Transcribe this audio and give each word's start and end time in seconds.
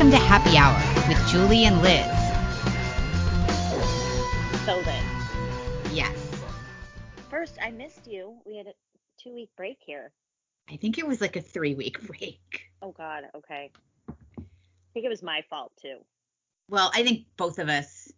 Welcome 0.00 0.18
to 0.18 0.26
Happy 0.26 0.56
Hour 0.56 1.08
with 1.10 1.28
Julie 1.28 1.66
and 1.66 1.82
Liz. 1.82 2.06
So 4.64 4.78
Liz, 4.78 5.94
Yes. 5.94 6.16
first 7.28 7.58
I 7.60 7.70
missed 7.70 8.06
you. 8.06 8.38
We 8.46 8.56
had 8.56 8.68
a 8.68 8.72
two 9.22 9.34
week 9.34 9.50
break 9.58 9.76
here. 9.84 10.10
I 10.70 10.76
think 10.76 10.96
it 10.96 11.06
was 11.06 11.20
like 11.20 11.36
a 11.36 11.42
three 11.42 11.74
week 11.74 12.00
break. 12.06 12.70
Oh 12.80 12.92
God. 12.92 13.24
Okay. 13.36 13.70
I 14.08 14.14
think 14.94 15.04
it 15.04 15.10
was 15.10 15.22
my 15.22 15.44
fault 15.50 15.72
too. 15.82 15.98
Well, 16.70 16.90
I 16.94 17.02
think 17.02 17.26
both 17.36 17.58
of 17.58 17.68
us 17.68 18.10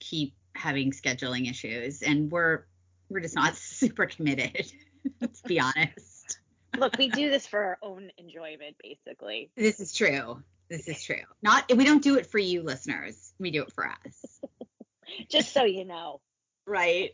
keep 0.00 0.34
having 0.54 0.90
scheduling 0.90 1.48
issues 1.48 2.02
and 2.02 2.30
we're 2.30 2.64
we're 3.08 3.20
just 3.20 3.36
not 3.36 3.56
super 3.56 4.04
committed. 4.04 4.70
Let's 5.22 5.40
be 5.40 5.58
honest. 5.58 6.40
Look, 6.76 6.98
we 6.98 7.08
do 7.08 7.30
this 7.30 7.46
for 7.46 7.58
our 7.58 7.78
own 7.82 8.10
enjoyment, 8.18 8.76
basically. 8.82 9.50
This 9.56 9.80
is 9.80 9.94
true. 9.94 10.42
This 10.72 10.88
is 10.88 11.04
true. 11.04 11.16
Not 11.42 11.70
we 11.76 11.84
don't 11.84 12.02
do 12.02 12.16
it 12.16 12.24
for 12.24 12.38
you 12.38 12.62
listeners. 12.62 13.34
We 13.38 13.50
do 13.50 13.62
it 13.62 13.72
for 13.72 13.86
us. 13.86 14.40
Just 15.28 15.52
so 15.52 15.64
you 15.64 15.84
know. 15.84 16.22
Right. 16.66 17.10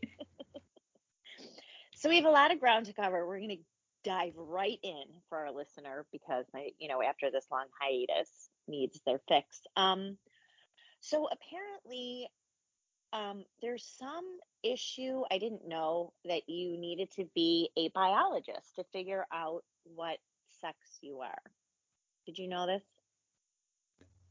So 1.96 2.08
we 2.08 2.14
have 2.14 2.24
a 2.26 2.30
lot 2.30 2.52
of 2.52 2.60
ground 2.60 2.86
to 2.86 2.92
cover. 2.92 3.26
We're 3.26 3.38
going 3.38 3.56
to 3.56 3.64
dive 4.04 4.34
right 4.36 4.78
in 4.84 5.02
for 5.28 5.38
our 5.38 5.50
listener 5.50 6.06
because 6.12 6.44
you 6.78 6.86
know, 6.86 7.02
after 7.02 7.32
this 7.32 7.46
long 7.50 7.64
hiatus 7.80 8.30
needs 8.68 9.00
their 9.04 9.20
fix. 9.26 9.60
Um, 9.76 10.18
so 11.00 11.26
apparently, 11.26 12.28
um, 13.12 13.44
there's 13.60 13.84
some 13.98 14.24
issue 14.62 15.24
I 15.32 15.38
didn't 15.38 15.66
know 15.66 16.12
that 16.26 16.48
you 16.48 16.78
needed 16.78 17.10
to 17.16 17.24
be 17.34 17.70
a 17.76 17.88
biologist 17.88 18.76
to 18.76 18.84
figure 18.92 19.26
out 19.32 19.64
what 19.82 20.18
sex 20.60 20.76
you 21.00 21.18
are. 21.22 21.42
Did 22.24 22.38
you 22.38 22.46
know 22.46 22.68
this? 22.68 22.84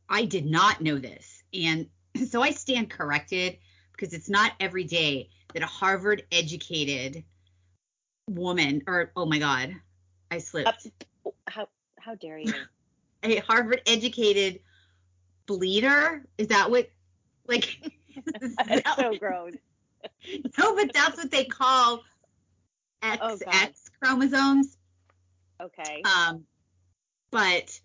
I 0.09 0.25
did 0.25 0.45
not 0.45 0.81
know 0.81 0.97
this. 0.97 1.43
And 1.53 1.87
so 2.29 2.41
I 2.41 2.51
stand 2.51 2.89
corrected 2.89 3.57
because 3.91 4.13
it's 4.13 4.29
not 4.29 4.53
every 4.59 4.83
day 4.83 5.29
that 5.53 5.63
a 5.63 5.67
Harvard 5.67 6.23
educated 6.31 7.23
woman, 8.29 8.83
or 8.87 9.11
oh 9.15 9.25
my 9.25 9.39
God, 9.39 9.73
I 10.31 10.37
slipped. 10.39 10.87
How 11.47 11.67
how 11.99 12.15
dare 12.15 12.37
you? 12.39 12.53
A 13.23 13.39
Harvard 13.39 13.81
educated 13.87 14.59
bleeder? 15.47 16.23
Is 16.37 16.47
that 16.47 16.69
what, 16.69 16.89
like, 17.47 17.91
That's 18.39 18.55
that 18.55 18.95
so 18.97 19.09
what- 19.09 19.19
gross. 19.19 19.53
no, 20.57 20.75
but 20.75 20.93
that's 20.93 21.17
what 21.17 21.31
they 21.31 21.43
call 21.45 22.03
Oh, 23.03 23.37
XX 23.37 23.73
chromosomes. 23.99 24.77
Okay. 25.61 26.03
Um, 26.03 26.45
but 27.31 27.79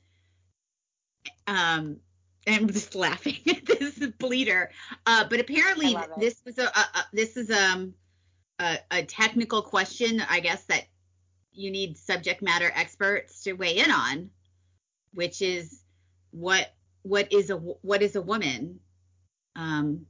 um, 1.46 1.96
I'm 2.46 2.68
just 2.68 2.94
laughing 2.94 3.38
at 3.48 3.64
this 3.78 3.98
bleeder. 4.18 4.70
Uh, 5.06 5.24
but 5.28 5.40
apparently 5.40 5.88
I 5.94 6.00
love 6.00 6.10
it. 6.16 6.20
this 6.20 6.42
was 6.44 6.58
a, 6.58 6.64
a, 6.64 6.66
a 6.66 7.04
this 7.12 7.36
is 7.36 7.50
um 7.50 7.94
a, 8.58 8.78
a 8.90 9.04
technical 9.04 9.62
question, 9.62 10.22
I 10.28 10.40
guess 10.40 10.64
that 10.64 10.84
you 11.52 11.70
need 11.70 11.98
subject 11.98 12.42
matter 12.42 12.70
experts 12.74 13.42
to 13.44 13.52
weigh 13.52 13.78
in 13.78 13.90
on, 13.90 14.30
which 15.12 15.42
is 15.42 15.82
what 16.30 16.72
what 17.02 17.32
is 17.32 17.50
a 17.50 17.56
what 17.56 18.02
is 18.02 18.16
a 18.16 18.22
woman? 18.22 18.80
Um, 19.56 20.06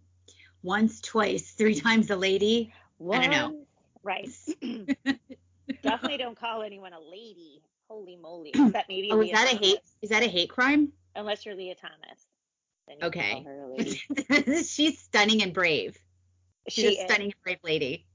once, 0.63 1.01
twice, 1.01 1.53
three 1.53 1.75
times 1.81 2.11
a 2.11 2.17
lady. 2.17 2.73
I 3.11 3.19
don't 3.19 3.31
know. 3.31 3.67
Right. 4.03 4.29
Definitely 5.83 6.19
don't 6.19 6.39
call 6.39 6.63
anyone 6.63 6.93
a 6.93 7.01
lady. 7.01 7.63
Holy 7.89 8.17
moly. 8.17 8.51
Except 8.55 8.89
maybe 8.89 9.11
Oh, 9.11 9.21
is 9.21 9.33
that 9.33 9.53
a 9.53 9.57
hate? 9.57 9.79
Is 10.03 10.11
that 10.11 10.23
a 10.23 10.29
hate 10.29 10.51
crime? 10.51 10.93
Unless 11.15 11.45
you're 11.47 11.55
Lia 11.55 11.75
Thomas. 11.75 12.27
Okay. 13.03 13.31
call 13.33 13.43
her 13.45 13.63
a 13.63 13.69
lady. 13.69 14.63
She's 14.65 14.99
stunning 14.99 15.43
and 15.43 15.53
brave. 15.53 15.97
She's 16.69 16.85
She 16.85 16.99
a 16.99 17.03
is. 17.03 17.11
stunning 17.11 17.27
and 17.33 17.43
brave 17.45 17.59
lady. 17.65 18.07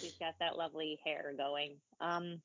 She's 0.00 0.14
got 0.18 0.34
that 0.40 0.56
lovely 0.56 0.98
hair 1.04 1.34
going. 1.36 1.76
Um, 2.00 2.40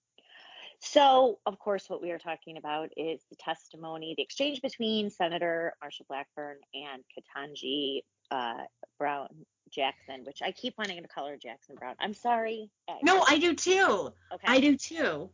so, 0.81 1.39
of 1.45 1.59
course, 1.59 1.89
what 1.89 2.01
we 2.01 2.11
are 2.11 2.17
talking 2.17 2.57
about 2.57 2.89
is 2.95 3.21
the 3.29 3.35
testimony, 3.37 4.13
the 4.15 4.23
exchange 4.23 4.61
between 4.61 5.09
Senator 5.09 5.73
Marsha 5.83 6.07
Blackburn 6.07 6.57
and 6.73 7.03
Ketanji 7.13 8.01
uh, 8.31 8.63
Brown 8.97 9.27
Jackson, 9.71 10.23
which 10.23 10.41
I 10.41 10.51
keep 10.51 10.75
wanting 10.77 11.01
to 11.01 11.07
call 11.07 11.27
her 11.27 11.37
Jackson 11.37 11.75
Brown. 11.75 11.95
I'm 11.99 12.13
sorry. 12.13 12.69
No, 13.03 13.23
I 13.27 13.39
do 13.39 13.53
too. 13.55 14.13
okay. 14.33 14.45
I 14.45 14.59
do 14.59 14.77
too. 14.77 15.29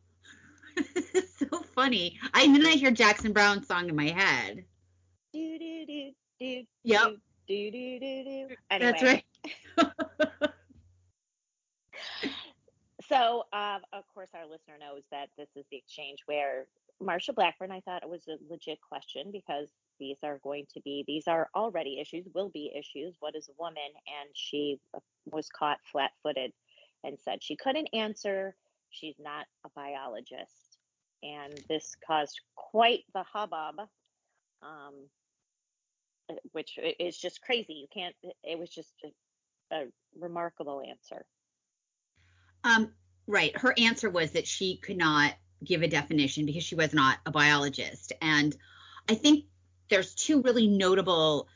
so 1.38 1.60
funny. 1.74 2.20
I 2.34 2.44
and 2.44 2.56
then 2.56 2.66
I 2.66 2.72
hear 2.72 2.92
Jackson 2.92 3.32
Browne 3.32 3.64
song 3.64 3.88
in 3.88 3.96
my 3.96 4.10
head. 4.10 4.66
Do, 5.36 5.60
do, 5.60 5.86
do, 5.86 6.12
do, 6.40 6.64
Yep. 6.84 7.08
do, 7.48 7.72
do, 7.72 7.72
do, 7.72 8.00
do, 8.00 8.24
do. 8.24 8.56
Anyway, 8.72 8.92
That's 8.92 9.04
right. 9.04 9.26
So, 13.08 13.44
um, 13.54 13.82
of 13.94 14.04
course, 14.14 14.30
our 14.34 14.48
listener 14.48 14.76
knows 14.80 15.04
that 15.12 15.30
this 15.38 15.50
is 15.56 15.66
the 15.70 15.78
exchange 15.78 16.20
where 16.26 16.66
Marsha 17.02 17.36
Blackburn, 17.36 17.72
I 17.72 17.82
thought 17.82 18.02
it 18.02 18.10
was 18.10 18.28
a 18.28 18.38
legit 18.50 18.80
question 18.82 19.30
because 19.32 19.68
these 20.00 20.18
are 20.24 20.40
going 20.44 20.66
to 20.74 20.82
be, 20.82 21.04
these 21.06 21.28
are 21.28 21.50
already 21.56 22.00
issues, 22.00 22.26
will 22.34 22.50
be 22.50 22.74
issues. 22.76 23.16
What 23.20 23.36
is 23.36 23.48
a 23.48 23.62
woman? 23.62 23.78
And 24.08 24.30
she 24.34 24.80
uh, 24.96 25.00
was 25.32 25.50
caught 25.50 25.78
flat 25.92 26.12
footed 26.24 26.52
and 27.04 27.18
said 27.24 27.44
she 27.44 27.56
couldn't 27.56 27.90
answer. 27.94 28.56
She's 28.90 29.16
not 29.20 29.46
a 29.66 29.70
biologist. 29.76 30.80
And 31.22 31.60
this 31.70 31.96
caused 32.06 32.40
quite 32.56 33.04
the 33.14 33.24
hubbub, 33.24 33.82
um, 34.64 34.96
which 36.52 36.78
is 37.00 37.18
just 37.18 37.42
crazy. 37.42 37.74
You 37.74 37.88
can't, 37.94 38.16
it 38.44 38.58
was 38.58 38.70
just 38.70 38.94
a, 39.04 39.76
a 39.76 39.86
remarkable 40.20 40.82
answer. 40.88 41.26
Um, 42.64 42.92
right. 43.28 43.56
Her 43.58 43.74
answer 43.78 44.10
was 44.10 44.32
that 44.32 44.48
she 44.48 44.78
could 44.78 44.98
not 44.98 45.34
give 45.64 45.82
a 45.82 45.88
definition 45.88 46.46
because 46.46 46.64
she 46.64 46.76
was 46.76 46.94
not 46.94 47.20
a 47.26 47.32
biologist. 47.32 48.14
And 48.22 48.56
I 49.10 49.16
think 49.16 49.46
there's 49.90 50.16
two 50.16 50.42
really 50.42 50.68
notable 50.68 51.48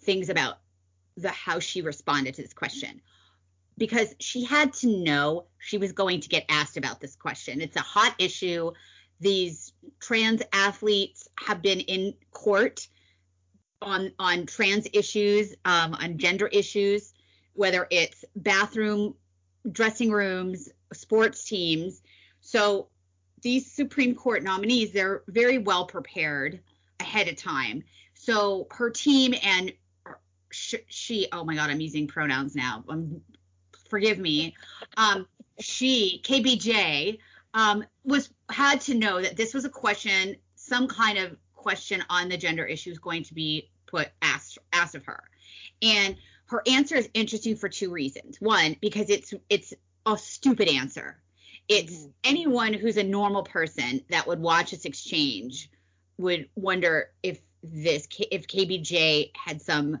things 0.00 0.28
about 0.28 0.58
the 1.16 1.30
how 1.30 1.58
she 1.58 1.82
responded 1.82 2.34
to 2.34 2.42
this 2.42 2.54
question. 2.54 3.00
Because 3.76 4.14
she 4.18 4.44
had 4.44 4.72
to 4.74 4.88
know 4.88 5.46
she 5.58 5.78
was 5.78 5.92
going 5.92 6.20
to 6.20 6.28
get 6.28 6.44
asked 6.48 6.76
about 6.76 7.00
this 7.00 7.14
question. 7.14 7.60
It's 7.60 7.76
a 7.76 7.80
hot 7.80 8.14
issue. 8.18 8.72
These 9.20 9.72
trans 10.00 10.42
athletes 10.52 11.28
have 11.38 11.62
been 11.62 11.80
in 11.80 12.14
court 12.32 12.88
on 13.82 14.12
on 14.18 14.46
trans 14.46 14.86
issues, 14.92 15.54
um, 15.64 15.94
on 15.94 16.18
gender 16.18 16.46
issues, 16.46 17.14
whether 17.54 17.86
it's 17.90 18.24
bathroom 18.36 19.14
dressing 19.70 20.10
rooms, 20.10 20.68
sports 20.92 21.44
teams. 21.44 22.02
So 22.40 22.88
these 23.42 23.70
Supreme 23.70 24.14
Court 24.14 24.42
nominees, 24.42 24.92
they're 24.92 25.22
very 25.28 25.58
well 25.58 25.86
prepared 25.86 26.60
ahead 27.00 27.28
of 27.28 27.36
time. 27.36 27.84
So 28.14 28.66
her 28.72 28.90
team 28.90 29.34
and 29.42 29.72
sh- 30.50 30.74
she, 30.88 31.28
oh 31.32 31.44
my 31.44 31.54
God, 31.54 31.70
I'm 31.70 31.80
using 31.80 32.06
pronouns 32.06 32.56
now. 32.56 32.84
Um, 32.88 33.20
forgive 33.88 34.18
me. 34.18 34.54
Um, 34.96 35.26
she, 35.60 36.20
KBJ, 36.24 37.18
um, 37.54 37.84
was 38.04 38.30
had 38.50 38.80
to 38.82 38.94
know 38.94 39.20
that 39.20 39.36
this 39.36 39.54
was 39.54 39.64
a 39.64 39.70
question, 39.70 40.36
some 40.56 40.88
kind 40.88 41.18
of 41.18 41.36
question 41.68 42.02
on 42.08 42.30
the 42.30 42.36
gender 42.38 42.64
issue 42.64 42.90
is 42.90 42.98
going 42.98 43.22
to 43.22 43.34
be 43.34 43.68
put 43.86 44.08
asked 44.22 44.56
asked 44.72 44.94
of 44.94 45.04
her, 45.04 45.22
and 45.82 46.16
her 46.46 46.62
answer 46.66 46.96
is 46.96 47.10
interesting 47.12 47.56
for 47.56 47.68
two 47.68 47.90
reasons. 47.90 48.40
One, 48.40 48.74
because 48.80 49.10
it's 49.10 49.34
it's 49.50 49.74
a 50.06 50.16
stupid 50.16 50.66
answer. 50.68 51.20
It's 51.68 51.92
Mhm. 51.92 52.12
anyone 52.24 52.72
who's 52.72 52.96
a 52.96 53.02
normal 53.02 53.42
person 53.42 54.02
that 54.08 54.26
would 54.26 54.40
watch 54.40 54.70
this 54.70 54.86
exchange 54.86 55.68
would 56.16 56.48
wonder 56.54 57.12
if 57.22 57.38
this 57.62 58.08
if 58.30 58.48
KBJ 58.48 59.32
had 59.34 59.60
some 59.60 59.98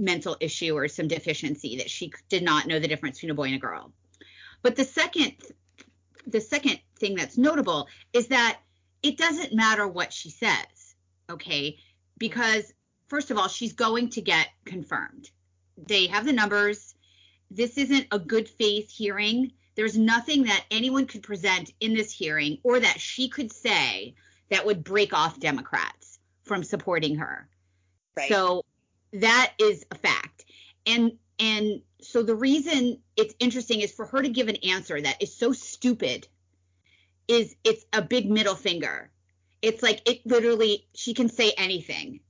mental 0.00 0.36
issue 0.40 0.76
or 0.76 0.88
some 0.88 1.06
deficiency 1.06 1.76
that 1.76 1.90
she 1.90 2.12
did 2.28 2.42
not 2.42 2.66
know 2.66 2.80
the 2.80 2.88
difference 2.88 3.18
between 3.18 3.30
a 3.30 3.34
boy 3.34 3.44
and 3.44 3.54
a 3.54 3.58
girl. 3.58 3.92
But 4.62 4.74
the 4.74 4.84
second 4.84 5.36
the 6.26 6.40
second 6.40 6.80
thing 6.98 7.14
that's 7.14 7.38
notable 7.38 7.86
is 8.12 8.26
that 8.28 8.58
it 9.04 9.16
doesn't 9.16 9.54
matter 9.54 9.86
what 9.86 10.12
she 10.12 10.30
says, 10.30 10.83
okay? 11.30 11.78
Because 12.18 12.72
first 13.08 13.30
of 13.30 13.38
all, 13.38 13.48
she's 13.48 13.72
going 13.72 14.10
to 14.10 14.20
get 14.20 14.48
confirmed. 14.64 15.30
They 15.76 16.06
have 16.06 16.24
the 16.24 16.32
numbers. 16.32 16.94
This 17.50 17.78
isn't 17.78 18.06
a 18.10 18.18
good 18.18 18.48
faith 18.48 18.90
hearing. 18.90 19.52
There's 19.74 19.98
nothing 19.98 20.44
that 20.44 20.64
anyone 20.70 21.06
could 21.06 21.22
present 21.22 21.72
in 21.80 21.94
this 21.94 22.12
hearing 22.12 22.58
or 22.62 22.78
that 22.80 23.00
she 23.00 23.28
could 23.28 23.52
say 23.52 24.14
that 24.50 24.66
would 24.66 24.84
break 24.84 25.12
off 25.12 25.40
Democrats 25.40 26.18
from 26.42 26.62
supporting 26.62 27.16
her. 27.16 27.48
Right. 28.16 28.28
So 28.28 28.64
that 29.14 29.52
is 29.58 29.84
a 29.90 29.96
fact. 29.96 30.44
And 30.86 31.12
and 31.38 31.82
so 32.00 32.22
the 32.22 32.36
reason 32.36 33.00
it's 33.16 33.34
interesting 33.40 33.80
is 33.80 33.92
for 33.92 34.06
her 34.06 34.22
to 34.22 34.28
give 34.28 34.48
an 34.48 34.56
answer 34.56 35.00
that 35.00 35.22
is 35.22 35.34
so 35.34 35.52
stupid 35.52 36.28
is 37.26 37.56
it's 37.64 37.84
a 37.92 38.02
big 38.02 38.30
middle 38.30 38.54
finger. 38.54 39.10
It's 39.64 39.82
like 39.82 40.08
it 40.08 40.26
literally 40.26 40.86
she 40.94 41.14
can 41.14 41.28
say 41.28 41.52
anything. 41.56 42.20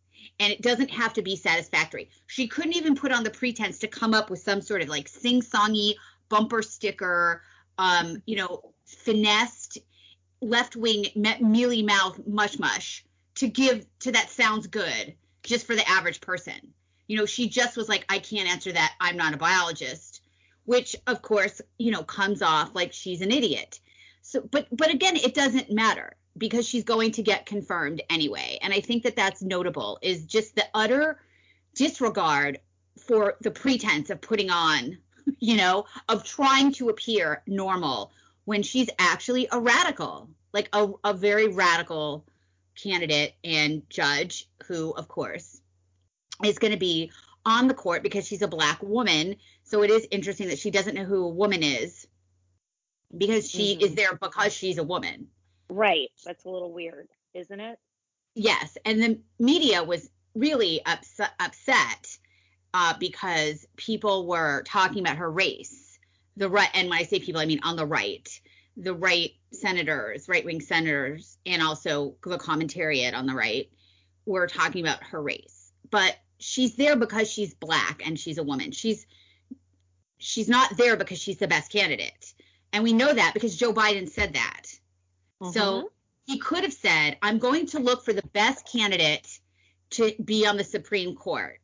and 0.40 0.52
it 0.52 0.62
doesn't 0.62 0.90
have 0.90 1.12
to 1.14 1.22
be 1.22 1.36
satisfactory. 1.36 2.10
She 2.26 2.48
couldn't 2.48 2.76
even 2.76 2.96
put 2.96 3.12
on 3.12 3.24
the 3.24 3.30
pretense 3.30 3.78
to 3.80 3.88
come 3.88 4.14
up 4.14 4.30
with 4.30 4.40
some 4.40 4.60
sort 4.60 4.82
of 4.82 4.88
like 4.88 5.08
sing-songy 5.08 5.94
bumper 6.28 6.62
sticker, 6.62 7.42
um, 7.78 8.22
you 8.26 8.36
know, 8.36 8.74
finessed 8.86 9.78
left 10.40 10.76
wing 10.76 11.06
mealy 11.40 11.82
mouth 11.82 12.20
mush 12.26 12.58
mush 12.58 13.04
to 13.36 13.48
give 13.48 13.86
to 14.00 14.12
that 14.12 14.28
sounds 14.28 14.66
good 14.66 15.14
just 15.42 15.66
for 15.66 15.74
the 15.74 15.88
average 15.88 16.20
person. 16.20 16.74
You 17.06 17.16
know, 17.18 17.26
she 17.26 17.48
just 17.48 17.76
was 17.76 17.88
like, 17.88 18.04
I 18.08 18.18
can't 18.18 18.48
answer 18.48 18.72
that. 18.72 18.94
I'm 19.00 19.16
not 19.16 19.34
a 19.34 19.38
biologist, 19.38 20.22
which 20.64 20.96
of 21.06 21.22
course, 21.22 21.60
you 21.78 21.90
know, 21.90 22.02
comes 22.02 22.42
off 22.42 22.74
like 22.74 22.92
she's 22.92 23.20
an 23.20 23.30
idiot. 23.30 23.80
So, 24.22 24.40
but 24.40 24.66
but 24.72 24.90
again, 24.92 25.16
it 25.16 25.34
doesn't 25.34 25.70
matter 25.70 26.16
because 26.36 26.66
she's 26.66 26.84
going 26.84 27.12
to 27.12 27.22
get 27.22 27.46
confirmed 27.46 28.02
anyway. 28.10 28.58
And 28.62 28.72
I 28.72 28.80
think 28.80 29.02
that 29.04 29.16
that's 29.16 29.42
notable 29.42 29.98
is 30.02 30.24
just 30.24 30.56
the 30.56 30.64
utter 30.74 31.20
disregard 31.74 32.60
for 33.06 33.36
the 33.40 33.50
pretense 33.50 34.10
of 34.10 34.20
putting 34.20 34.50
on, 34.50 34.98
you 35.38 35.56
know, 35.56 35.86
of 36.08 36.24
trying 36.24 36.72
to 36.74 36.88
appear 36.88 37.42
normal 37.46 38.12
when 38.44 38.62
she's 38.62 38.90
actually 38.98 39.48
a 39.52 39.60
radical, 39.60 40.28
like 40.52 40.68
a, 40.72 40.88
a 41.04 41.14
very 41.14 41.48
radical 41.48 42.24
candidate 42.74 43.34
and 43.42 43.88
judge 43.88 44.48
who, 44.66 44.90
of 44.92 45.08
course, 45.08 45.60
is 46.44 46.58
going 46.58 46.72
to 46.72 46.78
be 46.78 47.10
on 47.46 47.68
the 47.68 47.74
court 47.74 48.02
because 48.02 48.26
she's 48.26 48.42
a 48.42 48.48
black 48.48 48.82
woman. 48.82 49.36
So 49.62 49.82
it 49.82 49.90
is 49.90 50.06
interesting 50.10 50.48
that 50.48 50.58
she 50.58 50.70
doesn't 50.70 50.94
know 50.94 51.04
who 51.04 51.24
a 51.24 51.28
woman 51.28 51.62
is 51.62 52.06
because 53.16 53.48
she 53.48 53.74
mm-hmm. 53.74 53.84
is 53.84 53.94
there 53.94 54.14
because 54.14 54.52
she's 54.52 54.78
a 54.78 54.84
woman. 54.84 55.28
Right. 55.74 56.10
That's 56.24 56.44
a 56.44 56.50
little 56.50 56.72
weird, 56.72 57.08
isn't 57.34 57.58
it? 57.58 57.80
Yes. 58.36 58.78
And 58.84 59.02
the 59.02 59.18
media 59.40 59.82
was 59.82 60.08
really 60.36 60.80
upset, 60.86 61.32
upset 61.40 62.16
uh, 62.72 62.94
because 63.00 63.66
people 63.76 64.26
were 64.28 64.62
talking 64.62 65.00
about 65.00 65.16
her 65.16 65.30
race. 65.30 65.98
The 66.36 66.48
right, 66.48 66.68
and 66.74 66.88
when 66.88 66.98
I 66.98 67.02
say 67.02 67.18
people, 67.18 67.40
I 67.40 67.46
mean 67.46 67.60
on 67.64 67.74
the 67.74 67.86
right, 67.86 68.28
the 68.76 68.94
right 68.94 69.32
senators, 69.52 70.28
right 70.28 70.44
wing 70.44 70.60
senators, 70.60 71.38
and 71.44 71.60
also 71.60 72.14
the 72.24 72.38
commentariat 72.38 73.14
on 73.14 73.26
the 73.26 73.34
right 73.34 73.68
were 74.26 74.46
talking 74.46 74.84
about 74.84 75.02
her 75.02 75.22
race. 75.22 75.72
But 75.90 76.16
she's 76.38 76.76
there 76.76 76.96
because 76.96 77.28
she's 77.28 77.54
black 77.54 78.02
and 78.06 78.18
she's 78.18 78.38
a 78.38 78.44
woman. 78.44 78.70
She's 78.70 79.06
she's 80.18 80.48
not 80.48 80.76
there 80.76 80.96
because 80.96 81.20
she's 81.20 81.38
the 81.38 81.48
best 81.48 81.70
candidate. 81.70 82.32
And 82.72 82.82
we 82.84 82.92
know 82.92 83.12
that 83.12 83.34
because 83.34 83.56
Joe 83.56 83.72
Biden 83.72 84.08
said 84.08 84.34
that. 84.34 84.66
Mm-hmm. 85.40 85.52
So 85.52 85.90
he 86.26 86.38
could 86.38 86.64
have 86.64 86.72
said, 86.72 87.16
I'm 87.22 87.38
going 87.38 87.66
to 87.66 87.78
look 87.78 88.04
for 88.04 88.12
the 88.12 88.26
best 88.32 88.70
candidate 88.70 89.38
to 89.90 90.12
be 90.24 90.46
on 90.46 90.56
the 90.56 90.64
Supreme 90.64 91.14
Court. 91.14 91.60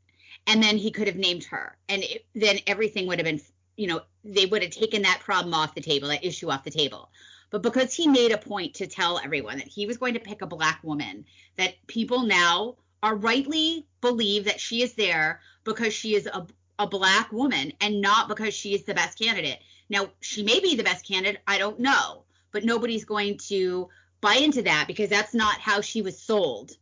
And 0.47 0.63
then 0.63 0.77
he 0.77 0.91
could 0.91 1.07
have 1.07 1.17
named 1.17 1.45
her. 1.45 1.77
And 1.89 2.03
it, 2.03 2.25
then 2.35 2.59
everything 2.67 3.07
would 3.07 3.19
have 3.19 3.25
been, 3.25 3.41
you 3.77 3.87
know, 3.87 4.03
they 4.25 4.47
would 4.47 4.63
have 4.63 4.73
taken 4.73 5.03
that 5.03 5.21
problem 5.21 5.55
off 5.55 5.75
the 5.75 5.81
table, 5.81 6.09
that 6.09 6.25
issue 6.25 6.51
off 6.51 6.65
the 6.65 6.71
table. 6.71 7.11
But 7.51 7.63
because 7.63 7.95
he 7.95 8.07
made 8.07 8.33
a 8.33 8.39
point 8.39 8.75
to 8.75 8.87
tell 8.87 9.19
everyone 9.19 9.59
that 9.59 9.67
he 9.67 9.87
was 9.87 9.99
going 9.99 10.15
to 10.15 10.21
pick 10.21 10.43
a 10.43 10.47
black 10.47 10.83
woman, 10.85 11.25
that 11.57 11.75
people 11.87 12.23
now 12.23 12.77
are 13.03 13.17
rightly 13.17 13.87
believe 14.01 14.45
that 14.45 14.61
she 14.61 14.83
is 14.83 14.95
there 14.95 15.41
because 15.65 15.93
she 15.93 16.15
is 16.15 16.27
a, 16.27 16.47
a 16.79 16.87
black 16.87 17.33
woman 17.33 17.73
and 17.81 18.01
not 18.01 18.29
because 18.29 18.55
she 18.55 18.75
is 18.75 18.85
the 18.85 18.95
best 18.95 19.19
candidate. 19.19 19.59
Now, 19.89 20.11
she 20.21 20.43
may 20.43 20.61
be 20.61 20.77
the 20.77 20.85
best 20.85 21.07
candidate, 21.07 21.41
I 21.47 21.59
don't 21.59 21.81
know 21.81 22.25
but 22.52 22.64
nobody's 22.64 23.05
going 23.05 23.38
to 23.38 23.88
buy 24.20 24.35
into 24.35 24.62
that 24.62 24.85
because 24.87 25.08
that's 25.08 25.35
not 25.35 25.58
how 25.58 25.81
she 25.81 26.02
was 26.02 26.20
sold 26.20 26.73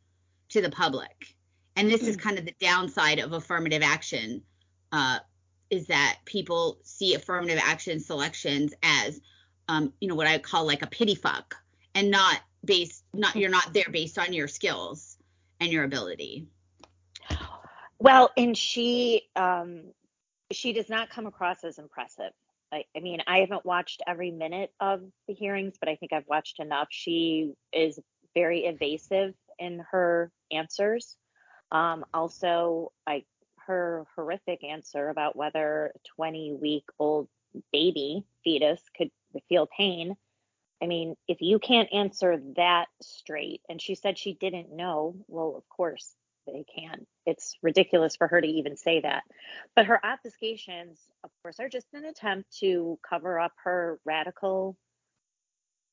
to 0.50 0.60
the 0.60 0.70
public. 0.70 1.36
And 1.76 1.88
this 1.88 2.00
mm-hmm. 2.00 2.10
is 2.10 2.16
hmm. 2.16 2.22
kind 2.22 2.38
of 2.38 2.44
the 2.44 2.54
downside 2.60 3.18
of 3.20 3.32
affirmative 3.32 3.82
action, 3.82 4.42
uh, 4.92 5.18
is 5.70 5.86
that 5.86 6.18
people 6.24 6.78
see 6.82 7.14
affirmative 7.14 7.60
action 7.62 8.00
selections 8.00 8.72
as, 8.82 9.20
um, 9.68 9.92
you 10.00 10.08
know, 10.08 10.14
what 10.14 10.26
I 10.26 10.38
call 10.38 10.66
like 10.66 10.82
a 10.82 10.86
pity 10.86 11.14
fuck, 11.14 11.54
and 11.94 12.10
not 12.10 12.40
based, 12.64 13.04
not 13.12 13.36
you're 13.36 13.50
not 13.50 13.72
there 13.72 13.88
based 13.90 14.18
on 14.18 14.32
your 14.32 14.48
skills 14.48 15.18
and 15.60 15.70
your 15.70 15.84
ability. 15.84 16.46
Well, 17.98 18.30
and 18.36 18.56
she, 18.56 19.28
um, 19.36 19.92
she 20.50 20.72
does 20.72 20.88
not 20.88 21.10
come 21.10 21.26
across 21.26 21.64
as 21.64 21.78
impressive. 21.78 22.32
I, 22.72 22.84
I 22.96 23.00
mean, 23.00 23.20
I 23.26 23.40
haven't 23.40 23.64
watched 23.64 24.02
every 24.06 24.30
minute 24.30 24.72
of 24.80 25.02
the 25.26 25.34
hearings, 25.34 25.74
but 25.78 25.88
I 25.88 25.96
think 25.96 26.12
I've 26.12 26.28
watched 26.28 26.60
enough. 26.60 26.88
She 26.90 27.54
is 27.72 27.98
very 28.34 28.66
evasive 28.66 29.34
in 29.58 29.84
her 29.90 30.30
answers. 30.50 31.16
Um, 31.72 32.04
also, 32.12 32.92
I 33.06 33.24
her 33.68 34.06
horrific 34.14 34.64
answer 34.64 35.10
about 35.10 35.36
whether 35.36 35.92
a 35.94 35.98
20 36.16 36.54
week 36.54 36.84
old 36.98 37.28
baby 37.70 38.24
fetus 38.42 38.80
could 38.96 39.10
feel 39.48 39.66
pain. 39.76 40.16
I 40.82 40.86
mean, 40.86 41.16
if 41.26 41.42
you 41.42 41.58
can't 41.58 41.92
answer 41.92 42.40
that 42.56 42.86
straight, 43.02 43.60
and 43.68 43.80
she 43.80 43.94
said 43.94 44.16
she 44.16 44.32
didn't 44.32 44.74
know, 44.74 45.16
well, 45.26 45.54
of 45.56 45.68
course, 45.68 46.14
they 46.52 46.64
can. 46.64 47.06
It's 47.26 47.56
ridiculous 47.62 48.16
for 48.16 48.26
her 48.28 48.40
to 48.40 48.46
even 48.46 48.76
say 48.76 49.00
that. 49.00 49.22
But 49.74 49.86
her 49.86 50.00
obfuscations, 50.04 50.98
of 51.24 51.30
course, 51.42 51.60
are 51.60 51.68
just 51.68 51.86
an 51.94 52.04
attempt 52.04 52.58
to 52.60 52.98
cover 53.08 53.38
up 53.38 53.52
her 53.64 53.98
radical, 54.04 54.76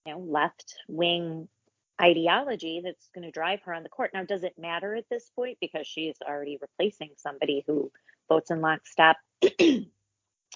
you 0.06 0.14
know, 0.14 0.20
left 0.20 0.76
wing 0.88 1.48
ideology 2.02 2.82
that's 2.84 3.10
going 3.14 3.26
to 3.26 3.32
drive 3.32 3.62
her 3.64 3.74
on 3.74 3.84
the 3.84 3.90
court. 3.90 4.12
Now, 4.14 4.24
does 4.24 4.44
it 4.44 4.56
matter 4.58 4.96
at 4.96 5.10
this 5.10 5.30
point 5.36 5.58
because 5.62 5.88
she's 5.88 6.16
already 6.28 6.58
replacing 6.62 7.12
somebody 7.18 7.64
who 7.66 7.92
votes 8.28 8.52
in 8.52 8.62
lockstep 8.62 9.18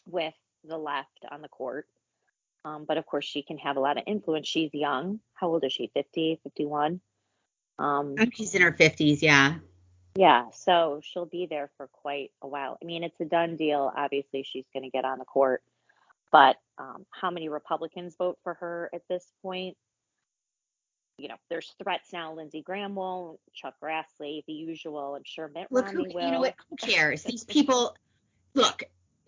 with 0.06 0.34
the 0.66 0.78
left 0.78 1.26
on 1.32 1.42
the 1.42 1.48
court? 1.48 1.88
Um, 2.66 2.86
but 2.86 2.98
of 2.98 3.06
course, 3.06 3.26
she 3.26 3.42
can 3.42 3.58
have 3.60 3.78
a 3.78 3.80
lot 3.80 3.98
of 3.98 4.04
influence. 4.06 4.48
She's 4.48 4.74
young. 4.74 5.22
How 5.34 5.48
old 5.48 5.64
is 5.64 5.72
she? 5.72 5.90
50, 5.94 6.40
51? 6.44 7.00
Um, 7.80 8.16
she's 8.34 8.54
in 8.54 8.62
her 8.62 8.74
50s, 8.74 9.22
yeah. 9.22 9.56
Yeah, 10.16 10.46
so 10.52 11.02
she'll 11.04 11.26
be 11.26 11.46
there 11.46 11.70
for 11.78 11.88
quite 11.88 12.32
a 12.42 12.48
while. 12.48 12.78
I 12.82 12.86
mean, 12.86 13.04
it's 13.04 13.20
a 13.20 13.26
done 13.26 13.56
deal. 13.56 13.92
Obviously, 13.96 14.44
she's 14.44 14.66
going 14.74 14.84
to 14.84 14.90
get 14.90 15.06
on 15.06 15.20
the 15.20 15.26
court, 15.26 15.64
but 16.32 16.58
um, 16.78 17.06
how 17.12 17.30
many 17.30 17.50
Republicans 17.50 18.16
vote 18.16 18.38
for 18.44 18.56
her 18.56 18.90
at 18.94 19.04
this 19.08 19.26
point? 19.42 19.78
You 21.18 21.28
know, 21.28 21.36
there's 21.50 21.74
threats 21.84 22.12
now. 22.14 22.34
Lindsey 22.34 22.62
Graham 22.62 22.96
won't, 22.96 23.40
Chuck 23.54 23.76
Grassley, 23.84 24.44
the 24.46 24.54
usual. 24.54 25.16
I'm 25.16 25.24
sure 25.26 25.50
Mitt 25.54 25.68
look, 25.70 25.86
Romney 25.86 26.06
who, 26.06 26.14
will. 26.14 26.26
You 26.26 26.32
know 26.32 26.40
what? 26.40 26.56
Who 26.70 26.76
cares? 26.78 27.24
These 27.24 27.44
people, 27.44 27.96
look, 28.54 28.84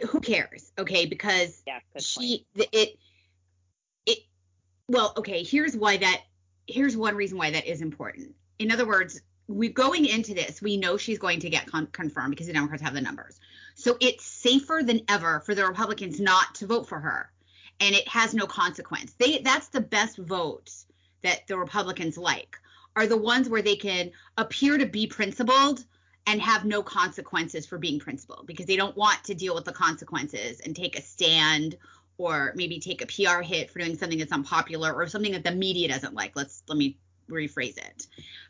who 0.09 0.19
cares? 0.19 0.71
Okay, 0.79 1.05
because 1.05 1.61
yeah, 1.67 1.79
she, 1.99 2.45
the, 2.55 2.67
it, 2.71 2.97
it. 4.05 4.19
Well, 4.87 5.13
okay. 5.17 5.43
Here's 5.43 5.75
why 5.75 5.97
that. 5.97 6.21
Here's 6.67 6.95
one 6.95 7.15
reason 7.15 7.37
why 7.37 7.51
that 7.51 7.65
is 7.65 7.81
important. 7.81 8.33
In 8.57 8.71
other 8.71 8.87
words, 8.87 9.21
we 9.51 9.69
going 9.69 10.05
into 10.05 10.33
this, 10.33 10.61
we 10.61 10.77
know 10.77 10.97
she's 10.97 11.19
going 11.19 11.39
to 11.41 11.49
get 11.49 11.67
con- 11.67 11.87
confirmed 11.87 12.31
because 12.31 12.47
the 12.47 12.53
Democrats 12.53 12.83
have 12.83 12.93
the 12.93 13.01
numbers. 13.01 13.39
So 13.75 13.97
it's 13.99 14.25
safer 14.25 14.81
than 14.83 15.01
ever 15.07 15.41
for 15.41 15.55
the 15.55 15.65
Republicans 15.65 16.19
not 16.19 16.55
to 16.55 16.67
vote 16.67 16.87
for 16.87 16.99
her, 16.99 17.31
and 17.79 17.95
it 17.95 18.07
has 18.07 18.33
no 18.33 18.45
consequence. 18.45 19.13
They 19.17 19.39
that's 19.39 19.69
the 19.69 19.81
best 19.81 20.17
votes 20.17 20.85
that 21.23 21.47
the 21.47 21.57
Republicans 21.57 22.17
like 22.17 22.57
are 22.95 23.07
the 23.07 23.17
ones 23.17 23.47
where 23.47 23.61
they 23.61 23.75
can 23.75 24.11
appear 24.37 24.77
to 24.77 24.85
be 24.85 25.07
principled 25.07 25.85
and 26.27 26.41
have 26.41 26.65
no 26.65 26.83
consequences 26.83 27.65
for 27.65 27.77
being 27.77 27.99
principled 27.99 28.45
because 28.45 28.65
they 28.65 28.75
don't 28.75 28.95
want 28.95 29.23
to 29.23 29.33
deal 29.33 29.55
with 29.55 29.65
the 29.65 29.71
consequences 29.71 30.59
and 30.59 30.75
take 30.75 30.97
a 30.97 31.01
stand 31.01 31.77
or 32.17 32.53
maybe 32.55 32.79
take 32.79 33.01
a 33.01 33.07
PR 33.07 33.41
hit 33.41 33.71
for 33.71 33.79
doing 33.79 33.97
something 33.97 34.19
that's 34.19 34.31
unpopular 34.31 34.93
or 34.93 35.07
something 35.07 35.31
that 35.31 35.43
the 35.43 35.51
media 35.51 35.87
doesn't 35.87 36.13
like. 36.13 36.35
Let's 36.35 36.61
let 36.67 36.77
me 36.77 36.97
rephrase 37.33 37.77
it. 37.77 38.07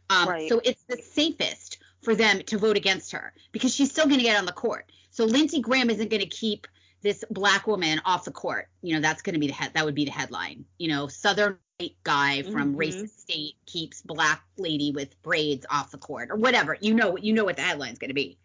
Um, 0.10 0.30
right. 0.30 0.50
So 0.50 0.62
it's 0.64 0.84
the 0.84 0.98
safest 0.98 1.80
for 2.02 2.16
them 2.16 2.42
to 2.44 2.58
vote 2.58 2.78
against 2.78 3.12
her 3.12 3.34
because 3.52 3.74
she's 3.74 3.92
still 3.92 4.06
going 4.06 4.20
to 4.20 4.24
get 4.24 4.38
on 4.38 4.46
the 4.46 4.52
court. 4.52 4.92
So 5.12 5.26
Lindsey 5.26 5.62
Graham 5.62 5.90
isn't 5.90 6.10
going 6.10 6.22
to 6.22 6.28
keep 6.28 6.68
this 7.02 7.24
black 7.30 7.68
woman 7.68 8.02
off 8.06 8.26
the 8.26 8.32
court. 8.32 8.68
You 8.82 8.96
know, 8.96 9.02
that's 9.02 9.22
going 9.22 9.34
to 9.34 9.40
be 9.40 9.48
the 9.48 9.54
head. 9.54 9.72
That 9.74 9.86
would 9.86 9.96
be 9.96 10.06
the 10.06 10.12
headline. 10.12 10.66
You 10.78 10.90
know, 10.90 11.08
Southern 11.08 11.58
white 11.80 11.96
guy 12.04 12.44
from 12.44 12.76
mm-hmm. 12.76 12.80
racist 12.80 13.20
state 13.20 13.56
keeps 13.66 14.02
black 14.02 14.44
lady 14.58 14.92
with 14.92 15.22
braids 15.22 15.66
off 15.70 15.92
the 15.92 15.98
court 15.98 16.30
or 16.32 16.36
whatever. 16.36 16.78
You 16.80 16.94
know, 16.94 17.18
you 17.18 17.34
know 17.34 17.44
what 17.44 17.56
the 17.56 17.64
headline's 17.64 18.00
going 18.00 18.10
to 18.10 18.16
be. 18.16 18.38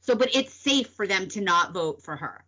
So, 0.00 0.14
but 0.14 0.34
it's 0.34 0.54
safe 0.54 0.88
for 0.88 1.06
them 1.06 1.28
to 1.28 1.40
not 1.40 1.72
vote 1.72 2.02
for 2.02 2.16
her, 2.16 2.44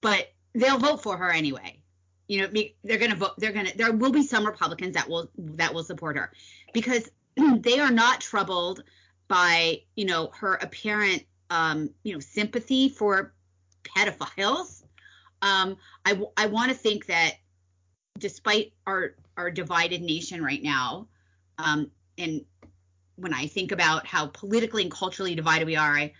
but 0.00 0.32
they'll 0.54 0.78
vote 0.78 1.02
for 1.02 1.16
her 1.16 1.30
anyway. 1.30 1.80
You 2.28 2.42
know, 2.42 2.62
they're 2.84 2.98
going 2.98 3.10
to 3.10 3.16
vote. 3.16 3.32
They're 3.38 3.52
going 3.52 3.66
to. 3.66 3.76
There 3.76 3.92
will 3.92 4.12
be 4.12 4.22
some 4.22 4.46
Republicans 4.46 4.94
that 4.94 5.08
will 5.08 5.30
that 5.36 5.74
will 5.74 5.84
support 5.84 6.16
her 6.16 6.32
because 6.72 7.10
they 7.36 7.80
are 7.80 7.90
not 7.90 8.20
troubled 8.20 8.82
by 9.28 9.82
you 9.94 10.04
know 10.04 10.30
her 10.34 10.54
apparent 10.54 11.24
um, 11.50 11.90
you 12.02 12.14
know 12.14 12.20
sympathy 12.20 12.88
for 12.88 13.34
pedophiles. 13.84 14.82
Um, 15.42 15.76
I 16.04 16.20
I 16.36 16.46
want 16.46 16.70
to 16.70 16.76
think 16.76 17.06
that 17.06 17.34
despite 18.18 18.72
our 18.86 19.14
our 19.36 19.50
divided 19.50 20.02
nation 20.02 20.42
right 20.42 20.62
now, 20.62 21.08
um, 21.58 21.90
and 22.18 22.44
when 23.16 23.34
I 23.34 23.46
think 23.46 23.72
about 23.72 24.06
how 24.06 24.26
politically 24.28 24.82
and 24.82 24.90
culturally 24.90 25.34
divided 25.34 25.66
we 25.66 25.76
are, 25.76 25.94
I 25.94 26.12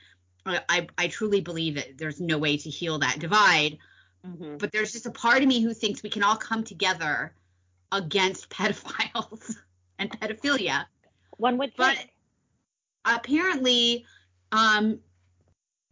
I, 0.47 0.87
I 0.99 1.09
truly 1.09 1.41
believe 1.41 1.77
that 1.77 1.97
there's 1.97 2.21
no 2.21 2.39
way 2.39 2.57
to 2.57 2.71
heal 2.71 2.99
that 2.99 3.19
divide. 3.19 3.79
Mm-hmm. 4.27 4.57
But 4.57 4.73
there's 4.73 4.93
just 4.93 5.07
a 5.07 5.11
part 5.11 5.43
of 5.43 5.49
me 5.49 5.61
who 5.61 5.75
thinks 5.75 6.03
we 6.03 6.11
can 6.11 6.23
all 6.23 6.37
come 6.37 6.65
together 6.65 7.35
against 7.93 8.49
pedophiles 8.51 9.57
and 9.99 10.11
pedophilia. 10.11 10.87
One 11.37 11.59
would 11.59 11.77
think. 11.77 11.99
But 13.05 13.15
apparently, 13.17 14.07
um, 14.53 15.01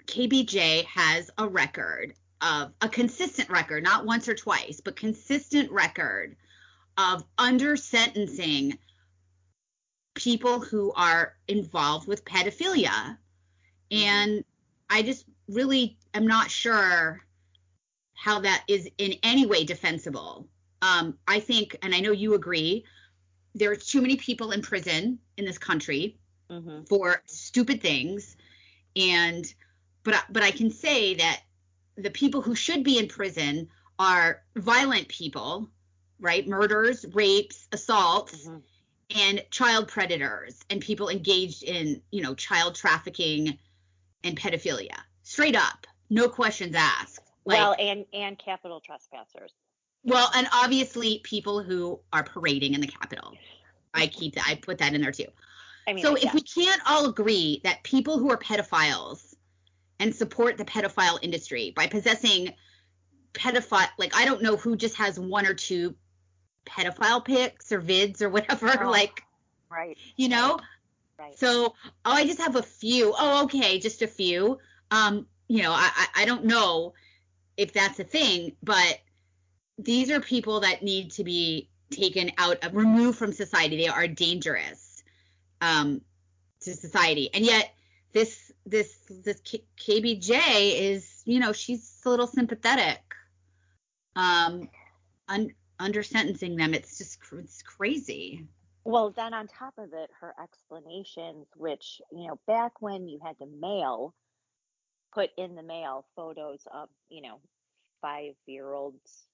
KBJ 0.07 0.85
has 0.87 1.31
a 1.39 1.47
record 1.47 2.15
of 2.41 2.73
a 2.81 2.89
consistent 2.89 3.49
record, 3.51 3.85
not 3.85 4.05
once 4.05 4.29
or 4.29 4.35
twice, 4.35 4.81
but 4.81 4.97
consistent 4.97 5.71
record 5.71 6.37
of 6.99 7.25
under 7.39 7.77
sentencing 7.77 8.79
people 10.15 10.61
who 10.61 10.93
are 10.93 11.35
involved 11.49 12.07
with 12.07 12.25
pedophilia. 12.25 12.89
Mm-hmm. 12.89 13.97
And 13.97 14.45
I 14.91 15.03
just 15.03 15.25
really 15.49 15.99
am 16.15 16.27
not 16.27 16.51
sure 16.51 17.25
how 18.15 18.41
that 18.41 18.65
is 18.69 18.89
in 18.99 19.15
any 19.23 19.47
way 19.47 19.65
defensible. 19.65 20.47
Um, 20.81 21.19
I 21.27 21.41
think, 21.41 21.77
and 21.83 21.95
I 21.95 22.01
know 22.01 22.13
you 22.13 22.35
agree, 22.35 22.85
there 23.55 23.71
are 23.71 23.77
too 23.77 24.01
many 24.01 24.17
people 24.17 24.53
in 24.53 24.63
prison 24.63 25.19
in 25.37 25.45
this 25.45 25.59
country 25.59 26.19
mm-hmm. 26.51 26.85
for 26.85 27.23
stupid 27.27 27.81
things. 27.81 28.37
And, 28.97 29.53
but, 30.05 30.25
but 30.31 30.43
I 30.43 30.51
can 30.51 30.71
say 30.71 31.15
that 31.15 31.41
the 31.97 32.11
people 32.11 32.43
who 32.43 32.55
should 32.55 32.85
be 32.85 32.99
in 32.99 33.09
prison 33.09 33.69
are 33.99 34.43
violent 34.57 35.09
people, 35.09 35.69
right? 36.19 36.47
Murders, 36.47 37.05
rapes, 37.13 37.69
assaults, 37.73 38.47
mm-hmm. 38.47 38.59
and 39.17 39.45
child 39.51 39.89
predators 39.89 40.61
and 40.71 40.81
people 40.81 41.09
engaged 41.09 41.63
in, 41.63 42.03
you 42.11 42.23
know, 42.23 42.35
child 42.35 42.75
trafficking 42.75 43.59
and 44.25 44.39
pedophilia. 44.39 44.97
Straight 45.23 45.57
up, 45.57 45.87
no 46.11 46.29
questions 46.29 46.75
asked. 46.75 47.22
Like, 47.45 47.59
well, 47.59 47.75
and 47.79 48.07
and 48.13 48.39
capital 48.39 48.81
trespassers. 48.81 49.53
Well, 50.05 50.31
and 50.35 50.49
obviously 50.53 51.21
people 51.23 51.63
who 51.63 52.01
are 52.13 52.25
parading 52.25 52.75
in 52.75 52.81
the 52.81 52.87
Capitol. 52.87 53.35
I 53.95 54.07
keep 54.07 54.35
that. 54.35 54.45
I 54.49 54.55
put 54.57 54.79
that 54.79 54.95
in 54.95 55.01
there 55.01 55.13
too. 55.13 55.27
I 55.87 55.93
mean, 55.93 56.05
so 56.05 56.17
yeah. 56.17 56.29
if 56.29 56.35
we 56.35 56.41
can't 56.41 56.81
all 56.87 57.07
agree 57.09 57.61
that 57.65 57.83
people 57.83 58.19
who 58.19 58.31
are 58.31 58.39
pedophiles 58.39 59.35
and 59.99 60.15
support 60.15 60.57
the 60.57 60.65
pedophile 60.65 61.19
industry 61.23 61.73
by 61.75 61.87
possessing 61.87 62.55
pedophile, 63.33 63.89
like 63.99 64.17
I 64.17 64.25
don't 64.25 64.43
know 64.43 64.57
who 64.57 64.77
just 64.77 64.97
has 64.97 65.19
one 65.19 65.47
or 65.47 65.55
two 65.55 65.95
pedophile 66.67 67.25
pics 67.25 67.73
or 67.73 67.81
vids 67.81 68.23
or 68.23 68.29
whatever, 68.29 68.85
oh, 68.85 68.91
like, 68.91 69.23
right? 69.71 69.97
You 70.17 70.29
know. 70.29 70.59
Right. 71.19 71.39
So 71.39 71.75
oh, 72.05 72.13
I 72.13 72.25
just 72.25 72.41
have 72.41 72.57
a 72.57 72.63
few. 72.63 73.15
Oh, 73.17 73.45
okay, 73.45 73.79
just 73.79 74.03
a 74.03 74.09
few. 74.09 74.59
Um, 74.91 75.27
you 75.47 75.63
know, 75.63 75.73
I 75.73 76.07
I 76.17 76.25
don't 76.25 76.45
know 76.45 76.95
if 77.57 77.73
that's 77.73 77.99
a 78.01 78.05
thing, 78.05 78.57
but 78.63 79.01
these 79.79 80.11
are 80.11 80.21
people 80.21 80.61
that 80.61 80.83
need 80.83 81.11
to 81.13 81.25
be 81.25 81.69
taken 81.91 82.31
out 82.39 82.63
of 82.65 82.75
removed 82.75 83.19
from 83.19 83.33
society. 83.33 83.77
They 83.77 83.89
are 83.89 84.07
dangerous 84.07 85.03
um, 85.61 86.01
to 86.61 86.75
society, 86.75 87.31
and 87.35 87.45
yet 87.45 87.75
this 88.13 88.53
this 88.67 88.97
this 89.09 89.41
K- 89.41 89.65
KBJ 89.79 90.81
is 90.81 91.23
you 91.25 91.41
know 91.41 91.53
she's 91.53 92.01
a 92.05 92.11
little 92.11 92.27
sympathetic. 92.27 93.01
Um, 94.15 94.69
un- 95.29 95.55
under 95.79 96.03
sentencing 96.03 96.57
them, 96.57 96.75
it's 96.75 96.99
just 96.99 97.19
it's 97.33 97.63
crazy. 97.63 98.47
Well, 98.85 99.11
then 99.11 99.33
on 99.33 99.47
top 99.47 99.75
of 99.79 99.93
it, 99.93 100.11
her 100.21 100.35
explanations, 100.43 101.47
which 101.57 102.01
you 102.11 102.27
know, 102.27 102.39
back 102.47 102.81
when 102.81 103.09
you 103.09 103.21
had 103.25 103.39
to 103.39 103.47
mail 103.47 104.15
put 105.15 105.31
in 105.37 105.55
the 105.55 105.63
mail 105.63 106.05
photos 106.17 106.61
of, 106.73 106.89
you 107.09 107.23
know, 107.23 107.41
five 108.01 108.35
year 108.47 108.73
olds 108.73 109.25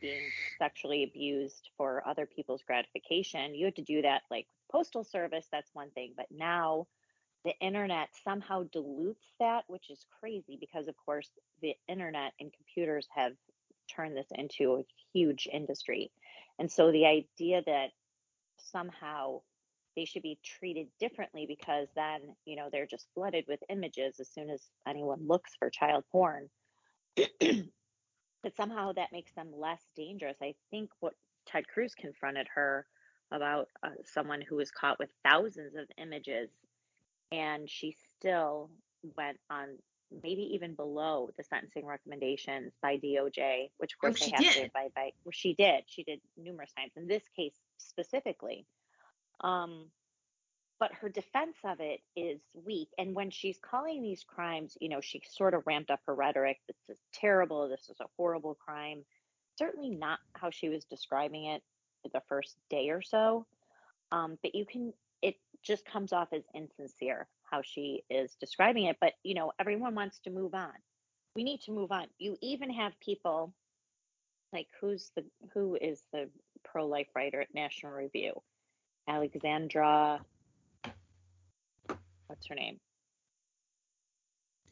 being 0.00 0.30
sexually 0.58 1.04
abused 1.04 1.68
for 1.76 2.06
other 2.06 2.26
people's 2.26 2.62
gratification. 2.66 3.54
You 3.54 3.66
had 3.66 3.76
to 3.76 3.82
do 3.82 4.02
that 4.02 4.22
like 4.30 4.46
postal 4.70 5.04
service, 5.04 5.46
that's 5.50 5.70
one 5.74 5.90
thing. 5.90 6.14
But 6.16 6.26
now 6.30 6.86
the 7.44 7.54
internet 7.60 8.08
somehow 8.24 8.64
dilutes 8.72 9.26
that, 9.38 9.64
which 9.66 9.90
is 9.90 10.04
crazy 10.20 10.56
because, 10.58 10.88
of 10.88 10.94
course, 11.04 11.28
the 11.62 11.74
internet 11.88 12.32
and 12.40 12.52
computers 12.52 13.06
have 13.14 13.32
turned 13.94 14.16
this 14.16 14.28
into 14.32 14.76
a 14.76 14.84
huge 15.12 15.48
industry. 15.52 16.10
And 16.58 16.70
so 16.70 16.92
the 16.92 17.06
idea 17.06 17.62
that 17.64 17.90
somehow 18.72 19.40
they 19.96 20.04
should 20.04 20.22
be 20.22 20.38
treated 20.44 20.88
differently 20.98 21.46
because 21.46 21.88
then 21.94 22.20
you 22.44 22.56
know 22.56 22.68
they're 22.70 22.86
just 22.86 23.08
flooded 23.14 23.44
with 23.48 23.60
images 23.68 24.20
as 24.20 24.28
soon 24.28 24.50
as 24.50 24.62
anyone 24.86 25.26
looks 25.26 25.52
for 25.58 25.70
child 25.70 26.04
porn 26.10 26.48
but 27.16 28.56
somehow 28.56 28.92
that 28.92 29.12
makes 29.12 29.32
them 29.32 29.48
less 29.56 29.82
dangerous 29.96 30.36
i 30.42 30.54
think 30.70 30.90
what 31.00 31.14
ted 31.46 31.66
cruz 31.68 31.94
confronted 31.94 32.46
her 32.54 32.86
about 33.32 33.68
uh, 33.82 33.90
someone 34.04 34.40
who 34.40 34.56
was 34.56 34.70
caught 34.70 34.98
with 34.98 35.10
thousands 35.24 35.74
of 35.76 35.86
images 35.98 36.50
and 37.32 37.70
she 37.70 37.96
still 38.18 38.70
went 39.16 39.38
on 39.50 39.68
maybe 40.22 40.42
even 40.54 40.74
below 40.74 41.30
the 41.36 41.44
sentencing 41.44 41.86
recommendations 41.86 42.72
by 42.82 42.96
DOJ, 42.96 43.70
which 43.78 43.92
of 43.92 43.98
oh, 43.98 44.08
course 44.08 44.22
oh, 44.22 44.24
they 44.26 44.30
have 44.32 44.54
did. 44.54 44.60
to 44.60 44.66
abide 44.66 44.92
by. 44.94 45.10
Well, 45.24 45.32
she 45.32 45.54
did. 45.54 45.84
She 45.86 46.02
did 46.02 46.20
numerous 46.36 46.72
times. 46.76 46.92
In 46.96 47.06
this 47.06 47.22
case 47.36 47.54
specifically, 47.78 48.66
um, 49.42 49.86
but 50.80 50.94
her 50.94 51.10
defense 51.10 51.58
of 51.62 51.78
it 51.80 52.00
is 52.16 52.40
weak. 52.54 52.88
And 52.96 53.14
when 53.14 53.30
she's 53.30 53.58
calling 53.58 54.02
these 54.02 54.24
crimes, 54.24 54.78
you 54.80 54.88
know, 54.88 55.02
she 55.02 55.20
sort 55.30 55.52
of 55.52 55.66
ramped 55.66 55.90
up 55.90 56.00
her 56.06 56.14
rhetoric. 56.14 56.56
This 56.66 56.96
is 56.96 57.02
terrible. 57.12 57.68
This 57.68 57.88
is 57.90 58.00
a 58.00 58.08
horrible 58.16 58.54
crime. 58.54 59.04
Certainly 59.58 59.90
not 59.90 60.20
how 60.32 60.48
she 60.48 60.70
was 60.70 60.86
describing 60.86 61.44
it 61.44 61.62
the 62.14 62.22
first 62.28 62.56
day 62.70 62.88
or 62.88 63.02
so. 63.02 63.46
Um, 64.10 64.38
but 64.42 64.54
you 64.54 64.64
can, 64.64 64.94
it 65.20 65.36
just 65.62 65.84
comes 65.84 66.14
off 66.14 66.28
as 66.32 66.44
insincere 66.54 67.28
how 67.42 67.60
she 67.62 68.02
is 68.08 68.34
describing 68.40 68.84
it. 68.84 68.96
But, 69.02 69.12
you 69.22 69.34
know, 69.34 69.52
everyone 69.60 69.94
wants 69.94 70.18
to 70.20 70.30
move 70.30 70.54
on. 70.54 70.72
We 71.36 71.44
need 71.44 71.60
to 71.62 71.72
move 71.72 71.92
on. 71.92 72.06
You 72.18 72.38
even 72.40 72.70
have 72.70 72.98
people 73.00 73.52
like 74.52 74.68
who's 74.80 75.12
the, 75.14 75.24
who 75.52 75.76
is 75.78 76.02
the 76.12 76.30
pro 76.64 76.86
life 76.86 77.08
writer 77.14 77.42
at 77.42 77.54
National 77.54 77.92
Review? 77.92 78.32
Alexandra. 79.08 80.20
What's 82.26 82.46
her 82.46 82.54
name? 82.54 82.78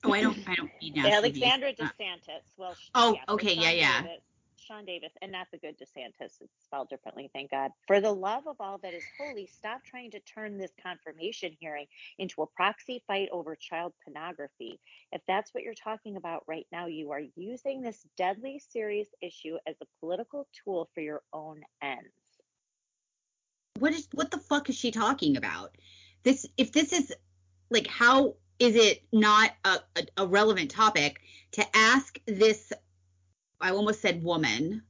Oh, 0.05 0.13
I 0.13 0.23
don't. 0.23 0.39
I 0.47 0.55
don't 0.55 0.71
need 0.81 0.97
Alexandra 0.97 1.71
uh, 1.71 1.73
DeSanctis. 1.73 2.43
Well. 2.57 2.77
Oh, 2.95 3.15
yeah, 3.15 3.35
okay, 3.35 3.53
yeah, 3.53 3.71
yeah. 3.71 4.03
Davis, 4.03 4.23
Sean 4.57 4.85
Davis, 4.85 5.13
and 5.23 5.33
not 5.33 5.49
the 5.51 5.59
good 5.59 5.77
DeSantis. 5.77 6.41
It's 6.41 6.65
spelled 6.65 6.89
differently. 6.89 7.31
Thank 7.33 7.51
God. 7.51 7.73
For 7.87 8.01
the 8.01 8.13
love 8.13 8.47
of 8.47 8.57
all 8.61 8.79
that 8.79 8.95
is 8.95 9.03
holy, 9.19 9.47
stop 9.47 9.83
trying 9.85 10.13
to 10.13 10.21
turn 10.21 10.57
this 10.57 10.73
confirmation 10.81 11.57
hearing 11.59 11.87
into 12.19 12.43
a 12.43 12.47
proxy 12.47 13.03
fight 13.07 13.29
over 13.33 13.57
child 13.57 13.93
pornography. 14.05 14.79
If 15.11 15.23
that's 15.27 15.53
what 15.53 15.65
you're 15.65 15.75
talking 15.75 16.17
about 16.17 16.45
right 16.47 16.67
now, 16.71 16.87
you 16.87 17.11
are 17.11 17.23
using 17.35 17.81
this 17.81 18.07
deadly 18.17 18.61
serious 18.71 19.09
issue 19.21 19.57
as 19.67 19.77
a 19.81 19.87
political 20.01 20.47
tool 20.65 20.89
for 20.95 21.01
your 21.01 21.23
own 21.33 21.63
ends 21.83 22.13
what 23.81 23.93
is 23.93 24.09
what 24.13 24.31
the 24.31 24.39
fuck 24.39 24.69
is 24.69 24.77
she 24.77 24.91
talking 24.91 25.37
about? 25.37 25.77
This 26.23 26.47
if 26.57 26.73
this 26.73 26.93
is 26.93 27.13
like 27.71 27.87
how 27.87 28.35
is 28.59 28.75
it 28.75 29.03
not 29.13 29.53
a, 29.65 29.79
a, 29.97 30.07
a 30.19 30.27
relevant 30.27 30.71
topic 30.71 31.21
to 31.53 31.77
ask 31.77 32.19
this 32.27 32.73
I 33.61 33.71
almost 33.71 34.01
said 34.01 34.23
woman 34.23 34.83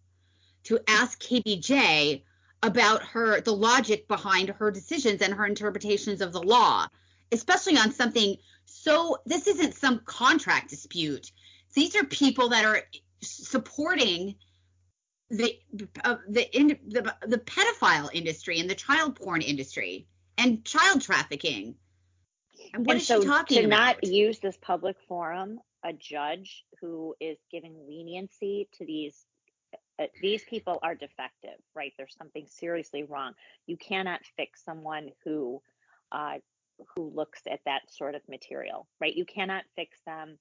to 0.65 0.79
ask 0.89 1.21
KBJ 1.23 2.23
about 2.63 3.03
her 3.03 3.41
the 3.41 3.55
logic 3.55 4.09
behind 4.09 4.49
her 4.51 4.71
decisions 4.71 5.23
and 5.23 5.33
her 5.33 5.47
interpretations 5.47 6.21
of 6.21 6.33
the 6.33 6.43
law, 6.43 6.87
especially 7.33 7.77
on 7.77 7.93
something 7.93 8.37
so 8.65 9.19
this 9.25 9.47
isn't 9.47 9.75
some 9.75 10.01
contract 10.05 10.71
dispute. 10.71 11.33
These 11.75 11.97
are 11.97 12.05
people 12.05 12.51
that 12.51 12.65
are 12.65 12.83
supporting 13.23 14.35
the 15.31 15.59
uh, 16.05 16.17
the, 16.29 16.57
in, 16.57 16.79
the 16.87 17.15
the 17.27 17.39
pedophile 17.39 18.09
industry 18.13 18.61
and 18.61 18.69
the 18.69 18.75
child 18.75 19.17
porn 19.17 19.43
industry 19.43 20.07
and 20.37 20.65
child 20.65 21.03
trafficking. 21.03 21.75
And 22.75 22.87
what 22.87 22.95
and 22.95 23.01
is 23.01 23.07
so 23.07 23.21
she 23.21 23.27
talking 23.27 23.59
to 23.59 23.65
about? 23.67 23.97
not 24.03 24.05
use 24.05 24.39
this 24.39 24.59
public 24.61 24.97
forum, 25.07 25.61
a 25.85 25.93
judge 25.93 26.65
who 26.81 27.15
is 27.21 27.39
giving 27.51 27.75
leniency 27.87 28.69
to 28.79 28.87
these 28.87 29.27
uh, 29.99 30.07
these 30.23 30.45
people 30.45 30.79
are 30.83 30.95
defective, 30.95 31.59
right? 31.75 31.93
There's 31.97 32.15
something 32.17 32.47
seriously 32.47 33.03
wrong. 33.03 33.33
You 33.67 33.77
cannot 33.77 34.21
fix 34.37 34.65
someone 34.65 35.11
who 35.25 35.61
uh, 36.13 36.37
who 36.95 37.11
looks 37.15 37.41
at 37.51 37.61
that 37.65 37.83
sort 37.91 38.15
of 38.15 38.23
material, 38.29 38.87
right? 39.01 39.15
You 39.15 39.25
cannot 39.25 39.65
fix 39.75 39.99
them. 40.07 40.39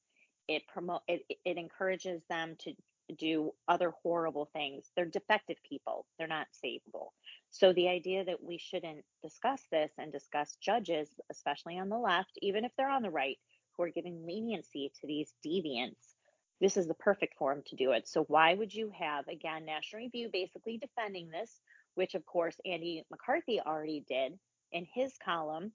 It 0.48 0.64
promote 0.68 1.02
it, 1.08 1.24
it 1.44 1.58
encourages 1.58 2.22
them 2.30 2.56
to 2.60 2.74
do 3.14 3.52
other 3.68 3.94
horrible 4.04 4.50
things. 4.54 4.92
They're 4.96 5.06
defective 5.06 5.58
people. 5.68 6.06
They're 6.18 6.28
not 6.28 6.48
savable. 6.64 7.10
So 7.52 7.74
the 7.74 7.90
idea 7.90 8.26
that 8.26 8.44
we 8.44 8.58
shouldn't 8.58 9.06
discuss 9.24 9.62
this 9.72 9.92
and 9.98 10.12
discuss 10.12 10.58
judges, 10.62 11.10
especially 11.32 11.78
on 11.78 11.90
the 11.90 11.98
left, 11.98 12.38
even 12.42 12.66
if 12.66 12.72
they're 12.78 12.90
on 12.90 13.04
the 13.04 13.10
right, 13.10 13.38
who 13.76 13.84
are 13.84 13.90
giving 13.90 14.26
leniency 14.26 14.92
to 15.00 15.08
these 15.08 15.34
deviants, 15.46 16.16
this 16.60 16.78
is 16.78 16.88
the 16.88 16.96
perfect 16.96 17.38
forum 17.38 17.62
to 17.68 17.76
do 17.76 17.92
it. 17.92 18.08
So 18.08 18.24
why 18.24 18.54
would 18.54 18.74
you 18.74 18.92
have 18.98 19.28
again 19.28 19.66
National 19.66 20.04
Review 20.04 20.30
basically 20.32 20.78
defending 20.78 21.30
this, 21.30 21.60
which 21.96 22.16
of 22.16 22.26
course 22.26 22.56
Andy 22.66 23.04
McCarthy 23.12 23.60
already 23.62 24.04
did 24.08 24.38
in 24.72 24.88
his 24.94 25.14
column. 25.24 25.72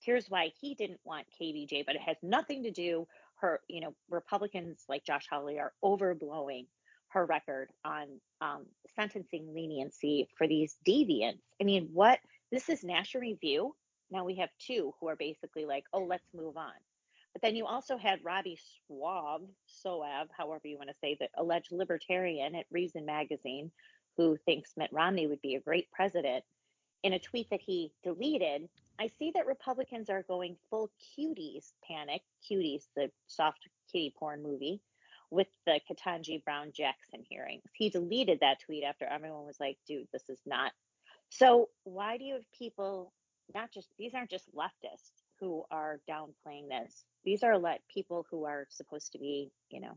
Here's 0.00 0.28
why 0.28 0.52
he 0.60 0.74
didn't 0.74 1.00
want 1.04 1.26
KBJ, 1.40 1.86
but 1.86 1.94
it 1.94 2.02
has 2.02 2.16
nothing 2.22 2.64
to 2.64 2.70
do 2.70 3.06
her, 3.42 3.60
you 3.68 3.80
know, 3.80 3.94
Republicans 4.08 4.84
like 4.88 5.04
Josh 5.04 5.26
Hawley 5.30 5.58
are 5.58 5.72
overblowing 5.84 6.66
her 7.08 7.26
record 7.26 7.68
on 7.84 8.06
um, 8.40 8.64
sentencing 8.96 9.52
leniency 9.54 10.28
for 10.38 10.48
these 10.48 10.76
deviants. 10.88 11.42
I 11.60 11.64
mean, 11.64 11.90
what? 11.92 12.18
This 12.50 12.68
is 12.68 12.82
National 12.82 13.20
Review. 13.20 13.74
Now 14.10 14.24
we 14.24 14.36
have 14.36 14.48
two 14.58 14.94
who 14.98 15.08
are 15.08 15.16
basically 15.16 15.66
like, 15.66 15.84
oh, 15.92 16.04
let's 16.04 16.28
move 16.34 16.56
on. 16.56 16.72
But 17.32 17.42
then 17.42 17.56
you 17.56 17.66
also 17.66 17.96
had 17.96 18.20
Robby 18.24 18.58
Swab, 18.86 19.42
Soave, 19.66 20.28
however 20.36 20.68
you 20.68 20.76
want 20.76 20.90
to 20.90 20.96
say, 21.00 21.16
the 21.18 21.28
alleged 21.36 21.72
libertarian 21.72 22.54
at 22.54 22.66
Reason 22.70 23.04
Magazine, 23.06 23.70
who 24.16 24.36
thinks 24.44 24.72
Mitt 24.76 24.92
Romney 24.92 25.26
would 25.26 25.40
be 25.40 25.54
a 25.54 25.60
great 25.60 25.90
president. 25.90 26.44
In 27.02 27.14
a 27.14 27.18
tweet 27.18 27.48
that 27.50 27.62
he 27.62 27.92
deleted, 28.04 28.68
I 29.00 29.08
see 29.18 29.32
that 29.34 29.46
Republicans 29.46 30.10
are 30.10 30.22
going 30.22 30.56
full 30.70 30.90
cuties 31.18 31.72
panic. 31.86 32.22
Cuties, 32.48 32.84
the 32.94 33.10
soft 33.26 33.60
kitty 33.90 34.14
porn 34.16 34.42
movie, 34.42 34.80
with 35.30 35.48
the 35.66 35.80
Ketanji 35.90 36.44
Brown 36.44 36.72
Jackson 36.74 37.24
hearings. 37.28 37.64
He 37.72 37.90
deleted 37.90 38.40
that 38.40 38.60
tweet 38.64 38.84
after 38.84 39.06
everyone 39.06 39.46
was 39.46 39.58
like, 39.58 39.78
dude, 39.86 40.08
this 40.12 40.28
is 40.28 40.40
not. 40.46 40.72
So 41.30 41.70
why 41.84 42.18
do 42.18 42.24
you 42.24 42.34
have 42.34 42.52
people, 42.56 43.12
not 43.54 43.72
just, 43.72 43.88
these 43.98 44.12
aren't 44.14 44.30
just 44.30 44.54
leftists 44.54 45.22
who 45.40 45.64
are 45.70 46.00
downplaying 46.08 46.68
this. 46.68 47.04
These 47.24 47.42
are 47.42 47.58
let 47.58 47.80
people 47.92 48.26
who 48.30 48.44
are 48.44 48.66
supposed 48.70 49.12
to 49.12 49.18
be, 49.18 49.50
you 49.70 49.80
know, 49.80 49.96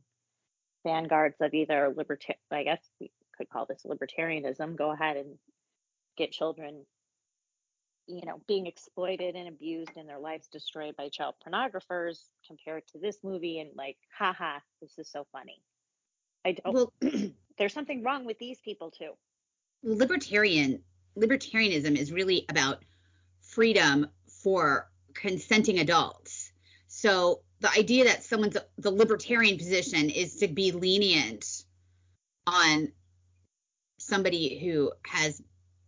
vanguards 0.84 1.36
of 1.42 1.54
either 1.54 1.94
libertarian, 1.96 2.40
I 2.52 2.64
guess 2.64 2.80
we 3.00 3.12
could 3.38 3.50
call 3.50 3.66
this 3.66 3.86
libertarianism, 3.86 4.78
go 4.78 4.92
ahead 4.92 5.18
and 5.18 5.38
get 6.18 6.32
children 6.32 6.86
you 8.08 8.26
know, 8.26 8.42
being 8.48 8.68
exploited 8.68 9.36
and 9.36 9.48
abused 9.48 9.92
and 9.98 10.08
their 10.08 10.20
lives 10.20 10.48
destroyed 10.48 10.96
by 10.96 11.10
child 11.10 11.36
pornographers 11.46 12.20
compared 12.48 12.86
to 12.88 13.00
this 13.00 13.18
movie 13.24 13.60
and 13.60 13.72
like, 13.76 13.98
haha, 14.18 14.60
this 14.82 14.98
is 14.98 15.10
so 15.10 15.26
funny. 15.32 15.62
I 16.46 16.54
don't 16.54 16.74
well, 16.74 16.94
there's 17.58 17.74
something 17.74 18.04
wrong 18.04 18.26
with 18.26 18.38
these 18.40 18.60
people 18.60 18.92
too. 18.92 19.12
Libertarian 19.84 20.82
libertarianism 21.18 21.98
is 21.98 22.12
really 22.12 22.46
about 22.50 22.84
freedom 23.42 24.08
for 24.28 24.90
consenting 25.14 25.80
adults. 25.80 26.52
So 26.88 27.42
the 27.62 27.72
idea 27.72 28.06
that 28.06 28.24
someone's 28.24 28.58
the 28.78 28.92
libertarian 28.92 29.58
position 29.58 30.10
is 30.10 30.36
to 30.38 30.48
be 30.48 30.72
lenient 30.72 31.64
on 32.46 32.92
somebody 33.98 34.60
who 34.60 34.92
has 35.06 35.42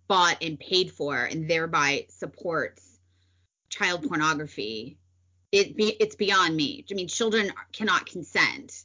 bought 0.07 0.41
and 0.41 0.59
paid 0.59 0.91
for 0.91 1.23
and 1.23 1.49
thereby 1.49 2.05
supports 2.09 2.99
child 3.69 4.07
pornography 4.07 4.97
it 5.51 5.77
be, 5.77 5.95
it's 5.99 6.15
beyond 6.15 6.55
me. 6.55 6.85
I 6.91 6.93
mean 6.93 7.07
children 7.07 7.51
cannot 7.71 8.05
consent 8.05 8.83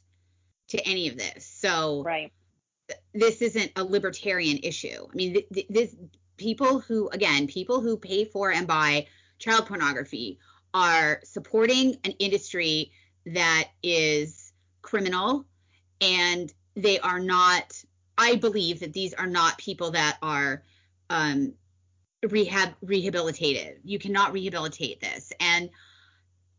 to 0.69 0.87
any 0.87 1.09
of 1.09 1.17
this. 1.17 1.45
So 1.45 2.03
right. 2.03 2.31
this 3.13 3.41
isn't 3.41 3.71
a 3.75 3.83
libertarian 3.83 4.59
issue. 4.63 5.07
I 5.11 5.15
mean 5.15 5.33
th- 5.33 5.47
th- 5.53 5.67
this 5.69 5.95
people 6.37 6.79
who 6.79 7.09
again 7.09 7.47
people 7.47 7.81
who 7.81 7.97
pay 7.97 8.25
for 8.25 8.51
and 8.51 8.67
buy 8.67 9.07
child 9.39 9.67
pornography 9.67 10.39
are 10.73 11.21
supporting 11.23 11.97
an 12.03 12.11
industry 12.19 12.91
that 13.25 13.69
is 13.83 14.51
criminal 14.81 15.45
and 16.01 16.51
they 16.75 16.99
are 16.99 17.19
not 17.19 17.81
i 18.17 18.35
believe 18.35 18.79
that 18.79 18.93
these 18.93 19.13
are 19.13 19.27
not 19.27 19.57
people 19.57 19.91
that 19.91 20.17
are 20.21 20.63
um, 21.13 21.53
rehab 22.27 22.73
rehabilitated. 22.81 23.79
You 23.83 23.99
cannot 23.99 24.33
rehabilitate 24.33 24.99
this. 24.99 25.31
And 25.39 25.69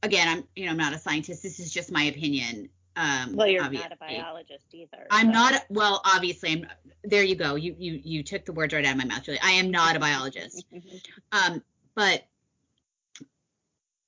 again, 0.03 0.29
I'm 0.29 0.45
you 0.55 0.67
know 0.67 0.71
I'm 0.71 0.79
not 0.79 0.95
a 0.95 0.99
scientist. 0.99 1.43
This 1.43 1.61
is 1.61 1.73
just 1.73 1.91
my 1.91 2.05
opinion. 2.05 2.71
Um, 2.97 3.35
well, 3.35 3.49
you're 3.49 3.65
obviously. 3.65 3.89
not 3.89 3.99
a 4.01 4.15
biologist 4.15 4.73
either. 4.73 5.07
I'm 5.11 5.27
so. 5.27 5.33
not. 5.33 5.65
Well, 5.69 6.01
obviously, 6.05 6.53
I'm. 6.53 6.67
There 7.03 7.25
you 7.25 7.35
go. 7.35 7.57
You 7.57 7.75
you 7.79 8.01
you 8.03 8.23
took 8.23 8.45
the 8.45 8.53
words 8.53 8.73
right 8.73 8.85
out 8.85 8.93
of 8.93 8.99
my 8.99 9.05
mouth, 9.05 9.25
Julie. 9.25 9.41
I 9.43 9.53
am 9.53 9.71
not 9.71 9.97
a 9.97 10.01
biologist. 10.01 10.65
um, 11.33 11.63
but 11.97 12.25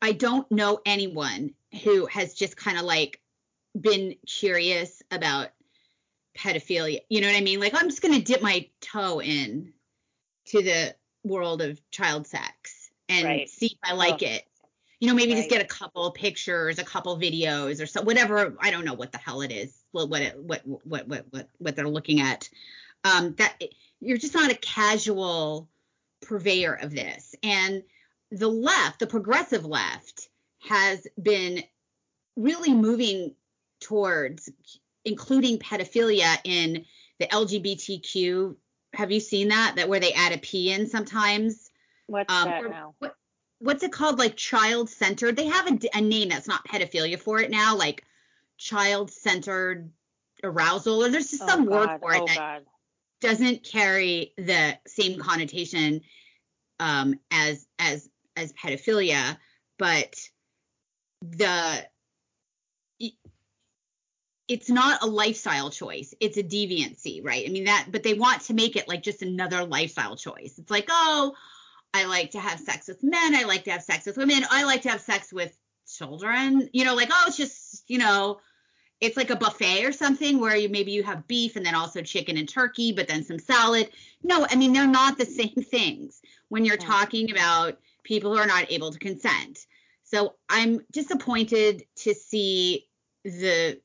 I 0.01 0.13
don't 0.13 0.51
know 0.53 0.79
anyone 0.87 1.55
who 1.83 2.07
has 2.07 2.35
just 2.35 2.57
kind 2.57 2.79
of 2.79 2.85
like 2.85 3.21
been 3.79 4.15
curious 4.27 5.03
about 5.11 5.49
pedophilia. 6.39 7.01
You 7.09 7.21
know 7.21 7.27
what 7.27 7.37
I 7.37 7.41
mean? 7.41 7.59
Like 7.59 7.75
I'm 7.75 7.89
just 7.89 8.03
gonna 8.03 8.21
dip 8.21 8.43
my 8.43 8.69
toe 8.81 9.21
in 9.21 9.73
to 10.47 10.63
the 10.63 10.95
world 11.25 11.63
of 11.63 11.81
child 11.91 12.27
sex 12.27 12.91
and 13.09 13.25
right. 13.25 13.49
see 13.49 13.67
if 13.67 13.79
I 13.83 13.95
like 13.95 14.23
oh. 14.23 14.27
it. 14.27 14.45
You 15.01 15.09
know, 15.09 15.15
maybe 15.15 15.33
right. 15.33 15.39
just 15.39 15.51
get 15.51 15.61
a 15.61 15.67
couple 15.67 16.11
pictures, 16.13 16.79
a 16.79 16.85
couple 16.85 17.19
videos, 17.19 17.83
or 17.83 17.87
so 17.87 18.01
whatever. 18.03 18.57
I 18.61 18.71
don't 18.71 18.85
know 18.85 18.95
what 18.95 19.13
the 19.13 19.19
hell 19.19 19.43
it 19.43 19.53
is. 19.53 19.75
What 19.93 20.09
what 20.09 20.37
what 20.39 20.63
what 20.65 21.07
what 21.07 21.27
what, 21.31 21.49
what 21.59 21.77
they're 21.77 21.89
looking 21.89 22.21
at. 22.21 22.49
Um, 23.05 23.35
that 23.35 23.63
you're 24.01 24.19
just 24.19 24.35
not 24.35 24.51
a 24.51 24.57
casual 24.57 25.69
purveyor 26.23 26.75
of 26.75 26.93
this. 26.93 27.35
And 27.43 27.83
the 28.31 28.49
left, 28.49 28.99
the 28.99 29.07
progressive 29.07 29.65
left, 29.65 30.29
has 30.61 31.07
been 31.23 31.63
really 32.37 32.73
moving 32.73 33.35
towards 33.81 34.51
including 35.05 35.59
pedophilia 35.59 36.37
in 36.45 36.85
the 37.19 37.27
LGBTQ 37.27 38.57
have 38.97 39.13
you 39.13 39.21
seen 39.21 39.49
that? 39.49 39.75
That 39.77 39.89
where 39.89 40.01
they 40.01 40.13
add 40.13 40.33
a 40.33 40.39
P 40.39 40.73
in 40.73 40.87
sometimes. 40.89 41.71
What's 42.07 42.33
um, 42.33 42.49
that 42.49 42.71
now? 42.71 42.95
What, 42.99 43.15
what's 43.59 43.83
it 43.83 43.93
called? 43.93 44.19
Like 44.19 44.37
child 44.37 44.89
centered. 44.89 45.37
They 45.37 45.47
have 45.47 45.71
a, 45.71 45.79
a 45.95 46.01
name 46.01 46.31
that's 46.31 46.49
not 46.49 46.67
pedophilia 46.67 47.19
for 47.19 47.41
it 47.41 47.51
now, 47.51 47.77
like 47.77 48.05
child 48.57 49.11
centered 49.11 49.91
arousal, 50.43 51.05
or 51.05 51.09
there's 51.09 51.31
just 51.31 51.43
oh, 51.43 51.47
some 51.47 51.65
God. 51.67 51.73
word 51.73 52.01
for 52.01 52.15
it 52.15 52.23
oh, 52.23 52.27
that 52.27 52.37
God. 52.37 52.63
doesn't 53.21 53.65
carry 53.65 54.33
the 54.37 54.79
same 54.87 55.19
connotation 55.19 56.01
um, 56.81 57.19
as 57.31 57.67
as 57.79 58.09
as 58.37 58.53
pedophilia, 58.53 59.37
but 59.79 60.15
the 61.23 61.87
it's 64.49 64.71
not 64.71 65.03
a 65.03 65.07
lifestyle 65.07 65.71
choice. 65.71 66.15
It's 66.21 66.37
a 66.37 66.43
deviancy 66.43 67.25
right? 67.25 67.45
I 67.47 67.51
mean 67.51 67.65
that 67.65 67.89
but 67.91 68.03
they 68.03 68.15
want 68.15 68.43
to 68.43 68.55
make 68.55 68.77
it 68.77 68.89
like 68.89 69.03
just 69.03 69.23
another 69.23 69.65
lifestyle 69.65 70.17
choice. 70.17 70.59
It's 70.59 70.71
like 70.71 70.87
oh 70.89 71.35
i 71.95 72.05
like 72.05 72.33
to 72.33 72.41
have 72.41 72.61
sex 72.61 72.89
with 72.89 73.03
men. 73.03 73.35
I 73.35 73.45
like 73.45 73.65
to 73.65 73.73
have 73.73 73.83
sex 73.83 74.07
with 74.07 74.17
women. 74.17 74.43
I 74.51 74.65
like 74.65 74.83
to 74.83 74.91
have 74.91 75.01
sex 75.01 75.33
with 75.33 75.57
children. 75.87 76.69
You 76.73 76.85
know 76.85 76.95
like 76.95 77.11
oh 77.13 77.25
it's 77.27 77.37
just 77.37 77.85
you 77.89 77.99
know 77.99 78.39
it's 79.01 79.17
like 79.17 79.31
a 79.31 79.37
buffet 79.37 79.85
or 79.85 79.93
something 79.93 80.41
where 80.41 80.57
you 80.57 80.69
maybe 80.69 80.93
you 80.93 81.03
have 81.03 81.27
beef 81.27 81.57
and 81.57 81.67
then 81.67 81.75
also 81.75 82.01
chicken 82.03 82.39
and 82.39 82.49
turkey 82.49 82.93
but 82.93 83.09
then 83.09 83.25
some 83.25 83.39
salad. 83.39 83.91
No 84.23 84.47
i 84.49 84.55
mean 84.55 84.73
they're 84.73 84.87
not 84.87 85.19
the 85.19 85.27
same 85.27 85.55
things 85.55 86.21
when 86.49 86.65
you're 86.65 86.77
talking 86.77 87.33
about 87.33 87.79
people 88.05 88.33
who 88.33 88.39
are 88.39 88.47
not 88.47 88.71
able 88.71 88.93
to 88.93 88.99
consent. 89.01 89.67
So 90.05 90.35
i'm 90.49 90.83
disappointed 90.93 91.85
to 91.97 92.15
see 92.15 92.87
the 93.25 93.81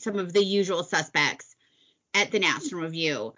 some 0.00 0.18
of 0.18 0.32
the 0.32 0.44
usual 0.44 0.82
suspects 0.82 1.56
at 2.14 2.30
the 2.30 2.38
National 2.38 2.82
Review 2.82 3.34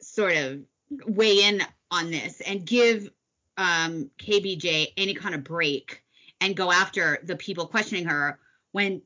sort 0.00 0.36
of 0.36 0.60
weigh 1.06 1.44
in 1.44 1.62
on 1.90 2.10
this 2.10 2.40
and 2.40 2.66
give 2.66 3.10
um, 3.56 4.10
KBJ 4.18 4.92
any 4.96 5.14
kind 5.14 5.34
of 5.34 5.44
break 5.44 6.02
and 6.40 6.56
go 6.56 6.70
after 6.70 7.18
the 7.24 7.36
people 7.36 7.66
questioning 7.66 8.06
her 8.06 8.38
when 8.72 9.02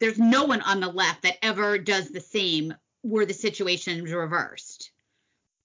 there's 0.00 0.18
no 0.18 0.44
one 0.44 0.60
on 0.62 0.80
the 0.80 0.88
left 0.88 1.22
that 1.22 1.38
ever 1.42 1.78
does 1.78 2.10
the 2.10 2.20
same 2.20 2.74
where 3.02 3.24
the 3.24 3.34
situation's 3.34 4.12
reversed. 4.12 4.90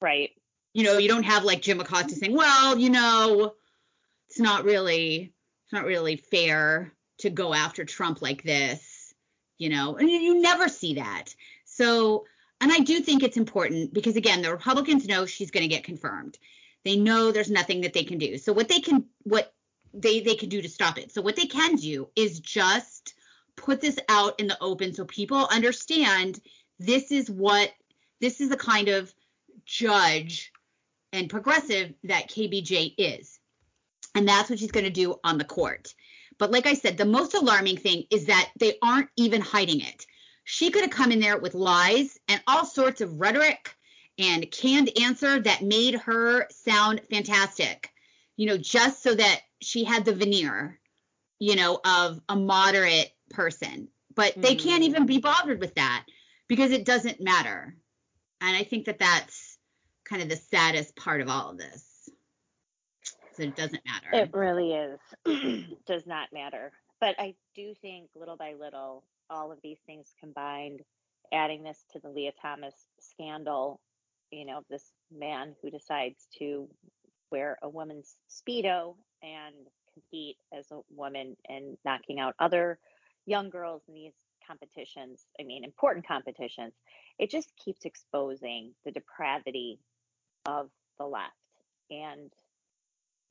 Right. 0.02 0.32
You 0.74 0.84
know, 0.86 0.98
you 0.98 1.10
don't 1.10 1.24
have 1.24 1.44
like 1.44 1.62
Jim 1.62 1.82
Acosta 1.82 2.16
saying, 2.16 2.34
well, 2.34 2.78
you 2.78 2.90
know, 2.90 3.54
it's 4.30 4.40
not 4.40 4.64
really 4.64 5.34
it's 5.66 5.74
not 5.74 5.86
really 5.86 6.16
fair 6.16 6.94
to 7.20 7.30
go 7.30 7.54
after 7.54 7.84
Trump 7.84 8.22
like 8.22 8.44
this 8.44 8.91
you 9.62 9.70
know, 9.70 9.96
and 9.96 10.10
you 10.10 10.42
never 10.42 10.68
see 10.68 10.96
that. 10.96 11.36
So, 11.66 12.26
and 12.62 12.72
I 12.72 12.80
do 12.80 13.00
think 13.00 13.22
it's 13.22 13.38
important 13.38 13.94
because 13.94 14.16
again, 14.16 14.42
the 14.42 14.50
Republicans 14.50 15.08
know 15.08 15.28
she's 15.28 15.52
going 15.52 15.62
to 15.62 15.68
get 15.68 15.84
confirmed. 15.84 16.40
They 16.84 16.98
know 16.98 17.32
there's 17.32 17.52
nothing 17.52 17.82
that 17.82 17.94
they 17.94 18.04
can 18.04 18.18
do. 18.18 18.40
So 18.40 18.54
what 18.54 18.68
they 18.68 18.80
can 18.80 19.06
what 19.22 19.54
they 19.94 20.20
they 20.22 20.34
can 20.34 20.50
do 20.50 20.64
to 20.64 20.68
stop 20.68 20.98
it. 20.98 21.12
So 21.12 21.22
what 21.22 21.36
they 21.36 21.46
can 21.46 21.76
do 21.76 22.10
is 22.16 22.40
just 22.40 23.14
put 23.56 23.82
this 23.82 24.00
out 24.10 24.40
in 24.40 24.48
the 24.48 24.58
open 24.62 24.96
so 24.96 25.06
people 25.06 25.48
understand 25.52 26.42
this 26.80 27.12
is 27.12 27.30
what 27.30 27.72
this 28.20 28.42
is 28.42 28.50
the 28.50 28.58
kind 28.58 28.88
of 28.88 29.14
judge 29.66 30.52
and 31.14 31.30
progressive 31.30 31.94
that 32.06 32.30
KBJ 32.30 32.96
is. 32.98 33.38
And 34.16 34.28
that's 34.28 34.50
what 34.50 34.58
she's 34.58 34.72
going 34.72 34.86
to 34.86 34.90
do 34.90 35.20
on 35.24 35.38
the 35.38 35.46
court. 35.46 35.94
But 36.42 36.50
like 36.50 36.66
I 36.66 36.74
said, 36.74 36.98
the 36.98 37.06
most 37.06 37.36
alarming 37.36 37.78
thing 37.78 38.06
is 38.10 38.26
that 38.26 38.50
they 38.60 38.80
aren't 38.82 39.10
even 39.16 39.42
hiding 39.42 39.80
it. 39.80 40.08
She 40.44 40.72
could 40.72 40.82
have 40.82 40.90
come 40.90 41.12
in 41.12 41.20
there 41.20 41.38
with 41.38 41.54
lies 41.54 42.18
and 42.28 42.42
all 42.48 42.66
sorts 42.66 43.00
of 43.00 43.20
rhetoric 43.20 43.76
and 44.18 44.50
canned 44.50 44.90
answer 45.00 45.40
that 45.40 45.62
made 45.62 45.94
her 45.94 46.48
sound 46.50 47.02
fantastic, 47.12 47.92
you 48.38 48.48
know, 48.48 48.58
just 48.58 49.04
so 49.04 49.14
that 49.14 49.42
she 49.62 49.84
had 49.84 50.04
the 50.04 50.16
veneer, 50.16 50.80
you 51.38 51.56
know, 51.56 51.80
of 51.86 52.20
a 52.28 52.36
moderate 52.36 53.12
person. 53.30 53.88
But 54.16 54.34
they 54.36 54.56
mm. 54.56 54.64
can't 54.64 54.84
even 54.84 55.06
be 55.06 55.20
bothered 55.20 55.60
with 55.60 55.76
that 55.76 56.08
because 56.48 56.72
it 56.72 56.86
doesn't 56.86 57.22
matter. 57.22 57.76
And 58.42 58.58
I 58.58 58.64
think 58.64 58.86
that 58.86 58.98
that's 58.98 59.60
kind 60.06 60.24
of 60.24 60.30
the 60.30 60.38
saddest 60.38 60.96
part 60.96 61.22
of 61.22 61.30
all 61.30 61.52
of 61.52 61.60
this. 61.60 61.91
So 63.42 63.48
it 63.48 63.56
doesn't 63.56 63.82
matter. 63.86 64.24
It 64.24 64.34
really 64.34 64.74
is. 64.74 65.66
Does 65.88 66.06
not 66.06 66.28
matter. 66.32 66.72
But 67.00 67.16
I 67.18 67.34
do 67.56 67.74
think 67.82 68.10
little 68.16 68.38
by 68.38 68.54
little, 68.54 69.04
all 69.30 69.52
of 69.52 69.58
these 69.64 69.80
things 69.88 70.14
combined, 70.20 70.82
adding 71.34 71.64
this 71.64 71.84
to 71.94 72.00
the 72.00 72.10
Lia 72.10 72.34
Thomas 72.40 72.76
scandal, 73.00 73.80
you 74.30 74.46
know, 74.46 74.62
this 74.70 74.86
man 75.12 75.56
who 75.62 75.72
decides 75.72 76.28
to 76.38 76.68
wear 77.32 77.58
a 77.64 77.70
woman's 77.70 78.16
Speedo 78.30 78.96
and 79.24 79.56
compete 79.94 80.38
as 80.56 80.70
a 80.72 80.82
woman 80.96 81.36
and 81.50 81.78
knocking 81.84 82.20
out 82.20 82.36
other 82.38 82.78
young 83.26 83.50
girls 83.50 83.82
in 83.88 83.96
these 83.96 84.14
competitions, 84.48 85.26
I 85.40 85.44
mean, 85.44 85.64
important 85.64 86.08
competitions, 86.08 86.74
it 87.18 87.32
just 87.32 87.52
keeps 87.64 87.86
exposing 87.86 88.74
the 88.86 88.92
depravity 88.92 89.80
of 90.46 90.70
the 91.00 91.06
left 91.06 91.34
and 91.90 92.32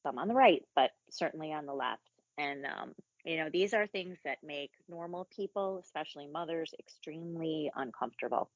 some 0.03 0.19
on 0.19 0.29
the 0.29 0.35
right, 0.35 0.63
but 0.75 0.91
certainly 1.11 1.53
on 1.53 1.67
the 1.67 1.75
left. 1.75 2.03
And, 2.39 2.65
um, 2.65 2.95
you 3.25 3.37
know, 3.37 3.49
these 3.53 3.75
are 3.75 3.87
things 3.87 4.19
that 4.25 4.39
make 4.43 4.71
normal 4.89 5.29
people, 5.35 5.81
especially 5.85 6.27
mothers, 6.27 6.73
extremely 6.79 7.71
uncomfortable. 7.75 8.51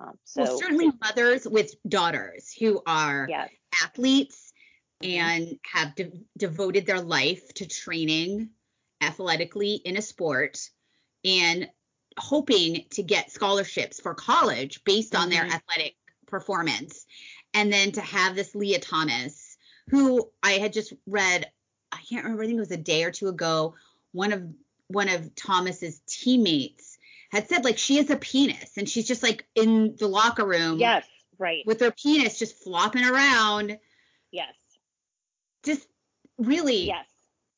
Um, 0.00 0.18
so 0.24 0.42
well, 0.42 0.58
certainly 0.58 0.90
mothers 1.00 1.46
with 1.46 1.74
daughters 1.88 2.52
who 2.52 2.82
are 2.86 3.26
yes. 3.28 3.50
athletes 3.82 4.52
mm-hmm. 5.02 5.20
and 5.20 5.58
have 5.72 5.94
de- 5.94 6.12
devoted 6.36 6.86
their 6.86 7.00
life 7.00 7.52
to 7.54 7.66
training 7.66 8.50
athletically 9.00 9.74
in 9.74 9.96
a 9.96 10.02
sport 10.02 10.58
and 11.24 11.68
hoping 12.18 12.84
to 12.90 13.02
get 13.02 13.30
scholarships 13.30 14.00
for 14.00 14.14
college 14.14 14.82
based 14.84 15.12
mm-hmm. 15.12 15.22
on 15.22 15.30
their 15.30 15.44
mm-hmm. 15.44 15.54
athletic 15.54 15.94
performance. 16.26 17.06
And 17.52 17.72
then 17.72 17.92
to 17.92 18.00
have 18.00 18.34
this 18.34 18.54
Lia 18.54 18.80
Thomas, 18.80 19.43
who 19.90 20.30
I 20.42 20.52
had 20.52 20.72
just 20.72 20.92
read, 21.06 21.50
I 21.92 21.98
can't 22.08 22.24
remember, 22.24 22.42
I 22.42 22.46
think 22.46 22.56
it 22.56 22.60
was 22.60 22.70
a 22.70 22.76
day 22.76 23.04
or 23.04 23.10
two 23.10 23.28
ago, 23.28 23.74
one 24.12 24.32
of 24.32 24.44
one 24.88 25.08
of 25.08 25.34
Thomas's 25.34 26.00
teammates 26.06 26.98
had 27.30 27.48
said 27.48 27.64
like 27.64 27.78
she 27.78 27.96
has 27.96 28.10
a 28.10 28.16
penis 28.16 28.76
and 28.76 28.88
she's 28.88 29.06
just 29.06 29.22
like 29.22 29.46
in 29.54 29.96
the 29.98 30.06
locker 30.06 30.44
room. 30.44 30.78
Yes, 30.78 31.06
right. 31.38 31.64
With 31.66 31.80
her 31.80 31.90
penis 31.90 32.38
just 32.38 32.62
flopping 32.62 33.04
around. 33.04 33.78
Yes. 34.30 34.54
Just 35.64 35.86
really 36.38 36.86
yes. 36.86 37.06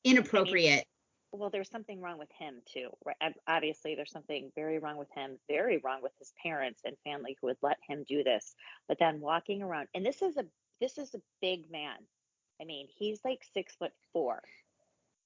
inappropriate. 0.05 0.73
I 0.73 0.77
mean, 0.77 1.41
well, 1.41 1.51
there's 1.51 1.71
something 1.71 2.01
wrong 2.01 2.19
with 2.19 2.31
him 2.39 2.57
too. 2.73 2.89
Right? 3.05 3.35
Obviously, 3.47 3.95
there's 3.95 4.13
something 4.13 4.51
very 4.55 4.79
wrong 4.79 4.97
with 4.97 5.11
him, 5.15 5.39
very 5.49 5.79
wrong 5.79 6.01
with 6.03 6.13
his 6.19 6.33
parents 6.43 6.81
and 6.85 6.97
family 7.05 7.37
who 7.41 7.49
would 7.49 7.59
let 7.63 7.79
him 7.87 8.05
do 8.09 8.25
this. 8.25 8.55
But 8.89 8.99
then 8.99 9.21
walking 9.21 9.63
around, 9.63 9.89
and 9.95 10.07
this 10.07 10.23
is 10.23 10.37
a 10.37 10.45
this 10.81 10.99
is 10.99 11.15
a 11.15 11.21
big 11.41 11.71
man. 11.71 11.97
I 12.61 12.65
mean, 12.65 12.89
he's 12.97 13.21
like 13.25 13.41
six 13.53 13.75
foot 13.77 13.93
four, 14.13 14.43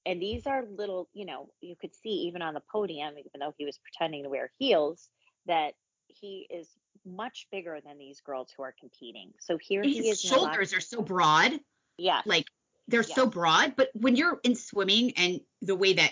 and 0.05 0.21
these 0.21 0.45
are 0.47 0.63
little. 0.77 1.09
You 1.13 1.25
know, 1.25 1.49
you 1.61 1.75
could 1.75 1.95
see 1.95 2.09
even 2.09 2.41
on 2.41 2.53
the 2.53 2.61
podium, 2.71 3.13
even 3.17 3.39
though 3.39 3.53
he 3.57 3.65
was 3.65 3.79
pretending 3.79 4.23
to 4.23 4.29
wear 4.29 4.51
heels, 4.57 5.09
that 5.45 5.73
he 6.07 6.47
is 6.49 6.67
much 7.05 7.47
bigger 7.51 7.79
than 7.83 7.97
these 7.97 8.21
girls 8.21 8.49
who 8.55 8.63
are 8.63 8.75
competing. 8.79 9.31
So 9.39 9.57
here 9.57 9.83
his 9.83 9.93
he 9.93 9.99
is. 10.09 10.21
His 10.21 10.29
shoulders 10.29 10.73
are 10.73 10.81
so 10.81 11.01
broad. 11.01 11.59
Yeah. 11.97 12.21
Like 12.25 12.45
they're 12.87 13.01
yes. 13.01 13.15
so 13.15 13.25
broad, 13.25 13.75
but 13.75 13.89
when 13.93 14.15
you're 14.15 14.39
in 14.43 14.55
swimming 14.55 15.13
and 15.17 15.41
the 15.61 15.75
way 15.75 15.93
that 15.93 16.11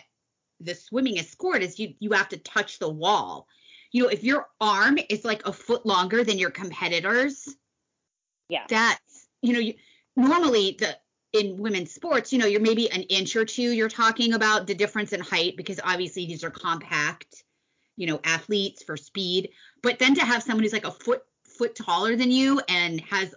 the 0.60 0.76
swimming 0.76 1.18
is 1.18 1.30
scored 1.30 1.64
is 1.64 1.80
you 1.80 1.94
you 2.00 2.12
have 2.12 2.30
to 2.30 2.38
touch 2.38 2.80
the 2.80 2.90
wall. 2.90 3.48
You 3.92 4.04
know, 4.04 4.10
if 4.10 4.24
your 4.24 4.48
arm 4.62 5.00
is 5.10 5.26
like 5.26 5.46
a 5.46 5.54
foot 5.54 5.86
longer 5.86 6.24
than 6.24 6.38
your 6.38 6.52
competitors, 6.52 7.56
yeah, 8.50 8.66
that's 8.70 9.28
you 9.42 9.54
know, 9.54 9.60
you, 9.60 9.74
normally 10.16 10.76
the 10.80 10.98
in 11.34 11.58
women's 11.58 11.92
sports, 11.92 12.34
you 12.34 12.40
know, 12.40 12.46
you're 12.46 12.60
maybe 12.60 12.92
an 12.92 13.04
inch 13.04 13.36
or 13.36 13.46
two. 13.46 13.72
You're 13.72 13.90
talking 13.90 14.34
about 14.34 14.68
the 14.68 14.74
difference 14.74 15.14
in 15.14 15.20
height 15.20 15.56
because 15.58 15.80
obviously 15.84 16.26
these 16.26 16.44
are 16.44 16.50
compact, 16.50 17.44
you 17.98 18.08
know, 18.08 18.20
athletes 18.24 18.84
for 18.84 18.98
speed. 18.98 19.50
But 19.84 20.00
then 20.00 20.16
to 20.16 20.26
have 20.26 20.44
someone 20.44 20.64
who's 20.64 20.74
like 20.74 20.86
a 20.86 20.92
foot 20.92 21.24
foot 21.44 21.76
taller 21.76 22.16
than 22.16 22.32
you 22.32 22.62
and 22.70 23.02
has 23.02 23.36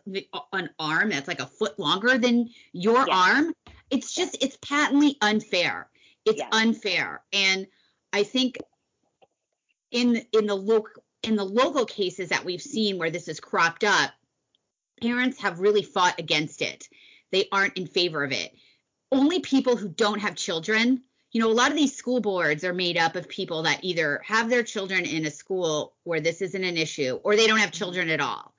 an 0.53 0.71
arm 0.79 1.11
that's 1.11 1.27
like 1.27 1.41
a 1.41 1.47
foot 1.47 1.79
longer 1.79 2.19
than 2.19 2.49
your 2.73 3.11
arm, 3.11 3.53
it's 3.91 4.15
just 4.15 4.39
it's 4.41 4.57
patently 4.63 5.19
unfair. 5.21 5.89
It's 6.25 6.41
unfair. 6.53 7.23
And 7.33 7.67
I 8.13 8.23
think 8.23 8.59
in 9.91 10.25
in 10.33 10.47
the 10.47 10.55
local 10.55 11.03
in 11.23 11.37
the 11.37 11.45
local 11.45 11.85
cases 11.85 12.31
that 12.31 12.45
we've 12.45 12.63
seen 12.63 12.99
where 12.99 13.11
this 13.11 13.29
is 13.29 13.39
cropped 13.39 13.85
up, 13.85 14.11
parents 15.01 15.41
have 15.41 15.61
really 15.61 15.83
fought 15.83 16.19
against 16.19 16.63
it. 16.63 16.89
They 17.33 17.49
aren't 17.51 17.77
in 17.77 17.87
favor 17.87 18.23
of 18.23 18.31
it. 18.33 18.55
Only 19.11 19.41
people 19.41 19.77
who 19.77 19.89
don't 19.89 20.21
have 20.21 20.37
children 20.37 21.03
you 21.33 21.41
know, 21.41 21.51
a 21.51 21.53
lot 21.53 21.71
of 21.71 21.77
these 21.77 21.97
school 21.97 22.21
boards 22.21 22.63
are 22.63 22.75
made 22.75 22.99
up 22.99 23.17
of 23.17 23.29
people 23.29 23.63
that 23.63 23.83
either 23.83 24.21
have 24.25 24.51
their 24.51 24.63
children 24.63 25.07
in 25.07 25.25
a 25.25 25.31
school 25.31 25.95
where 26.05 26.21
this 26.21 26.43
isn't 26.43 26.63
an 26.63 26.77
issue 26.77 27.19
or 27.25 27.37
they 27.37 27.47
don't 27.47 27.59
have 27.59 27.73
children 27.73 28.11
at 28.11 28.21
all. 28.21 28.55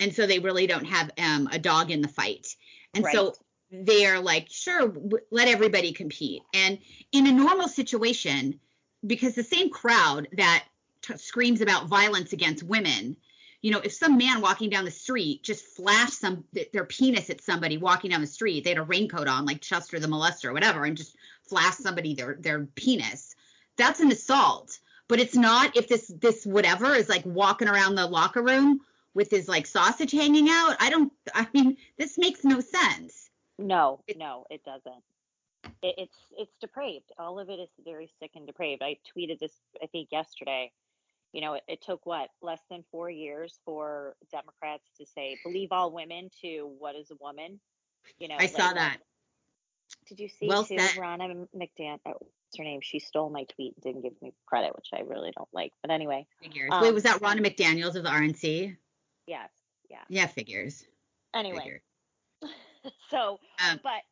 And 0.00 0.14
so 0.14 0.26
they 0.26 0.40
really 0.40 0.66
don't 0.66 0.84
have 0.84 1.10
um, 1.18 1.48
a 1.52 1.58
dog 1.58 1.90
in 1.90 2.02
the 2.02 2.08
fight. 2.08 2.56
And 2.92 3.04
right. 3.04 3.14
so 3.14 3.34
they're 3.70 4.20
like, 4.20 4.48
sure, 4.50 4.88
w- 4.88 5.24
let 5.30 5.48
everybody 5.48 5.92
compete. 5.92 6.42
And 6.54 6.78
in 7.12 7.26
a 7.28 7.32
normal 7.32 7.68
situation, 7.68 8.58
because 9.06 9.34
the 9.34 9.44
same 9.44 9.70
crowd 9.70 10.28
that 10.32 10.64
t- 11.02 11.16
screams 11.18 11.60
about 11.60 11.86
violence 11.86 12.32
against 12.32 12.64
women, 12.64 13.16
you 13.60 13.72
know, 13.72 13.80
if 13.80 13.92
some 13.92 14.16
man 14.16 14.40
walking 14.40 14.70
down 14.70 14.84
the 14.84 14.90
street 14.90 15.42
just 15.42 15.64
flashed 15.64 16.20
some 16.20 16.44
their 16.72 16.84
penis 16.84 17.28
at 17.28 17.40
somebody 17.40 17.76
walking 17.76 18.10
down 18.10 18.20
the 18.20 18.26
street, 18.26 18.64
they 18.64 18.70
had 18.70 18.78
a 18.78 18.82
raincoat 18.82 19.26
on, 19.26 19.46
like 19.46 19.60
Chester 19.60 19.98
the 19.98 20.06
molester 20.06 20.46
or 20.46 20.52
whatever, 20.52 20.84
and 20.84 20.96
just 20.96 21.16
flash 21.42 21.74
somebody 21.74 22.14
their 22.14 22.36
their 22.40 22.66
penis, 22.66 23.34
that's 23.76 24.00
an 24.00 24.12
assault. 24.12 24.78
But 25.08 25.20
it's 25.20 25.34
not 25.34 25.76
if 25.76 25.88
this 25.88 26.12
this 26.20 26.44
whatever 26.44 26.94
is 26.94 27.08
like 27.08 27.24
walking 27.24 27.68
around 27.68 27.94
the 27.94 28.06
locker 28.06 28.42
room 28.42 28.80
with 29.14 29.30
his 29.30 29.48
like 29.48 29.66
sausage 29.66 30.12
hanging 30.12 30.48
out. 30.48 30.76
I 30.78 30.90
don't. 30.90 31.12
I 31.34 31.46
mean, 31.52 31.76
this 31.96 32.18
makes 32.18 32.44
no 32.44 32.60
sense. 32.60 33.30
No, 33.58 34.00
it, 34.06 34.18
no, 34.18 34.46
it 34.50 34.64
doesn't. 34.64 35.02
It, 35.82 35.94
it's 35.98 36.16
it's 36.36 36.56
depraved. 36.60 37.10
All 37.18 37.40
of 37.40 37.50
it 37.50 37.58
is 37.58 37.70
very 37.84 38.08
sick 38.20 38.30
and 38.36 38.46
depraved. 38.46 38.82
I 38.82 38.98
tweeted 39.16 39.40
this 39.40 39.52
I 39.82 39.86
think 39.86 40.12
yesterday. 40.12 40.70
You 41.32 41.42
know, 41.42 41.54
it, 41.54 41.62
it 41.68 41.82
took 41.82 42.06
what 42.06 42.30
less 42.42 42.60
than 42.70 42.84
four 42.90 43.10
years 43.10 43.58
for 43.64 44.16
Democrats 44.30 44.84
to 44.98 45.06
say 45.06 45.38
believe 45.44 45.68
all 45.72 45.92
women 45.92 46.30
to 46.42 46.70
what 46.78 46.96
is 46.96 47.10
a 47.10 47.16
woman. 47.20 47.60
You 48.18 48.28
know, 48.28 48.36
I 48.36 48.44
like, 48.44 48.50
saw 48.50 48.72
that. 48.72 48.98
Did 50.06 50.20
you 50.20 50.28
see 50.28 50.46
well 50.46 50.64
too, 50.64 50.78
said. 50.78 51.00
Ronna 51.00 51.46
McDan? 51.54 51.98
Oh, 52.06 52.12
what's 52.12 52.56
her 52.56 52.64
name? 52.64 52.80
She 52.82 52.98
stole 52.98 53.30
my 53.30 53.44
tweet 53.44 53.74
and 53.76 53.82
didn't 53.82 54.02
give 54.02 54.22
me 54.22 54.32
credit, 54.46 54.74
which 54.74 54.88
I 54.94 55.00
really 55.00 55.32
don't 55.36 55.48
like. 55.52 55.72
But 55.82 55.90
anyway. 55.90 56.26
Figures. 56.42 56.70
Um, 56.72 56.82
Wait, 56.82 56.94
was 56.94 57.02
that 57.02 57.20
Ronna 57.20 57.44
McDaniels 57.44 57.94
of 57.94 58.04
the 58.04 58.10
RNC? 58.10 58.76
Yes. 59.26 59.50
Yeah. 59.90 59.98
Yeah, 60.08 60.26
figures. 60.26 60.84
Anyway. 61.34 61.58
Figure. 61.58 61.82
so, 63.10 63.38
um, 63.68 63.80
but 63.82 64.02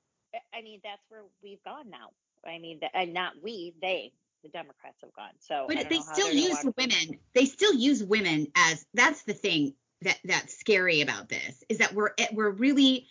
I 0.55 0.63
mean, 0.63 0.81
that's 0.85 1.03
where 1.09 1.23
we've 1.43 1.63
gone 1.65 1.91
now. 1.91 2.11
I 2.47 2.59
mean, 2.59 2.79
the, 2.81 2.95
and 2.97 3.13
not 3.13 3.33
we, 3.43 3.75
they, 3.81 4.13
the 4.43 4.49
Democrats 4.49 4.99
have 5.03 5.13
gone. 5.15 5.31
So, 5.41 5.67
but 5.69 5.89
they 5.89 6.01
still 6.01 6.33
use 6.33 6.65
women. 6.77 7.19
They 7.35 7.47
still 7.47 7.75
use 7.75 8.03
women 8.03 8.49
as 8.57 8.85
that's 8.95 9.23
the 9.25 9.35
thing 9.35 9.75
that 10.03 10.19
that's 10.25 10.59
scary 10.59 11.01
about 11.01 11.29
this 11.29 11.65
is 11.69 11.79
that 11.79 11.95
we're 11.95 12.11
we're 12.33 12.51
really 12.51 13.09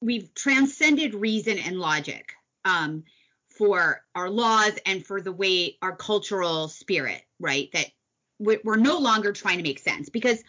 we've 0.00 0.32
transcended 0.34 1.14
reason 1.14 1.58
and 1.58 1.78
logic 1.78 2.32
um, 2.64 3.04
for 3.48 4.02
our 4.14 4.30
laws 4.30 4.72
and 4.86 5.04
for 5.04 5.20
the 5.20 5.32
way 5.32 5.76
our 5.82 5.96
cultural 5.96 6.68
spirit, 6.68 7.22
right? 7.40 7.70
That 7.72 7.86
we're 8.38 8.76
no 8.76 8.98
longer 8.98 9.32
trying 9.32 9.58
to 9.58 9.62
make 9.62 9.78
sense 9.78 10.08
because 10.08 10.42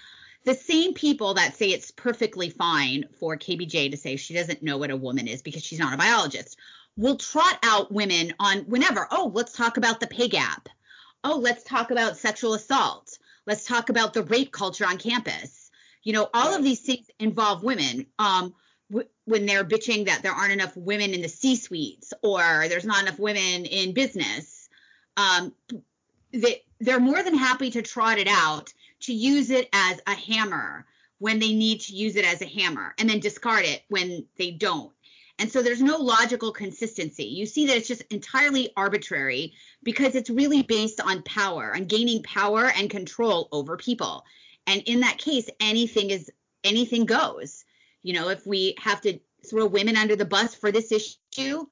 the 0.44 0.56
same 0.56 0.94
people 0.94 1.36
that 1.36 1.56
say 1.56 1.70
it's 1.70 1.92
perfectly 1.92 2.50
fine 2.50 3.06
for 3.20 3.38
KBJ 3.38 3.92
to 3.92 3.98
say 3.98 4.16
she 4.16 4.34
doesn't 4.34 4.64
know 4.64 4.78
what 4.78 4.92
a 4.92 4.98
woman 4.98 5.28
is 5.28 5.42
because 5.42 5.64
she's 5.64 5.80
not 5.80 5.94
a 5.94 5.98
biologist 5.98 6.58
will 6.98 7.18
trot 7.18 7.60
out 7.64 7.92
women 7.92 8.34
on 8.40 8.60
whenever, 8.60 9.08
oh, 9.12 9.32
let's 9.34 9.54
talk 9.54 9.78
about 9.78 10.00
the 10.00 10.08
pay 10.08 10.30
gap. 10.30 10.70
Oh, 11.24 11.38
let's 11.38 11.64
talk 11.64 11.92
about 11.92 12.18
sexual 12.18 12.54
assault. 12.54 13.18
Let's 13.48 13.66
talk 13.66 13.90
about 13.90 14.14
the 14.14 14.24
rape 14.24 14.52
culture 14.52 14.86
on 14.88 14.98
campus 14.98 15.72
You 16.04 16.14
know, 16.14 16.30
all 16.34 16.56
of 16.56 16.64
these 16.64 16.82
things 16.82 17.08
involve 17.20 17.64
women. 17.64 18.08
Um, 18.20 18.56
w- 18.92 19.10
when 19.26 19.46
they're 19.46 19.66
bitching 19.66 20.06
that 20.08 20.24
there 20.24 20.34
aren't 20.34 20.54
enough 20.54 20.78
women 20.78 21.14
in 21.14 21.22
the 21.22 21.30
C-suites 21.30 22.14
or 22.24 22.68
there's 22.70 22.86
not 22.86 23.04
enough 23.04 23.20
women 23.20 23.66
in 23.66 23.94
business, 23.94 24.70
um, 25.18 25.54
they, 26.34 26.64
they're 26.80 27.02
more 27.02 27.24
than 27.24 27.36
happy 27.38 27.72
to 27.72 27.84
trot 27.84 28.20
it 28.20 28.28
out 28.30 28.74
to 29.02 29.14
use 29.14 29.52
it 29.52 29.70
as 29.74 30.02
a 30.08 30.16
hammer 30.16 30.86
when 31.20 31.40
they 31.40 31.54
need 31.54 31.82
to 31.82 31.96
use 31.96 32.16
it 32.18 32.26
as 32.26 32.42
a 32.42 32.48
hammer 32.48 32.96
and 33.00 33.10
then 33.10 33.20
discard 33.22 33.66
it 33.66 33.84
when 33.90 34.28
they 34.38 34.52
don't. 34.52 34.95
And 35.38 35.52
so 35.52 35.62
there's 35.62 35.82
no 35.82 35.98
logical 35.98 36.52
consistency. 36.52 37.26
You 37.26 37.46
see 37.46 37.68
that 37.68 37.76
it's 37.76 37.88
just 37.88 38.04
entirely 38.10 38.72
arbitrary 38.78 39.54
because 39.84 40.16
it's 40.16 40.30
really 40.30 40.64
based 40.64 41.02
on 41.02 41.24
power, 41.24 41.76
on 41.76 41.86
gaining 41.86 42.24
power 42.24 42.72
and 42.78 42.90
control 42.90 43.50
over 43.52 43.76
people. 43.76 44.24
And 44.66 44.82
in 44.86 45.02
that 45.02 45.18
case, 45.18 45.50
anything 45.60 46.10
is 46.10 46.32
anything 46.64 47.06
goes. 47.06 47.66
You 48.02 48.14
know, 48.14 48.30
if 48.30 48.48
we 48.48 48.76
have 48.80 49.02
to 49.02 49.20
throw 49.50 49.66
women 49.66 49.98
under 49.98 50.16
the 50.16 50.26
bus 50.26 50.56
for 50.56 50.72
this 50.72 50.92
issue, 50.92 51.66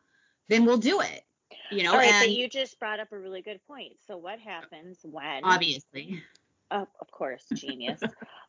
then 0.50 0.66
we'll 0.66 0.78
do 0.78 1.00
it. 1.00 1.24
You 1.72 1.84
know, 1.84 1.92
All 1.92 1.98
right, 1.98 2.12
and 2.12 2.24
but 2.24 2.32
you 2.32 2.50
just 2.50 2.80
brought 2.80 3.00
up 3.00 3.12
a 3.12 3.18
really 3.18 3.42
good 3.42 3.60
point. 3.66 3.94
So 4.06 4.18
what 4.18 4.40
happens 4.40 5.00
when 5.04 5.44
obviously, 5.44 6.22
uh, 6.70 6.86
of 7.00 7.12
course, 7.12 7.46
genius. 7.54 8.02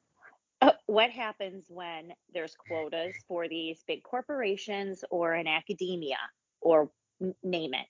Uh, 0.64 0.72
what 0.86 1.10
happens 1.10 1.66
when 1.68 2.12
there's 2.32 2.54
quotas 2.56 3.14
for 3.28 3.48
these 3.48 3.84
big 3.86 4.02
corporations 4.02 5.04
or 5.10 5.34
in 5.34 5.46
academia 5.46 6.16
or 6.62 6.90
name 7.42 7.74
it? 7.74 7.86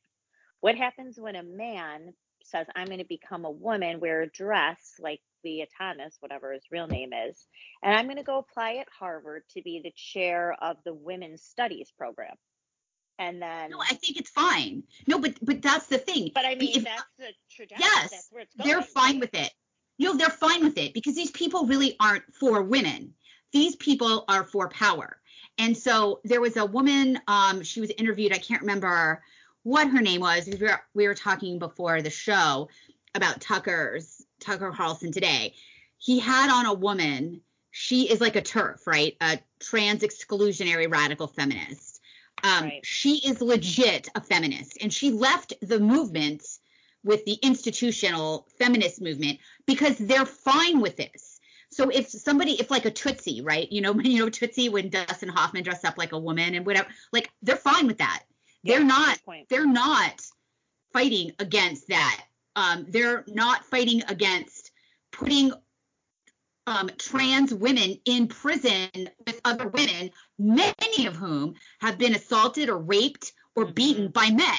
What 0.60 0.74
happens 0.74 1.16
when 1.16 1.36
a 1.36 1.44
man 1.44 2.14
says, 2.42 2.66
I'm 2.74 2.86
going 2.86 2.98
to 2.98 3.04
become 3.04 3.44
a 3.44 3.50
woman, 3.50 4.00
wear 4.00 4.22
a 4.22 4.28
dress 4.28 4.94
like 4.98 5.20
Lia 5.44 5.66
Thomas, 5.78 6.16
whatever 6.18 6.52
his 6.52 6.64
real 6.72 6.88
name 6.88 7.10
is, 7.12 7.46
and 7.82 7.94
I'm 7.94 8.06
going 8.06 8.16
to 8.16 8.24
go 8.24 8.38
apply 8.38 8.74
at 8.76 8.88
Harvard 8.98 9.44
to 9.50 9.62
be 9.62 9.80
the 9.84 9.92
chair 9.94 10.56
of 10.60 10.76
the 10.84 10.94
women's 10.94 11.42
studies 11.44 11.92
program? 11.96 12.34
And 13.20 13.40
then, 13.40 13.70
no, 13.70 13.78
I 13.80 13.94
think 13.94 14.16
it's 14.18 14.30
fine. 14.30 14.82
No, 15.06 15.20
but 15.20 15.34
but 15.40 15.62
that's 15.62 15.86
the 15.86 15.98
thing. 15.98 16.32
but 16.34 16.44
I 16.44 16.56
mean, 16.56 16.78
If- 16.78 16.84
that's 16.84 17.04
the 17.20 17.28
trajectory. 17.52 17.86
yes, 17.86 18.10
that's 18.10 18.28
where 18.32 18.42
it's 18.42 18.54
going. 18.56 18.68
they're 18.68 18.82
fine 18.82 19.20
with 19.20 19.34
it. 19.34 19.52
No, 19.98 20.16
they're 20.16 20.28
fine 20.28 20.64
with 20.64 20.76
it 20.78 20.92
because 20.94 21.14
these 21.14 21.30
people 21.30 21.66
really 21.66 21.96
aren't 22.00 22.24
for 22.34 22.62
women. 22.62 23.14
These 23.52 23.76
people 23.76 24.24
are 24.28 24.44
for 24.44 24.68
power. 24.68 25.18
And 25.58 25.76
so 25.76 26.20
there 26.24 26.40
was 26.40 26.56
a 26.56 26.66
woman, 26.66 27.20
um, 27.28 27.62
she 27.62 27.80
was 27.80 27.90
interviewed, 27.90 28.32
I 28.32 28.38
can't 28.38 28.62
remember 28.62 29.22
what 29.62 29.88
her 29.88 30.00
name 30.00 30.20
was. 30.20 30.46
We 30.46 30.56
were, 30.56 30.80
we 30.94 31.06
were 31.06 31.14
talking 31.14 31.58
before 31.58 32.02
the 32.02 32.10
show 32.10 32.68
about 33.14 33.40
Tucker's 33.40 34.26
Tucker 34.40 34.72
Carlson 34.72 35.12
today. 35.12 35.54
He 35.98 36.18
had 36.18 36.50
on 36.50 36.66
a 36.66 36.74
woman, 36.74 37.40
she 37.70 38.10
is 38.10 38.20
like 38.20 38.36
a 38.36 38.42
TERF, 38.42 38.86
right? 38.86 39.16
A 39.20 39.38
trans 39.60 40.02
exclusionary 40.02 40.90
radical 40.90 41.28
feminist. 41.28 42.00
Um, 42.42 42.64
Right. 42.64 42.84
She 42.84 43.16
is 43.26 43.40
legit 43.40 44.08
a 44.14 44.20
feminist, 44.20 44.78
and 44.82 44.92
she 44.92 45.10
left 45.10 45.54
the 45.62 45.78
movement 45.78 46.44
with 47.04 47.24
the 47.24 47.34
institutional 47.42 48.48
feminist 48.58 49.00
movement 49.00 49.38
because 49.66 49.96
they're 49.98 50.26
fine 50.26 50.80
with 50.80 50.96
this. 50.96 51.38
So 51.70 51.88
if 51.90 52.08
somebody, 52.08 52.52
if 52.52 52.70
like 52.70 52.84
a 52.84 52.90
Tootsie, 52.90 53.42
right? 53.42 53.70
You 53.70 53.80
know, 53.82 53.94
you 54.00 54.18
know 54.18 54.30
Tootsie 54.30 54.68
when 54.68 54.88
Dustin 54.88 55.28
Hoffman 55.28 55.62
dressed 55.62 55.84
up 55.84 55.98
like 55.98 56.12
a 56.12 56.18
woman 56.18 56.54
and 56.54 56.66
whatever, 56.66 56.88
like 57.12 57.30
they're 57.42 57.56
fine 57.56 57.86
with 57.86 57.98
that. 57.98 58.22
They're 58.64 58.84
not. 58.84 59.18
They're 59.50 59.66
not 59.66 60.20
fighting 60.92 61.32
against 61.38 61.88
that. 61.88 62.24
Um, 62.56 62.86
they're 62.88 63.24
not 63.28 63.64
fighting 63.66 64.02
against 64.08 64.70
putting 65.10 65.52
um, 66.66 66.88
trans 66.98 67.52
women 67.52 67.98
in 68.04 68.26
prison 68.28 68.88
with 69.26 69.40
other 69.44 69.68
women, 69.68 70.10
many 70.38 71.06
of 71.06 71.16
whom 71.16 71.54
have 71.80 71.98
been 71.98 72.14
assaulted 72.14 72.68
or 72.70 72.78
raped 72.78 73.32
or 73.54 73.66
Mhm. 73.66 73.74
beaten 73.74 74.08
by 74.08 74.30
men. 74.30 74.56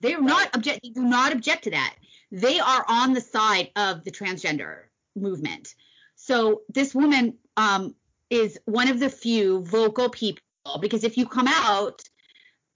They 0.00 0.14
are 0.14 0.20
not 0.20 0.54
object. 0.54 0.80
They 0.82 0.90
do 0.90 1.02
not 1.02 1.32
object 1.32 1.64
to 1.64 1.70
that. 1.70 1.96
They 2.30 2.60
are 2.60 2.84
on 2.88 3.14
the 3.14 3.20
side 3.20 3.70
of 3.76 4.04
the 4.04 4.10
transgender 4.10 4.82
movement. 5.16 5.74
So 6.14 6.62
this 6.68 6.94
woman 6.94 7.38
um, 7.56 7.94
is 8.30 8.58
one 8.64 8.88
of 8.88 9.00
the 9.00 9.08
few 9.08 9.62
vocal 9.64 10.08
people 10.10 10.42
because 10.80 11.04
if 11.04 11.16
you 11.16 11.26
come 11.26 11.48
out 11.48 12.02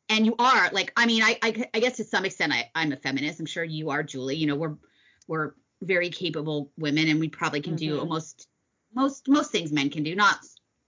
and 0.08 0.26
you 0.26 0.34
are 0.38 0.70
like, 0.72 0.92
I 0.96 1.06
mean, 1.06 1.22
I 1.22 1.38
I, 1.42 1.66
I 1.74 1.80
guess 1.80 1.96
to 1.96 2.04
some 2.04 2.24
extent 2.24 2.52
I, 2.52 2.70
I'm 2.74 2.92
a 2.92 2.96
feminist. 2.96 3.40
I'm 3.40 3.46
sure 3.46 3.64
you 3.64 3.90
are, 3.90 4.02
Julie. 4.02 4.36
You 4.36 4.46
know, 4.46 4.56
we're 4.56 4.76
we're 5.28 5.54
very 5.82 6.10
capable 6.10 6.70
women, 6.78 7.08
and 7.08 7.20
we 7.20 7.28
probably 7.28 7.60
can 7.60 7.76
do 7.76 7.96
Mhm. 7.96 8.00
almost 8.00 8.48
most 8.94 9.28
most 9.28 9.50
things 9.52 9.72
men 9.72 9.90
can 9.90 10.02
do, 10.02 10.14
not 10.14 10.38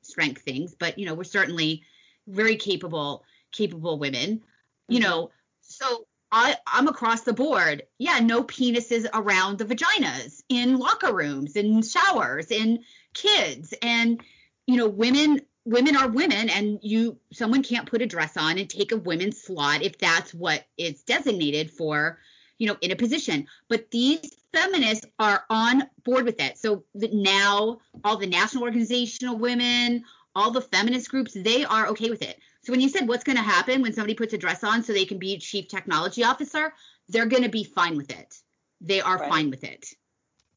strength 0.02 0.42
things, 0.42 0.74
but 0.74 0.98
you 0.98 1.06
know, 1.06 1.14
we're 1.14 1.24
certainly 1.24 1.82
very 2.26 2.56
capable 2.56 3.24
capable 3.52 3.98
women. 3.98 4.42
You 4.88 4.98
Mhm. 4.98 5.02
know, 5.02 5.30
so 5.60 6.06
I 6.34 6.56
I'm 6.66 6.88
across 6.88 7.20
the 7.20 7.32
board. 7.32 7.84
Yeah, 7.98 8.18
no 8.18 8.42
penises 8.42 9.06
around 9.14 9.58
the 9.58 9.64
vaginas 9.64 10.42
in 10.48 10.78
locker 10.78 11.14
rooms, 11.14 11.54
in 11.54 11.80
showers, 11.80 12.50
in 12.50 12.82
kids, 13.14 13.72
and 13.80 14.20
you 14.66 14.76
know, 14.76 14.88
women 14.88 15.42
women 15.64 15.96
are 15.96 16.08
women 16.08 16.50
and 16.50 16.80
you 16.82 17.16
someone 17.32 17.62
can't 17.62 17.88
put 17.88 18.02
a 18.02 18.06
dress 18.06 18.36
on 18.36 18.58
and 18.58 18.68
take 18.68 18.90
a 18.90 18.96
women's 18.96 19.40
slot 19.40 19.82
if 19.82 19.96
that's 19.96 20.34
what 20.34 20.66
is 20.76 21.04
designated 21.04 21.70
for 21.70 22.18
you 22.58 22.66
know 22.66 22.76
in 22.80 22.90
a 22.90 22.96
position. 22.96 23.46
But 23.68 23.92
these 23.92 24.34
feminists 24.52 25.06
are 25.20 25.44
on 25.48 25.84
board 26.04 26.24
with 26.24 26.38
that. 26.38 26.58
So 26.58 26.82
now 26.94 27.78
all 28.02 28.16
the 28.16 28.26
national 28.26 28.64
organization 28.64 29.28
of 29.28 29.38
women 29.38 30.02
all 30.34 30.50
the 30.50 30.60
feminist 30.60 31.08
groups 31.10 31.32
they 31.34 31.64
are 31.64 31.86
okay 31.88 32.10
with 32.10 32.22
it 32.22 32.38
so 32.62 32.72
when 32.72 32.80
you 32.80 32.88
said 32.88 33.06
what's 33.08 33.24
going 33.24 33.36
to 33.36 33.42
happen 33.42 33.82
when 33.82 33.92
somebody 33.92 34.14
puts 34.14 34.32
a 34.32 34.38
dress 34.38 34.64
on 34.64 34.82
so 34.82 34.92
they 34.92 35.04
can 35.04 35.18
be 35.18 35.38
chief 35.38 35.68
technology 35.68 36.24
officer 36.24 36.72
they're 37.08 37.26
going 37.26 37.42
to 37.42 37.48
be 37.48 37.64
fine 37.64 37.96
with 37.96 38.10
it 38.10 38.34
they 38.80 39.00
are 39.00 39.18
Right. 39.18 39.28
fine 39.28 39.50
with 39.50 39.64
it 39.64 39.86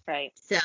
Right. 0.07 0.31
so 0.35 0.57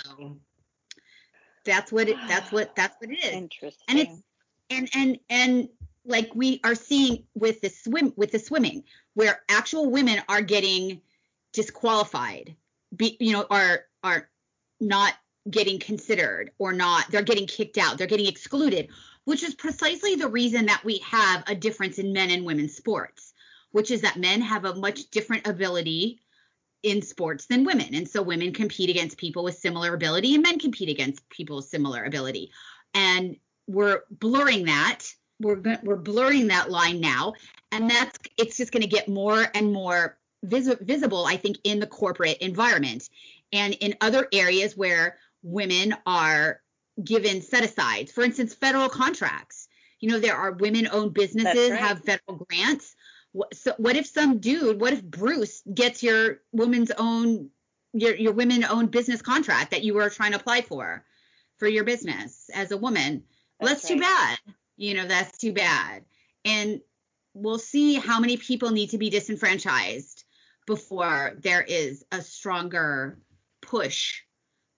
that's 1.64 1.92
what 1.92 2.09
it 2.09 2.16
that's 2.29 2.51
what 2.53 2.75
that's 2.75 2.96
what 3.01 3.11
it 3.11 3.25
is 3.25 3.33
Interesting. 3.35 3.85
and 3.88 3.98
it's 3.98 4.22
and 4.70 4.88
and 4.94 5.18
and 5.31 5.68
like 6.05 6.31
we 6.35 6.61
are 6.64 6.75
seeing 6.75 7.25
with 7.35 7.61
the 7.61 7.68
swim 7.68 8.12
with 8.16 8.33
the 8.33 8.38
swimming 8.38 8.83
where 9.14 9.42
actual 9.48 9.90
women 9.90 10.20
are 10.29 10.42
getting 10.42 11.01
disqualified 11.53 12.57
be, 12.96 13.16
you 13.20 13.33
know 13.33 13.46
are 13.51 13.85
are 14.03 14.29
not 14.81 15.14
getting 15.50 15.78
considered 15.78 16.52
or 16.59 16.72
not. 16.72 17.11
They're 17.11 17.22
getting 17.22 17.46
kicked 17.46 17.78
out. 17.78 17.98
They're 17.98 18.07
getting 18.07 18.26
excluded 18.26 18.88
which 19.24 19.44
is 19.44 19.55
precisely 19.55 20.16
the 20.16 20.26
reason 20.26 20.66
that 20.66 20.83
we 20.85 20.98
have 20.98 21.44
a 21.46 21.55
difference 21.55 22.00
in 22.00 22.12
men 22.12 22.31
and 22.31 22.44
women's 22.44 22.74
sports 22.74 23.33
which 23.72 23.90
is 23.90 24.02
that 24.02 24.16
men 24.16 24.40
have 24.40 24.64
a 24.64 24.74
much 24.74 25.11
different 25.11 25.46
ability 25.46 26.20
in 26.83 27.00
sports 27.02 27.46
than 27.46 27.64
women. 27.64 27.94
And 27.94 28.09
so 28.09 28.22
women 28.22 28.52
compete 28.52 28.90
against 28.90 29.16
people 29.16 29.44
with 29.44 29.57
similar 29.57 29.94
ability 29.94 30.35
and 30.35 30.42
men 30.42 30.59
compete 30.59 30.88
against 30.88 31.28
people 31.31 31.57
with 31.57 31.66
similar 31.66 32.05
ability. 32.05 32.50
And 32.94 33.37
we're 33.66 34.02
blurring 34.11 34.66
that. 34.66 35.05
We're 35.40 35.61
we're 35.83 35.96
blurring 35.96 36.48
that 36.48 36.70
line 36.70 37.00
now. 37.00 37.35
And 37.70 37.90
that's 37.90 38.18
it's 38.37 38.57
just 38.57 38.72
going 38.72 38.83
to 38.83 38.88
get 38.88 39.09
more 39.09 39.46
and 39.55 39.72
more 39.72 40.18
vis- 40.44 40.76
visible 40.81 41.24
i 41.26 41.37
think 41.37 41.57
in 41.64 41.78
the 41.81 41.87
corporate 41.87 42.38
environment 42.38 43.09
and 43.52 43.74
in 43.74 43.94
other 44.00 44.28
areas 44.33 44.76
where 44.76 45.18
women 45.42 45.94
are 46.07 46.61
given 47.02 47.40
set 47.40 47.64
asides 47.64 48.12
for 48.12 48.22
instance 48.22 48.55
federal 48.55 48.88
contracts 48.88 49.68
you 50.00 50.11
know 50.11 50.18
there 50.18 50.37
are 50.37 50.52
women 50.52 50.88
owned 50.92 51.14
businesses 51.14 51.70
right. 51.70 51.81
have 51.81 52.05
federal 52.05 52.44
grants 52.48 52.94
What- 53.33 53.55
so 53.55 53.74
what 53.78 53.96
if 53.96 54.07
some 54.07 54.38
dude 54.38 54.81
what 54.81 54.92
if 54.92 55.02
bruce 55.02 55.62
gets 55.74 56.02
your 56.02 56.40
woman's 56.52 56.90
own 56.98 57.50
your 57.94 58.14
your 58.14 58.33
women 58.33 58.64
owned 58.64 58.90
business 58.90 59.22
contract 59.22 59.70
that 59.70 59.83
you 59.85 59.94
were 59.94 60.11
trying 60.11 60.33
to 60.33 60.38
apply 60.38 60.62
for 60.62 61.05
for 61.59 61.66
your 61.66 61.85
business 61.85 62.50
as 62.55 62.72
a 62.72 62.76
woman 62.76 63.24
well, 63.62 63.68
that's 63.68 63.83
That's 63.83 63.94
too 63.94 64.00
bad. 64.00 64.38
You 64.76 64.94
know, 64.94 65.07
that's 65.07 65.38
too 65.38 65.52
bad. 65.52 66.05
And 66.44 66.81
we'll 67.33 67.61
see 67.61 67.94
how 67.94 68.18
many 68.18 68.37
people 68.37 68.70
need 68.70 68.90
to 68.90 68.98
be 68.98 69.09
disenfranchised 69.09 70.24
before 70.66 71.37
there 71.38 71.62
is 71.62 72.05
a 72.11 72.22
stronger 72.22 73.18
push 73.61 74.22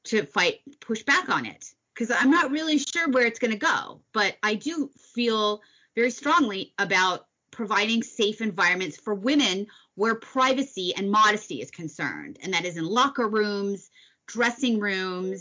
to 0.05 0.25
fight, 0.27 0.61
push 0.81 1.03
back 1.03 1.29
on 1.29 1.47
it. 1.47 1.73
Because 1.95 2.11
I'm 2.11 2.31
not 2.31 2.51
really 2.51 2.79
sure 2.79 3.09
where 3.11 3.25
it's 3.25 3.38
going 3.38 3.53
to 3.53 3.59
go, 3.59 4.01
but 4.12 4.37
I 4.43 4.55
do 4.55 4.90
feel 4.99 5.62
very 5.95 6.11
strongly 6.11 6.75
about 6.79 7.27
providing 7.53 8.03
safe 8.03 8.40
environments 8.40 8.97
for 8.97 9.14
women 9.14 9.69
where 9.95 10.17
privacy 10.17 10.93
and 10.97 11.09
modesty 11.09 11.61
is 11.62 11.71
concerned, 11.71 12.38
and 12.43 12.53
that 12.53 12.64
is 12.64 12.77
in 12.77 12.85
locker 12.85 13.29
rooms, 13.29 13.90
dressing 14.27 14.81
rooms. 14.81 15.40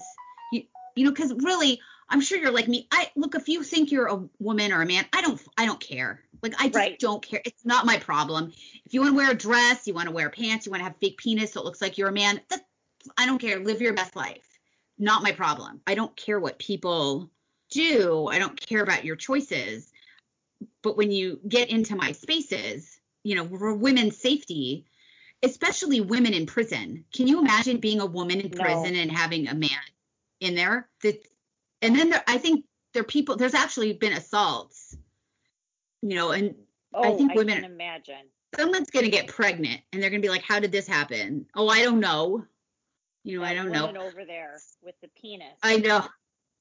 You, 0.52 0.64
you 0.96 1.06
know, 1.06 1.12
because 1.12 1.34
really, 1.34 1.82
I'm 2.10 2.22
sure 2.22 2.38
you're 2.38 2.52
like 2.52 2.68
me. 2.68 2.88
I 2.92 3.10
look 3.16 3.34
if 3.34 3.50
you 3.50 3.64
think 3.64 3.92
you're 3.92 4.06
a 4.08 4.24
woman 4.38 4.72
or 4.72 4.84
a 4.84 4.86
man, 4.86 5.06
I 5.12 5.22
don't 5.22 5.42
I 5.58 5.66
don't 5.66 5.80
care. 5.80 6.22
Like 6.44 6.54
I 6.60 6.66
just 6.66 6.76
Right. 6.76 7.00
don't 7.00 7.26
care. 7.26 7.42
It's 7.46 7.66
not 7.66 7.88
my 7.88 7.98
problem. 7.98 8.54
If 8.86 8.94
you 8.94 9.02
want 9.02 9.14
to 9.14 9.18
wear 9.18 9.32
a 9.32 9.36
dress, 9.36 9.88
you 9.88 9.96
want 9.96 10.08
to 10.08 10.14
wear 10.14 10.30
pants, 10.30 10.68
you 10.68 10.72
want 10.72 10.82
to 10.82 10.86
have 10.86 10.98
fake 10.98 11.18
penis 11.18 11.54
so 11.54 11.62
it 11.62 11.66
looks 11.66 11.82
like 11.82 11.98
you're 11.98 12.10
a 12.10 12.14
man, 12.14 12.40
that 12.50 12.62
I 13.18 13.26
don't 13.26 13.40
care. 13.40 13.60
Live 13.60 13.82
your 13.82 13.94
best 13.94 14.16
life. 14.16 14.53
Not 14.98 15.24
my 15.24 15.32
problem. 15.32 15.82
I 15.88 15.96
don't 15.96 16.16
care 16.16 16.40
what 16.40 16.60
people 16.60 17.30
do. 17.70 18.28
I 18.28 18.40
don't 18.40 18.60
care 18.60 18.84
about 18.84 19.06
your 19.06 19.16
choices. 19.16 19.92
But 20.82 20.98
when 20.98 21.12
you 21.12 21.40
get 21.48 21.70
into 21.70 21.96
my 21.96 22.12
spaces, 22.12 23.00
you 23.24 23.36
know, 23.36 23.48
for 23.48 23.74
women's 23.74 24.18
safety, 24.18 24.86
especially 25.44 26.02
women 26.02 26.34
in 26.34 26.46
prison. 26.46 27.04
Can 27.14 27.28
you 27.28 27.40
imagine 27.40 27.78
being 27.78 28.00
a 28.00 28.06
woman 28.06 28.40
in 28.40 28.50
prison 28.50 28.94
no. 28.94 29.00
and 29.00 29.12
having 29.12 29.48
a 29.48 29.54
man 29.54 29.70
in 30.40 30.56
there? 30.56 30.88
That, 31.04 31.24
and 31.82 31.96
then 31.96 32.10
there, 32.10 32.24
I 32.28 32.38
think 32.38 32.66
there 32.94 33.02
are 33.02 33.06
people. 33.06 33.36
There's 33.36 33.54
actually 33.54 33.94
been 33.94 34.14
assaults, 34.14 34.98
you 36.02 36.16
know, 36.16 36.32
and 36.32 36.56
oh, 36.94 37.04
I 37.04 37.18
think 37.18 37.36
women. 37.36 37.58
I 37.58 37.62
can 37.62 37.72
imagine. 37.72 38.28
Someone's 38.56 38.90
gonna 38.90 39.10
get 39.10 39.28
pregnant, 39.28 39.82
and 39.92 40.02
they're 40.02 40.10
gonna 40.10 40.22
be 40.22 40.30
like, 40.30 40.44
"How 40.44 40.60
did 40.60 40.72
this 40.72 40.88
happen?" 40.88 41.46
Oh, 41.56 41.68
I 41.68 41.84
don't 41.84 42.00
know. 42.00 42.46
You 43.24 43.40
know, 43.40 43.46
I 43.46 43.54
don't 43.54 43.72
know. 43.72 43.88
over 43.88 44.26
there 44.26 44.58
with 44.84 44.96
the 45.02 45.08
penis. 45.20 45.58
I 45.62 45.78
know, 45.78 46.06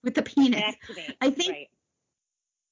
with 0.05 0.15
the 0.15 0.23
penis. 0.23 0.77
I 1.21 1.31
think 1.31 1.51
right. 1.51 1.69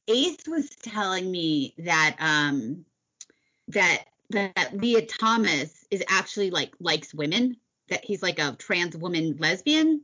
Ace 0.08 0.46
was 0.46 0.70
telling 0.70 1.30
me 1.30 1.74
that 1.78 2.16
um 2.20 2.84
that 3.68 4.04
that 4.30 4.70
Lia 4.74 5.06
Thomas 5.06 5.84
is 5.90 6.04
actually 6.08 6.50
like 6.50 6.72
likes 6.78 7.12
women, 7.12 7.56
that 7.88 8.04
he's 8.04 8.22
like 8.22 8.38
a 8.38 8.54
trans 8.58 8.96
woman 8.96 9.36
lesbian. 9.38 10.02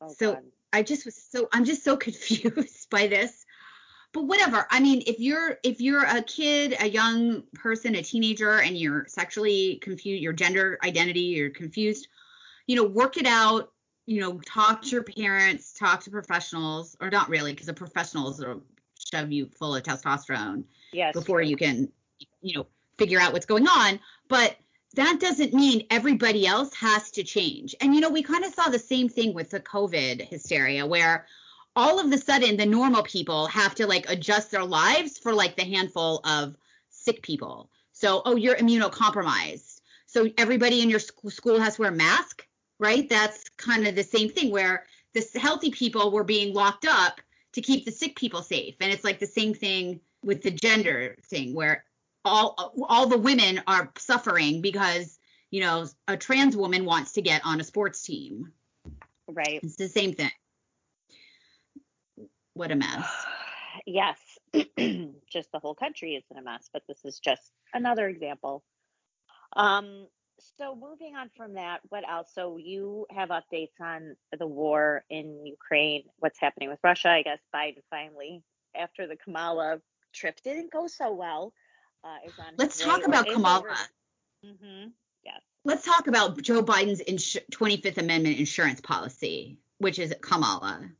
Oh, 0.00 0.08
so 0.08 0.34
God. 0.34 0.42
I 0.72 0.82
just 0.82 1.04
was 1.04 1.16
so 1.16 1.48
I'm 1.52 1.64
just 1.64 1.82
so 1.82 1.96
confused 2.06 2.90
by 2.90 3.06
this. 3.08 3.44
But 4.14 4.24
whatever. 4.24 4.66
I 4.70 4.80
mean, 4.80 5.02
if 5.06 5.20
you're 5.20 5.58
if 5.62 5.80
you're 5.80 6.04
a 6.04 6.22
kid, 6.22 6.76
a 6.80 6.88
young 6.88 7.42
person, 7.54 7.94
a 7.94 8.02
teenager, 8.02 8.60
and 8.60 8.76
you're 8.76 9.06
sexually 9.06 9.76
confused, 9.82 10.22
your 10.22 10.32
gender 10.32 10.78
identity, 10.82 11.20
you're 11.20 11.50
confused, 11.50 12.08
you 12.68 12.76
know, 12.76 12.84
work 12.84 13.16
it 13.16 13.26
out. 13.26 13.72
You 14.06 14.20
know, 14.20 14.40
talk 14.46 14.82
to 14.82 14.88
your 14.88 15.02
parents, 15.02 15.72
talk 15.72 16.04
to 16.04 16.10
professionals, 16.10 16.96
or 17.00 17.10
not 17.10 17.28
really, 17.28 17.52
because 17.52 17.66
the 17.66 17.74
professionals 17.74 18.38
will 18.38 18.62
shove 19.12 19.32
you 19.32 19.50
full 19.58 19.74
of 19.74 19.82
testosterone 19.82 20.64
yes, 20.92 21.12
before 21.12 21.40
true. 21.40 21.48
you 21.48 21.56
can, 21.56 21.90
you 22.40 22.56
know, 22.56 22.66
figure 22.96 23.20
out 23.20 23.32
what's 23.32 23.44
going 23.44 23.66
on. 23.66 24.00
But 24.28 24.56
that 24.94 25.20
doesn't 25.20 25.52
mean 25.52 25.86
everybody 25.90 26.46
else 26.46 26.74
has 26.74 27.10
to 27.12 27.22
change. 27.22 27.74
And 27.80 27.94
you 27.94 28.00
know, 28.00 28.08
we 28.08 28.22
kind 28.22 28.44
of 28.44 28.54
saw 28.54 28.70
the 28.70 28.78
same 28.78 29.08
thing 29.08 29.34
with 29.34 29.50
the 29.50 29.60
COVID 29.60 30.26
hysteria 30.28 30.86
where 30.86 31.26
all 31.76 32.00
of 32.00 32.10
a 32.10 32.18
sudden 32.18 32.56
the 32.56 32.66
normal 32.66 33.02
people 33.02 33.46
have 33.46 33.74
to 33.76 33.86
like 33.86 34.08
adjust 34.08 34.50
their 34.50 34.64
lives 34.64 35.18
for 35.18 35.34
like 35.34 35.56
the 35.56 35.64
handful 35.64 36.20
of 36.24 36.56
sick 36.88 37.22
people. 37.22 37.70
So, 37.92 38.22
oh, 38.24 38.36
you're 38.36 38.56
immunocompromised. 38.56 39.80
So 40.06 40.30
everybody 40.38 40.82
in 40.82 40.88
your 40.88 41.00
school 41.00 41.60
has 41.60 41.76
to 41.76 41.82
wear 41.82 41.90
a 41.90 41.94
mask, 41.94 42.47
right? 42.78 43.08
That's 43.08 43.48
kind 43.56 43.86
of 43.86 43.94
the 43.94 44.04
same 44.04 44.28
thing 44.28 44.50
where 44.50 44.84
the 45.14 45.26
healthy 45.38 45.70
people 45.70 46.10
were 46.10 46.24
being 46.24 46.54
locked 46.54 46.86
up 46.86 47.20
to 47.52 47.60
keep 47.60 47.84
the 47.84 47.92
sick 47.92 48.16
people 48.16 48.42
safe. 48.42 48.76
And 48.80 48.92
it's 48.92 49.04
like 49.04 49.18
the 49.18 49.26
same 49.26 49.54
thing 49.54 50.00
with 50.22 50.42
the 50.42 50.50
gender 50.50 51.16
thing 51.24 51.54
where 51.54 51.84
all 52.24 52.74
all 52.88 53.06
the 53.06 53.18
women 53.18 53.62
are 53.66 53.90
suffering 53.96 54.60
because 54.60 55.18
you 55.50 55.60
know 55.60 55.86
a 56.08 56.16
trans 56.16 56.56
woman 56.56 56.84
wants 56.84 57.12
to 57.12 57.22
get 57.22 57.42
on 57.44 57.60
a 57.60 57.64
sports 57.64 58.02
team. 58.02 58.52
Right. 59.28 59.60
It's 59.62 59.76
the 59.76 59.88
same 59.88 60.14
thing. 60.14 60.30
What 62.54 62.70
a 62.70 62.76
mess. 62.76 63.06
yes. 63.86 64.18
just 64.52 65.52
the 65.52 65.58
whole 65.60 65.74
country 65.74 66.14
is 66.14 66.24
in 66.30 66.38
a 66.38 66.42
mess, 66.42 66.68
but 66.72 66.82
this 66.88 67.04
is 67.04 67.18
just 67.18 67.50
another 67.72 68.08
example. 68.08 68.64
Um 69.54 70.06
so 70.58 70.74
moving 70.74 71.16
on 71.16 71.30
from 71.36 71.54
that, 71.54 71.80
what 71.88 72.08
else? 72.08 72.30
So 72.34 72.56
you 72.56 73.06
have 73.10 73.30
updates 73.30 73.80
on 73.80 74.16
the 74.36 74.46
war 74.46 75.04
in 75.10 75.44
Ukraine, 75.46 76.04
what's 76.18 76.38
happening 76.38 76.68
with 76.68 76.78
Russia. 76.82 77.10
I 77.10 77.22
guess 77.22 77.38
Biden 77.54 77.82
finally, 77.90 78.42
after 78.74 79.06
the 79.06 79.16
Kamala 79.16 79.80
trip 80.12 80.40
didn't 80.42 80.72
go 80.72 80.86
so 80.86 81.12
well, 81.12 81.52
uh, 82.04 82.16
is 82.26 82.32
on. 82.38 82.54
Let's 82.56 82.82
talk 82.82 83.06
about 83.06 83.28
Kamala. 83.28 83.76
Mm-hmm. 84.44 84.88
Yes. 85.24 85.42
Let's 85.64 85.84
talk 85.84 86.06
about 86.06 86.40
Joe 86.40 86.62
Biden's 86.62 87.00
ins- 87.00 87.36
25th 87.52 87.98
Amendment 87.98 88.38
insurance 88.38 88.80
policy, 88.80 89.58
which 89.78 89.98
is 89.98 90.14
Kamala. 90.22 90.90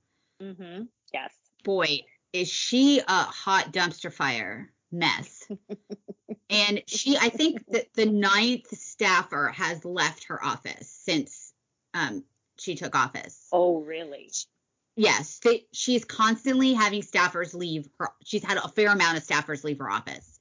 Mm-hmm. 0.43 0.83
Yes. 1.13 1.33
Boy, 1.65 2.01
is 2.33 2.49
she 2.49 3.01
a 3.01 3.23
hot 3.23 3.73
dumpster 3.73 4.13
fire 4.13 4.71
mess. 4.91 5.49
and 6.51 6.83
she, 6.87 7.17
I 7.17 7.29
think 7.29 7.65
that 7.69 7.93
the 7.95 8.07
ninth 8.07 8.69
staffer 8.77 9.49
has 9.49 9.85
left 9.85 10.25
her 10.25 10.43
office 10.45 10.89
since 10.89 11.53
um, 11.95 12.25
she 12.59 12.75
took 12.75 12.95
office. 12.95 13.49
Oh, 13.53 13.81
really? 13.81 14.31
Yes, 14.97 15.39
they, 15.45 15.67
she's 15.73 16.05
constantly 16.05 16.73
having 16.73 17.03
staffers 17.03 17.55
leave 17.55 17.89
her. 17.99 18.11
She's 18.25 18.45
had 18.45 18.57
a 18.57 18.69
fair 18.69 18.91
amount 18.91 19.17
of 19.17 19.25
staffers 19.25 19.63
leave 19.63 19.79
her 19.79 19.91
office 19.91 20.39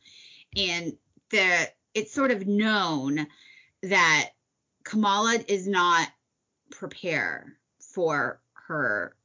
and 0.56 0.94
the 1.30 1.70
it's 1.94 2.14
sort 2.14 2.32
of 2.32 2.48
known 2.48 3.28
that 3.84 4.30
Kamala 4.84 5.40
is 5.48 5.68
not 5.68 6.08
prepared 6.72 7.54
for 7.80 8.42
her 8.68 9.16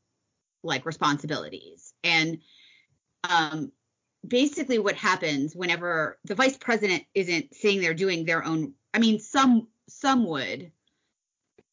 like 0.63 0.87
responsibilities 0.87 1.93
and 2.05 2.39
um 3.29 3.73
basically 4.27 4.79
what 4.79 4.95
happens 4.95 5.55
whenever 5.55 6.19
the 6.25 6.35
vice 6.35 6.57
president 6.57 7.05
isn't 7.15 7.55
sitting 7.55 7.81
there 7.81 7.95
doing 7.95 8.25
their 8.25 8.45
own 8.45 8.75
I 8.95 8.99
mean 8.99 9.19
some 9.19 9.69
some 9.89 10.27
would 10.27 10.71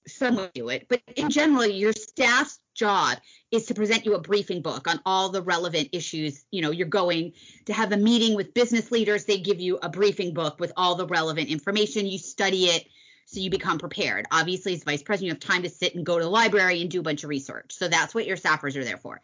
some 0.08 0.36
would 0.38 0.54
do 0.54 0.70
it 0.70 0.88
but 0.90 1.02
in 1.16 1.30
general 1.30 1.66
your 1.66 1.94
staff's 1.94 2.60
job 2.80 3.18
is 3.52 3.66
to 3.66 3.76
present 3.76 4.06
you 4.06 4.16
a 4.16 4.20
briefing 4.20 4.62
book 4.62 4.88
on 4.88 5.00
all 5.06 5.30
the 5.30 5.42
relevant 5.42 5.90
issues. 5.92 6.46
You 6.50 6.62
know, 6.62 6.72
you're 6.72 6.88
going 6.88 7.34
to 7.66 7.74
have 7.74 7.92
a 7.92 7.98
meeting 7.98 8.36
with 8.36 8.54
business 8.54 8.90
leaders. 8.90 9.26
They 9.26 9.40
give 9.40 9.60
you 9.60 9.78
a 9.84 9.90
briefing 9.90 10.34
book 10.34 10.60
with 10.60 10.72
all 10.78 10.96
the 10.96 11.06
relevant 11.06 11.50
information. 11.50 12.08
You 12.08 12.18
study 12.18 12.66
it 12.66 12.88
so 13.26 13.40
you 13.40 13.52
become 13.52 13.78
prepared. 13.78 14.26
Obviously, 14.32 14.74
as 14.74 14.84
vice 14.84 15.04
president, 15.04 15.28
you 15.28 15.34
have 15.34 15.40
time 15.40 15.64
to 15.64 15.70
sit 15.70 15.94
and 15.94 16.06
go 16.06 16.18
to 16.18 16.24
the 16.24 16.30
library 16.30 16.82
and 16.82 16.90
do 16.90 17.02
a 17.02 17.04
bunch 17.04 17.24
of 17.24 17.30
research. 17.30 17.74
So 17.74 17.88
that's 17.88 18.16
what 18.16 18.26
your 18.26 18.38
staffers 18.38 18.76
are 18.76 18.84
there 18.84 18.98
for. 18.98 19.22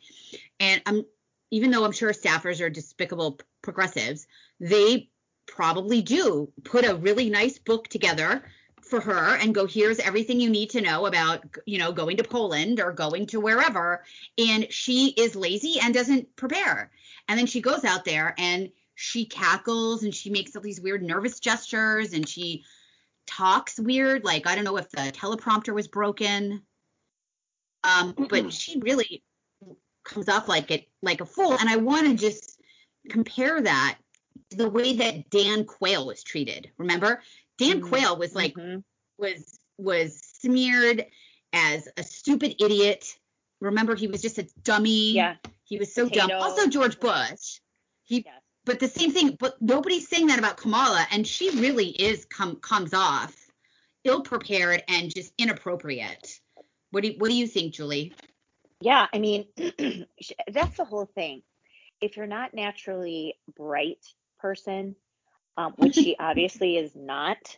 And 0.60 0.82
I'm 0.86 1.06
even 1.52 1.72
though 1.72 1.86
I'm 1.86 1.92
sure 1.92 2.12
staffers 2.12 2.62
are 2.62 2.70
despicable 2.70 3.40
progressives, 3.62 4.28
they 4.60 5.10
probably 5.48 6.02
do 6.02 6.52
put 6.64 6.86
a 6.86 6.96
really 6.96 7.30
nice 7.30 7.60
book 7.60 7.88
together 7.88 8.44
for 8.82 9.02
her 9.02 9.36
and 9.38 9.56
go 9.56 9.66
here's 9.66 10.00
everything 10.00 10.40
you 10.40 10.50
need 10.50 10.70
to 10.70 10.82
know 10.82 11.06
about 11.06 11.44
you 11.66 11.78
know 11.78 11.92
going 11.92 12.18
to 12.18 12.24
Poland 12.24 12.80
or 12.80 12.92
going 12.92 13.26
to 13.26 13.40
wherever 13.40 14.04
and 14.38 14.72
she 14.72 15.08
is 15.18 15.36
lazy 15.36 15.76
and 15.82 15.94
doesn't 15.94 16.36
prepare. 16.36 16.92
And 17.28 17.40
then 17.40 17.48
she 17.48 17.62
goes 17.62 17.84
out 17.84 18.06
there 18.06 18.36
and 18.38 18.70
she 18.94 19.26
cackles 19.26 20.04
and 20.04 20.14
she 20.14 20.30
makes 20.30 20.56
all 20.56 20.62
these 20.62 20.80
weird 20.80 21.02
nervous 21.02 21.40
gestures 21.40 22.14
and 22.14 22.28
she 22.28 22.64
talks 23.26 23.80
weird 23.80 24.24
like 24.24 24.46
I 24.48 24.56
don't 24.56 24.66
know 24.66 24.78
if 24.78 24.90
the 24.92 25.12
teleprompter 25.12 25.74
was 25.74 25.88
broken. 25.88 26.62
Um 27.84 28.14
but 28.30 28.54
she 28.54 28.80
really 28.80 29.24
comes 30.06 30.30
off 30.30 30.48
like 30.48 30.72
it 30.72 30.88
like 31.02 31.22
a 31.22 31.26
fool 31.26 31.58
and 31.58 31.70
I 31.70 31.76
want 31.76 32.08
to 32.08 32.16
just 32.16 32.62
compare 33.10 33.62
that 33.62 33.98
to 34.52 34.58
the 34.58 34.70
way 34.70 34.94
that 34.94 35.30
Dan 35.30 35.66
Quayle 35.66 36.08
was 36.08 36.24
treated 36.24 36.72
remember 36.78 37.22
Dan 37.58 37.80
mm-hmm. 37.80 37.90
Quayle 37.90 38.18
was 38.18 38.36
like 38.36 38.54
mm-hmm. 38.54 38.80
was 39.18 39.60
was 39.78 40.20
smeared 40.40 41.06
as 41.54 41.88
a 41.98 42.04
stupid 42.04 42.56
idiot. 42.64 43.18
Remember, 43.62 43.96
he 43.96 44.08
was 44.08 44.22
just 44.22 44.38
a 44.38 44.48
dummy. 44.64 45.14
Yeah. 45.14 45.36
He 45.64 45.78
was 45.78 45.94
so 45.94 46.08
Potato. 46.08 46.28
dumb. 46.28 46.42
Also, 46.42 46.68
George 46.68 47.00
Bush. 47.00 47.60
He. 48.04 48.24
Yes. 48.26 48.42
But 48.66 48.80
the 48.80 48.88
same 48.88 49.12
thing. 49.12 49.38
But 49.40 49.62
nobody's 49.62 50.08
saying 50.08 50.28
that 50.28 50.40
about 50.40 50.58
Kamala, 50.58 51.06
and 51.12 51.26
she 51.26 51.50
really 51.60 51.90
is 51.90 52.26
come 52.26 52.58
comes 52.58 52.94
off 52.94 53.36
ill 54.04 54.22
prepared 54.22 54.84
and 54.88 55.14
just 55.14 55.34
inappropriate. 55.38 56.40
What 56.92 57.02
do 57.02 57.10
you, 57.10 57.16
What 57.18 57.30
do 57.30 57.36
you 57.36 57.48
think, 57.48 57.74
Julie? 57.74 58.14
Yeah, 58.82 59.08
I 59.14 59.20
mean, 59.20 59.46
that's 60.52 60.78
the 60.78 60.86
whole 60.86 61.10
thing. 61.16 61.42
If 62.02 62.18
you're 62.18 62.28
not 62.28 62.54
naturally 62.54 63.36
bright 63.58 64.06
person, 64.40 64.96
um, 65.58 65.74
which 65.78 65.96
she 65.96 66.16
obviously 66.20 66.78
is 66.78 66.92
not, 66.96 67.58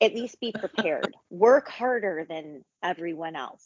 at 0.00 0.14
least 0.14 0.40
be 0.40 0.52
prepared. 0.52 1.14
Work 1.30 1.68
harder 1.68 2.26
than 2.28 2.64
everyone 2.82 3.36
else. 3.36 3.64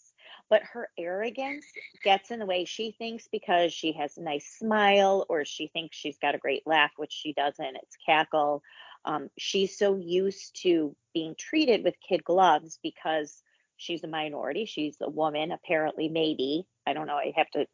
But 0.51 0.63
her 0.75 0.91
arrogance 0.99 1.65
gets 2.05 2.31
in 2.31 2.39
the 2.39 2.47
way. 2.47 2.67
She 2.67 2.95
thinks 2.99 3.27
because 3.33 3.73
she 3.73 3.93
has 3.93 4.17
a 4.17 4.23
nice 4.23 4.47
smile 4.59 5.25
or 5.29 5.45
she 5.45 5.69
thinks 5.69 5.97
she's 5.97 6.19
got 6.19 6.35
a 6.35 6.39
great 6.39 6.63
laugh, 6.67 6.93
which 6.97 7.13
she 7.13 7.33
doesn't, 7.33 7.77
it's 7.77 7.97
cackle. 8.05 8.63
Um, 9.05 9.29
she's 9.39 9.79
so 9.79 9.97
used 9.97 10.61
to 10.63 10.95
being 11.15 11.35
treated 11.39 11.83
with 11.85 11.95
kid 12.07 12.23
gloves 12.23 12.79
because 12.83 13.43
she's 13.77 14.05
a 14.05 14.09
minority. 14.09 14.65
She's 14.67 14.97
a 15.01 15.11
woman, 15.11 15.53
apparently, 15.53 16.09
maybe. 16.09 16.67
I 16.87 16.93
don't 16.93 17.07
know. 17.07 17.17
I 17.17 17.33
have 17.37 17.51
to 17.51 17.67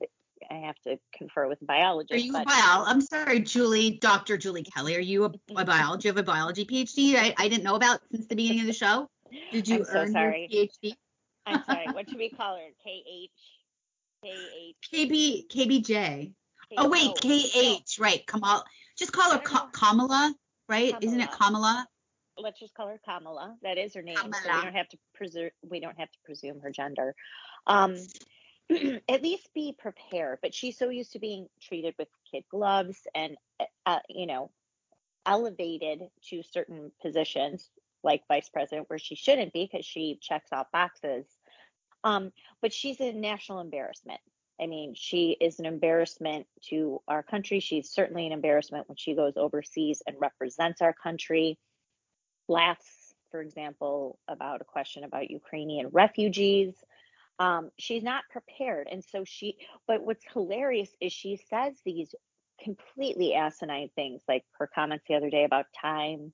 I 0.51 0.55
have 0.67 0.79
to 0.87 0.99
confer 1.17 1.49
with 1.49 1.63
a 1.63 1.65
biologist. 1.65 2.13
Are 2.13 2.17
you 2.25 2.33
but... 2.33 2.43
a 2.43 2.47
bio? 2.47 2.85
I'm 2.87 3.01
sorry, 3.01 3.41
Julie, 3.41 3.99
Dr. 3.99 4.37
Julie 4.37 4.65
Kelly. 4.65 4.97
Are 4.97 5.01
you 5.01 5.25
a, 5.25 5.33
a 5.57 5.65
biology? 5.65 6.09
You 6.09 6.15
have 6.15 6.19
a 6.19 6.23
biology 6.23 6.65
PhD? 6.65 7.15
I, 7.17 7.35
I 7.39 7.49
didn't 7.49 7.65
know 7.65 7.77
about 7.77 8.01
since 8.11 8.27
the 8.27 8.37
beginning 8.37 8.61
of 8.63 8.67
the 8.67 8.73
show. 8.73 9.09
Did 9.51 9.69
you 9.69 9.77
I'm 9.77 9.97
earn 9.97 10.07
so 10.09 10.13
sorry. 10.13 10.49
your 10.51 10.67
PhD? 10.67 10.95
I'm 11.47 11.65
sorry. 11.65 11.87
What 11.93 12.09
should 12.09 12.19
we 12.19 12.29
call 12.37 12.57
her? 12.57 12.69
KH? 12.85 13.31
K 14.25 14.75
KB 14.93 15.49
KBJ. 15.49 16.33
Oh 16.77 16.89
wait, 16.89 17.11
oh, 17.25 17.81
KH, 17.83 17.99
right? 17.99 18.27
Kamala. 18.27 18.65
Just 18.97 19.13
call 19.13 19.33
her 19.33 19.39
Ka- 19.39 19.69
Kamala, 19.73 20.35
right? 20.69 20.93
Kamala. 20.93 21.07
Isn't 21.07 21.21
it 21.21 21.31
Kamala? 21.33 21.89
Let's 22.39 22.59
just 22.59 22.75
call 22.75 22.89
her 22.89 23.01
Kamala. 23.05 23.57
That 23.63 23.79
is 23.79 23.95
her 23.95 24.03
name. 24.03 24.17
Kamala. 24.17 24.43
So 24.43 24.57
we 24.57 24.63
don't 24.63 24.75
have 24.75 24.89
to 24.89 24.99
presume 25.15 25.51
we 25.69 25.81
don't 25.81 25.99
have 25.99 26.11
to 26.11 26.19
presume 26.25 26.61
her 26.61 26.71
gender. 26.71 27.15
Um, 27.67 27.97
at 29.09 29.23
least 29.23 29.49
be 29.55 29.77
prepared. 29.79 30.39
But 30.43 30.55
she's 30.55 30.79
so 30.79 30.89
used 30.89 31.13
to 31.13 31.19
being 31.19 31.49
treated 31.61 31.95
with 31.99 32.09
kid 32.31 32.45
gloves 32.51 32.99
and 33.15 33.37
uh, 33.87 33.99
you 34.09 34.27
know 34.27 34.51
elevated 35.27 36.03
to 36.31 36.43
certain 36.43 36.91
positions 37.01 37.71
like 38.03 38.27
vice 38.27 38.49
president 38.49 38.91
where 38.91 38.99
she 38.99 39.15
shouldn't 39.15 39.53
be 39.53 39.69
because 39.71 39.87
she 39.87 40.19
checks 40.21 40.53
off 40.53 40.67
boxes. 40.73 41.27
Um, 42.05 42.33
but 42.61 42.73
she's 42.73 43.01
a 43.01 43.13
national 43.13 43.61
embarrassment. 43.61 44.21
I 44.61 44.67
mean, 44.67 44.95
she 44.97 45.37
is 45.41 45.59
an 45.59 45.67
embarrassment 45.67 46.47
to 46.69 47.01
our 47.09 47.23
country. 47.23 47.61
She's 47.61 47.91
certainly 47.91 48.27
an 48.27 48.33
embarrassment 48.33 48.89
when 48.89 48.97
she 48.97 49.15
goes 49.15 49.37
overseas 49.37 50.03
and 50.07 50.17
represents 50.21 50.83
our 50.83 50.93
country. 50.93 51.59
Laughs, 52.49 53.15
for 53.31 53.41
example, 53.41 54.19
about 54.29 54.61
a 54.61 54.65
question 54.65 55.05
about 55.05 55.31
Ukrainian 55.31 55.89
refugees. 55.89 56.75
Um, 57.39 57.71
she's 57.79 58.03
not 58.03 58.25
prepared. 58.31 58.89
And 58.91 59.03
so 59.05 59.25
she, 59.25 59.57
but 59.87 60.03
what's 60.03 60.25
hilarious 60.33 60.91
is 61.01 61.13
she 61.13 61.41
says 61.49 61.75
these 61.85 62.15
completely 62.63 63.35
asinine 63.35 63.91
things, 63.95 64.23
like 64.29 64.45
her 64.59 64.69
comments 64.73 65.05
the 65.09 65.15
other 65.15 65.31
day 65.31 65.45
about 65.45 65.67
time 65.81 66.33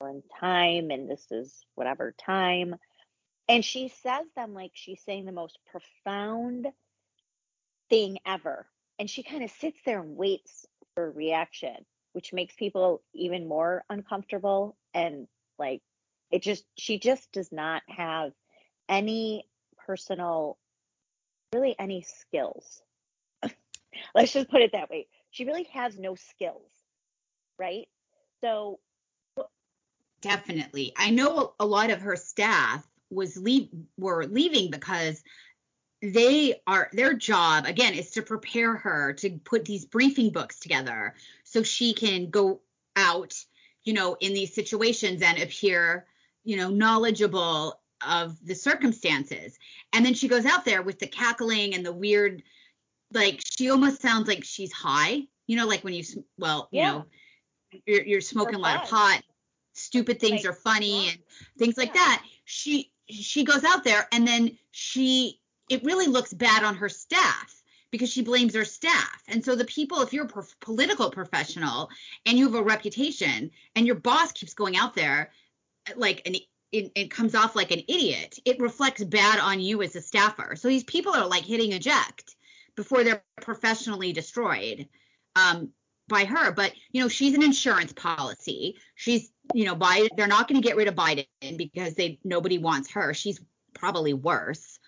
or 0.00 0.10
in 0.10 0.22
time, 0.40 0.90
and 0.90 1.08
this 1.08 1.26
is 1.30 1.64
whatever 1.74 2.14
time. 2.18 2.74
And 3.48 3.64
she 3.64 3.88
says 4.02 4.26
them 4.36 4.54
like 4.54 4.72
she's 4.74 5.02
saying 5.04 5.24
the 5.24 5.32
most 5.32 5.58
profound 5.70 6.66
thing 7.88 8.18
ever. 8.24 8.66
And 8.98 9.08
she 9.08 9.22
kind 9.22 9.42
of 9.42 9.50
sits 9.50 9.78
there 9.84 10.00
and 10.00 10.16
waits 10.16 10.66
for 10.94 11.06
a 11.06 11.10
reaction, 11.10 11.74
which 12.12 12.32
makes 12.32 12.54
people 12.54 13.02
even 13.14 13.48
more 13.48 13.84
uncomfortable. 13.90 14.76
And 14.94 15.26
like, 15.60 15.82
it 16.32 16.42
just, 16.42 16.64
she 16.76 16.98
just 16.98 17.30
does 17.32 17.52
not 17.52 17.82
have 17.88 18.32
any 18.88 19.46
personal, 19.86 20.58
really 21.52 21.76
any 21.78 22.02
skills. 22.02 22.82
Let's 24.14 24.32
just 24.32 24.50
put 24.50 24.62
it 24.62 24.72
that 24.72 24.90
way. 24.90 25.06
She 25.30 25.44
really 25.44 25.68
has 25.72 25.98
no 25.98 26.16
skills, 26.16 26.70
right? 27.58 27.86
So, 28.40 28.80
definitely. 30.20 30.92
I 30.96 31.10
know 31.10 31.54
a 31.60 31.66
lot 31.66 31.90
of 31.90 32.00
her 32.00 32.16
staff 32.16 32.84
was 33.10 33.36
leave 33.36 33.68
were 33.96 34.26
leaving 34.26 34.70
because 34.70 35.22
they 36.02 36.60
are 36.66 36.88
their 36.92 37.14
job 37.14 37.66
again 37.66 37.94
is 37.94 38.12
to 38.12 38.22
prepare 38.22 38.76
her 38.76 39.12
to 39.12 39.38
put 39.44 39.64
these 39.64 39.84
briefing 39.84 40.30
books 40.30 40.58
together 40.58 41.14
so 41.44 41.62
she 41.62 41.92
can 41.92 42.30
go 42.30 42.60
out 42.96 43.34
you 43.84 43.92
know 43.92 44.16
in 44.20 44.34
these 44.34 44.54
situations 44.54 45.22
and 45.22 45.38
appear 45.38 46.06
you 46.44 46.56
know 46.56 46.68
knowledgeable 46.68 47.80
of 48.06 48.36
the 48.46 48.54
circumstances. 48.54 49.58
And 49.92 50.06
then 50.06 50.14
she 50.14 50.26
goes 50.26 50.46
out 50.46 50.64
there 50.64 50.80
with 50.80 50.98
the 50.98 51.06
cackling 51.06 51.74
and 51.74 51.84
the 51.84 51.92
weird 51.92 52.42
like 53.12 53.42
she 53.44 53.70
almost 53.70 54.00
sounds 54.00 54.28
like 54.28 54.44
she's 54.44 54.72
high 54.72 55.22
you 55.46 55.56
know 55.56 55.66
like 55.66 55.82
when 55.82 55.94
you 55.94 56.04
well 56.38 56.68
you 56.70 56.82
know 56.82 57.04
you're, 57.86 58.02
you're 58.02 58.20
smoking 58.20 58.54
a 58.54 58.58
lot 58.58 58.82
of 58.82 58.88
pot 58.88 59.22
stupid 59.74 60.20
things 60.20 60.44
like, 60.44 60.52
are 60.52 60.56
funny 60.56 61.04
yeah. 61.04 61.10
and 61.10 61.18
things 61.58 61.76
like 61.76 61.88
yeah. 61.88 62.00
that. 62.00 62.24
She 62.44 62.90
she 63.08 63.44
goes 63.44 63.64
out 63.64 63.84
there 63.84 64.06
and 64.12 64.26
then 64.26 64.56
she 64.70 65.40
it 65.68 65.84
really 65.84 66.06
looks 66.06 66.32
bad 66.32 66.64
on 66.64 66.76
her 66.76 66.88
staff 66.88 67.59
because 67.90 68.10
she 68.10 68.22
blames 68.22 68.54
her 68.54 68.64
staff. 68.64 69.22
And 69.28 69.44
so 69.44 69.56
the 69.56 69.64
people, 69.64 70.00
if 70.00 70.12
you're 70.12 70.26
a 70.26 70.44
political 70.60 71.10
professional 71.10 71.90
and 72.26 72.38
you 72.38 72.44
have 72.44 72.54
a 72.54 72.62
reputation 72.62 73.50
and 73.74 73.86
your 73.86 73.96
boss 73.96 74.32
keeps 74.32 74.54
going 74.54 74.76
out 74.76 74.94
there 74.94 75.30
like 75.96 76.22
an 76.26 76.36
it, 76.72 76.92
it, 76.94 77.10
comes 77.10 77.34
off 77.34 77.56
like 77.56 77.72
an 77.72 77.82
idiot, 77.88 78.38
it 78.44 78.60
reflects 78.60 79.02
bad 79.02 79.40
on 79.40 79.58
you 79.58 79.82
as 79.82 79.96
a 79.96 80.00
staffer. 80.00 80.54
So 80.54 80.68
these 80.68 80.84
people 80.84 81.12
are 81.12 81.26
like 81.26 81.42
hitting 81.42 81.72
eject 81.72 82.36
before 82.76 83.02
they're 83.02 83.24
professionally 83.40 84.12
destroyed 84.12 84.88
um, 85.34 85.70
by 86.06 86.24
her. 86.24 86.52
But 86.52 86.72
you 86.92 87.02
know, 87.02 87.08
she's 87.08 87.34
an 87.34 87.42
insurance 87.42 87.92
policy. 87.92 88.76
She's 88.94 89.32
you 89.52 89.64
know, 89.64 89.74
Biden. 89.74 90.10
They're 90.16 90.28
not 90.28 90.46
going 90.46 90.60
to 90.60 90.66
get 90.66 90.76
rid 90.76 90.86
of 90.86 90.94
Biden 90.94 91.26
because 91.56 91.94
they 91.94 92.20
nobody 92.22 92.58
wants 92.58 92.92
her. 92.92 93.14
She's 93.14 93.40
probably 93.74 94.12
worse 94.12 94.78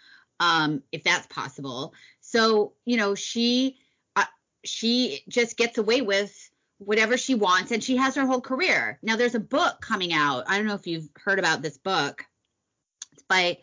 um, 0.42 0.82
if 0.90 1.04
that's 1.04 1.26
possible. 1.28 1.94
So, 2.32 2.72
you 2.86 2.96
know, 2.96 3.14
she 3.14 3.76
uh, 4.16 4.24
she 4.64 5.22
just 5.28 5.58
gets 5.58 5.76
away 5.76 6.00
with 6.00 6.34
whatever 6.78 7.18
she 7.18 7.34
wants 7.34 7.70
and 7.70 7.84
she 7.84 7.96
has 7.98 8.14
her 8.14 8.24
whole 8.24 8.40
career. 8.40 8.98
Now 9.02 9.16
there's 9.16 9.34
a 9.34 9.40
book 9.40 9.82
coming 9.82 10.14
out. 10.14 10.44
I 10.48 10.56
don't 10.56 10.66
know 10.66 10.74
if 10.74 10.86
you've 10.86 11.10
heard 11.22 11.38
about 11.38 11.60
this 11.60 11.76
book. 11.76 12.24
It's 13.12 13.22
by 13.24 13.58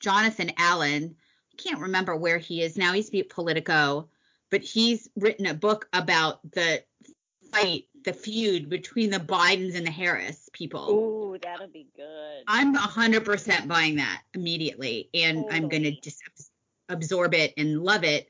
Jonathan 0.00 0.50
Allen. 0.58 1.14
I 1.52 1.62
can't 1.62 1.82
remember 1.82 2.16
where 2.16 2.38
he 2.38 2.62
is 2.62 2.76
now. 2.76 2.92
He's 2.94 3.14
at 3.14 3.28
Politico, 3.28 4.08
but 4.50 4.62
he's 4.62 5.08
written 5.14 5.46
a 5.46 5.54
book 5.54 5.88
about 5.92 6.40
the 6.50 6.82
fight, 7.52 7.84
the 8.04 8.12
feud 8.12 8.68
between 8.68 9.10
the 9.10 9.20
Bidens 9.20 9.76
and 9.76 9.86
the 9.86 9.92
Harris 9.92 10.48
people. 10.52 10.90
Ooh, 10.90 11.38
that'll 11.40 11.68
be 11.68 11.86
good. 11.94 12.42
I'm 12.48 12.74
100% 12.74 13.68
buying 13.68 13.96
that 13.96 14.22
immediately, 14.34 15.10
and 15.14 15.44
totally. 15.44 15.56
I'm 15.56 15.68
going 15.68 15.84
to 15.84 15.92
just 15.92 16.20
absorb 16.90 17.34
it 17.34 17.54
and 17.56 17.82
love 17.82 18.04
it. 18.04 18.28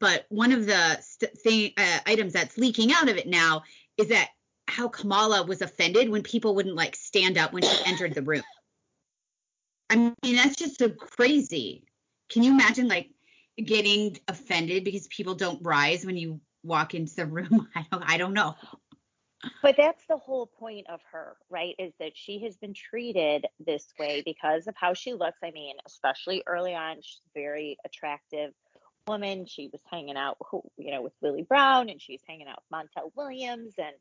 But 0.00 0.26
one 0.28 0.52
of 0.52 0.66
the 0.66 1.00
st- 1.00 1.74
uh, 1.78 1.98
items 2.06 2.32
that's 2.32 2.58
leaking 2.58 2.92
out 2.92 3.08
of 3.08 3.16
it 3.16 3.26
now 3.26 3.62
is 3.96 4.08
that 4.08 4.30
how 4.68 4.88
Kamala 4.88 5.44
was 5.44 5.62
offended 5.62 6.08
when 6.08 6.22
people 6.22 6.54
wouldn't 6.54 6.74
like 6.74 6.96
stand 6.96 7.38
up 7.38 7.52
when 7.52 7.62
she 7.62 7.76
entered 7.84 8.14
the 8.14 8.22
room. 8.22 8.42
I 9.90 9.96
mean, 9.96 10.36
that's 10.36 10.56
just 10.56 10.78
so 10.78 10.88
crazy. 10.88 11.84
Can 12.30 12.42
you 12.42 12.52
imagine 12.52 12.88
like 12.88 13.10
getting 13.62 14.16
offended 14.26 14.84
because 14.84 15.06
people 15.08 15.34
don't 15.34 15.62
rise 15.62 16.06
when 16.06 16.16
you 16.16 16.40
walk 16.62 16.94
into 16.94 17.14
the 17.14 17.26
room? 17.26 17.68
I 17.74 17.86
don't 17.90 18.02
I 18.02 18.16
don't 18.16 18.32
know. 18.32 18.56
But 19.60 19.76
that's 19.76 20.04
the 20.06 20.16
whole 20.16 20.46
point 20.46 20.86
of 20.88 21.00
her, 21.12 21.36
right? 21.50 21.74
Is 21.78 21.92
that 21.98 22.12
she 22.14 22.40
has 22.44 22.56
been 22.56 22.74
treated 22.74 23.46
this 23.64 23.86
way 23.98 24.22
because 24.24 24.68
of 24.68 24.74
how 24.76 24.94
she 24.94 25.14
looks. 25.14 25.38
I 25.42 25.50
mean, 25.50 25.76
especially 25.86 26.42
early 26.46 26.74
on, 26.74 26.96
she's 27.02 27.20
a 27.26 27.38
very 27.38 27.76
attractive 27.84 28.52
woman. 29.06 29.46
She 29.46 29.68
was 29.72 29.80
hanging 29.90 30.16
out, 30.16 30.38
you 30.76 30.92
know, 30.92 31.02
with 31.02 31.14
Willie 31.20 31.42
Brown, 31.42 31.88
and 31.88 32.00
she's 32.00 32.22
hanging 32.28 32.46
out 32.46 32.62
with 32.70 32.88
Montel 32.88 33.10
Williams, 33.16 33.74
and 33.78 33.96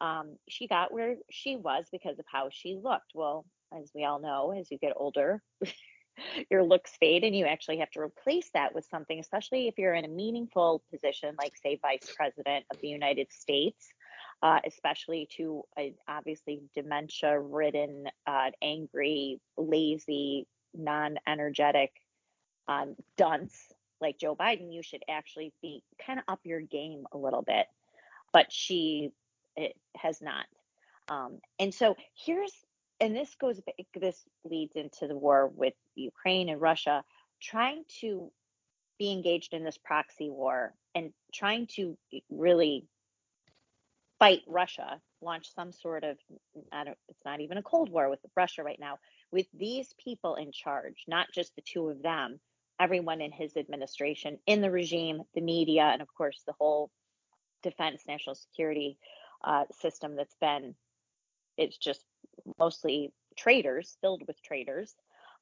um, 0.00 0.36
she 0.48 0.68
got 0.68 0.92
where 0.92 1.16
she 1.30 1.56
was 1.56 1.86
because 1.90 2.18
of 2.18 2.24
how 2.30 2.48
she 2.50 2.78
looked. 2.80 3.12
Well, 3.14 3.44
as 3.76 3.90
we 3.94 4.04
all 4.04 4.20
know, 4.20 4.52
as 4.52 4.70
you 4.70 4.78
get 4.78 4.92
older, 4.96 5.42
your 6.50 6.62
looks 6.62 6.92
fade, 7.00 7.24
and 7.24 7.36
you 7.36 7.46
actually 7.46 7.78
have 7.78 7.90
to 7.92 8.00
replace 8.00 8.48
that 8.54 8.74
with 8.74 8.86
something, 8.90 9.18
especially 9.18 9.66
if 9.66 9.76
you're 9.76 9.94
in 9.94 10.04
a 10.04 10.08
meaningful 10.08 10.82
position, 10.92 11.34
like 11.38 11.56
say 11.56 11.78
Vice 11.82 12.12
President 12.16 12.64
of 12.72 12.80
the 12.80 12.88
United 12.88 13.32
States 13.32 13.88
uh, 14.42 14.60
especially 14.66 15.28
to 15.36 15.62
a 15.78 15.94
obviously 16.08 16.62
dementia 16.74 17.38
ridden, 17.38 18.08
uh, 18.26 18.50
angry, 18.62 19.40
lazy, 19.56 20.46
non 20.74 21.18
energetic 21.26 21.92
um, 22.68 22.94
dunce 23.16 23.54
like 24.00 24.18
Joe 24.18 24.36
Biden, 24.36 24.72
you 24.72 24.82
should 24.82 25.02
actually 25.08 25.52
be 25.62 25.82
kind 26.04 26.18
of 26.18 26.24
up 26.28 26.40
your 26.44 26.60
game 26.60 27.06
a 27.12 27.18
little 27.18 27.42
bit. 27.42 27.66
But 28.32 28.52
she 28.52 29.12
has 29.96 30.20
not. 30.20 30.46
Um, 31.08 31.38
and 31.58 31.72
so 31.72 31.96
here's, 32.14 32.52
and 33.00 33.14
this 33.14 33.34
goes, 33.36 33.60
this 33.94 34.24
leads 34.44 34.74
into 34.76 35.06
the 35.06 35.16
war 35.16 35.46
with 35.46 35.74
Ukraine 35.94 36.48
and 36.48 36.60
Russia, 36.60 37.04
trying 37.40 37.84
to 38.00 38.30
be 38.98 39.12
engaged 39.12 39.54
in 39.54 39.64
this 39.64 39.78
proxy 39.78 40.30
war 40.30 40.74
and 40.94 41.12
trying 41.32 41.66
to 41.66 41.96
really 42.30 42.84
fight 44.18 44.42
Russia, 44.46 45.00
launch 45.20 45.52
some 45.54 45.72
sort 45.72 46.04
of 46.04 46.18
I 46.72 46.84
don't 46.84 46.98
it's 47.08 47.24
not 47.24 47.40
even 47.40 47.58
a 47.58 47.62
cold 47.62 47.90
war 47.90 48.08
with 48.10 48.20
Russia 48.36 48.62
right 48.62 48.78
now 48.80 48.98
with 49.32 49.46
these 49.52 49.94
people 50.02 50.36
in 50.36 50.52
charge, 50.52 51.04
not 51.08 51.26
just 51.34 51.54
the 51.56 51.62
two 51.62 51.88
of 51.88 52.02
them, 52.02 52.38
everyone 52.80 53.20
in 53.20 53.32
his 53.32 53.56
administration, 53.56 54.38
in 54.46 54.60
the 54.60 54.70
regime, 54.70 55.22
the 55.34 55.40
media, 55.40 55.82
and 55.84 56.02
of 56.02 56.08
course 56.14 56.42
the 56.46 56.54
whole 56.58 56.90
defense 57.62 58.02
national 58.06 58.34
security 58.36 58.98
uh, 59.42 59.64
system 59.80 60.16
that's 60.16 60.36
been 60.40 60.74
it's 61.56 61.78
just 61.78 62.04
mostly 62.58 63.12
traitors 63.36 63.96
filled 64.00 64.22
with 64.26 64.42
traitors 64.42 64.94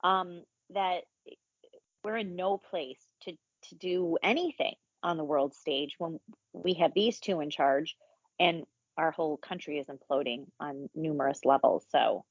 um, 0.04 0.42
that 0.70 1.02
we're 2.04 2.18
in 2.18 2.36
no 2.36 2.58
place 2.58 3.00
to 3.22 3.32
to 3.68 3.74
do 3.76 4.18
anything 4.22 4.74
on 5.02 5.16
the 5.16 5.24
world 5.24 5.54
stage 5.54 5.94
when 5.98 6.18
we 6.52 6.74
have 6.74 6.92
these 6.94 7.20
two 7.20 7.40
in 7.40 7.50
charge 7.50 7.96
and 8.42 8.56
our 8.96 9.10
whole 9.10 9.36
country 9.38 9.74
is 9.78 9.86
imploding 9.94 10.40
on 10.58 10.90
numerous 10.94 11.40
levels. 11.52 11.82
So 11.90 12.24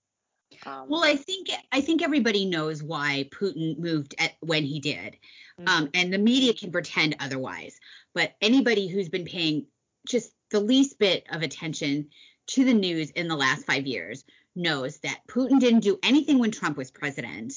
Um, 0.66 0.90
well, 0.90 1.04
I 1.04 1.16
think 1.16 1.48
I 1.72 1.82
think 1.82 2.02
everybody 2.02 2.44
knows 2.46 2.84
why 2.84 3.30
Putin 3.32 3.80
moved 3.80 4.16
at, 4.24 4.34
when 4.42 4.64
he 4.72 4.80
did, 4.80 5.12
um, 5.58 5.66
mm-hmm. 5.66 5.84
um, 5.84 5.90
and 5.94 6.12
the 6.12 6.18
media 6.32 6.54
can 6.54 6.72
pretend 6.72 7.16
otherwise. 7.20 7.80
But 8.14 8.36
anybody 8.42 8.88
who's 8.88 9.10
been 9.10 9.26
paying 9.26 9.68
just 10.14 10.34
the 10.50 10.60
least 10.60 11.00
bit 11.00 11.26
of 11.32 11.42
attention 11.42 12.10
to 12.54 12.66
the 12.66 12.74
news 12.74 13.12
in 13.12 13.28
the 13.28 13.42
last 13.46 13.66
five 13.66 13.86
years 13.88 14.26
knows 14.56 15.00
that 15.00 15.26
Putin 15.28 15.60
didn't 15.60 15.88
do 15.90 16.00
anything 16.04 16.38
when 16.40 16.52
Trump 16.52 16.76
was 16.78 16.92
president, 16.92 17.54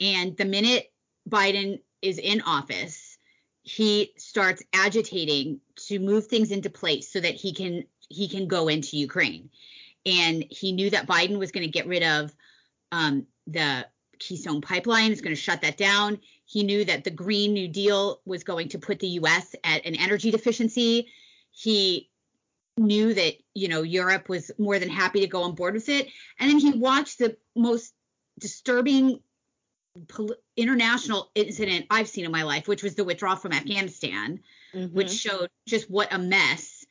and 0.00 0.36
the 0.36 0.44
minute 0.56 0.84
Biden 1.28 1.80
is 2.02 2.18
in 2.18 2.40
office, 2.40 2.96
he 3.64 4.12
starts 4.16 4.62
agitating 4.72 5.60
to 5.76 5.98
move 5.98 6.26
things 6.26 6.50
into 6.50 6.70
place 6.70 7.10
so 7.10 7.18
that 7.18 7.34
he 7.34 7.52
can 7.52 7.84
he 8.08 8.28
can 8.28 8.46
go 8.46 8.68
into 8.68 8.96
Ukraine 8.96 9.50
and 10.06 10.44
he 10.50 10.72
knew 10.72 10.90
that 10.90 11.06
Biden 11.06 11.38
was 11.38 11.50
going 11.50 11.66
to 11.66 11.70
get 11.70 11.86
rid 11.86 12.02
of 12.02 12.34
um, 12.92 13.26
the 13.46 13.86
Keystone 14.18 14.60
Pipeline, 14.60 15.12
is 15.12 15.20
going 15.20 15.34
to 15.34 15.40
shut 15.40 15.62
that 15.62 15.76
down. 15.76 16.20
He 16.46 16.62
knew 16.62 16.84
that 16.84 17.04
the 17.04 17.10
Green 17.10 17.52
New 17.52 17.68
Deal 17.68 18.20
was 18.24 18.44
going 18.44 18.68
to 18.70 18.78
put 18.78 19.00
the 19.00 19.08
U.S. 19.08 19.54
at 19.64 19.84
an 19.86 19.94
energy 19.96 20.30
deficiency. 20.30 21.08
He 21.50 22.10
knew 22.76 23.14
that 23.14 23.34
you 23.54 23.68
know 23.68 23.82
Europe 23.82 24.28
was 24.28 24.50
more 24.58 24.78
than 24.78 24.88
happy 24.88 25.20
to 25.20 25.26
go 25.26 25.42
on 25.42 25.54
board 25.54 25.74
with 25.74 25.88
it, 25.88 26.08
and 26.38 26.50
then 26.50 26.58
he 26.58 26.72
watched 26.72 27.18
the 27.18 27.36
most 27.56 27.94
disturbing 28.38 29.20
international 30.56 31.30
incident 31.34 31.86
I've 31.90 32.08
seen 32.08 32.24
in 32.24 32.32
my 32.32 32.42
life, 32.42 32.66
which 32.66 32.82
was 32.82 32.94
the 32.94 33.04
withdrawal 33.04 33.36
from 33.36 33.52
Afghanistan, 33.52 34.40
mm-hmm. 34.74 34.94
which 34.94 35.10
showed 35.10 35.50
just 35.66 35.90
what 35.90 36.12
a 36.12 36.18
mess 36.18 36.84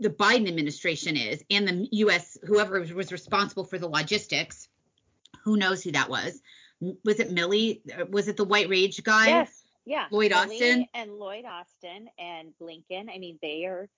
the 0.00 0.10
Biden 0.10 0.48
administration 0.48 1.16
is 1.16 1.42
and 1.50 1.66
the 1.66 1.88
U.S. 1.92 2.38
whoever 2.44 2.80
was 2.94 3.12
responsible 3.12 3.64
for 3.64 3.78
the 3.78 3.88
logistics. 3.88 4.68
Who 5.44 5.56
knows 5.56 5.82
who 5.82 5.92
that 5.92 6.08
was? 6.08 6.40
Was 6.80 7.18
it 7.18 7.34
Milley? 7.34 7.80
Was 8.10 8.28
it 8.28 8.36
the 8.36 8.44
White 8.44 8.68
Rage 8.68 9.02
guy? 9.02 9.28
Yes. 9.28 9.64
Yeah. 9.84 10.06
Lloyd 10.10 10.32
Milley 10.32 10.36
Austin 10.36 10.86
and 10.94 11.12
Lloyd 11.14 11.44
Austin 11.44 12.08
and 12.18 12.52
Blinken. 12.60 13.08
I 13.12 13.18
mean, 13.18 13.38
they 13.42 13.64
are 13.64 13.88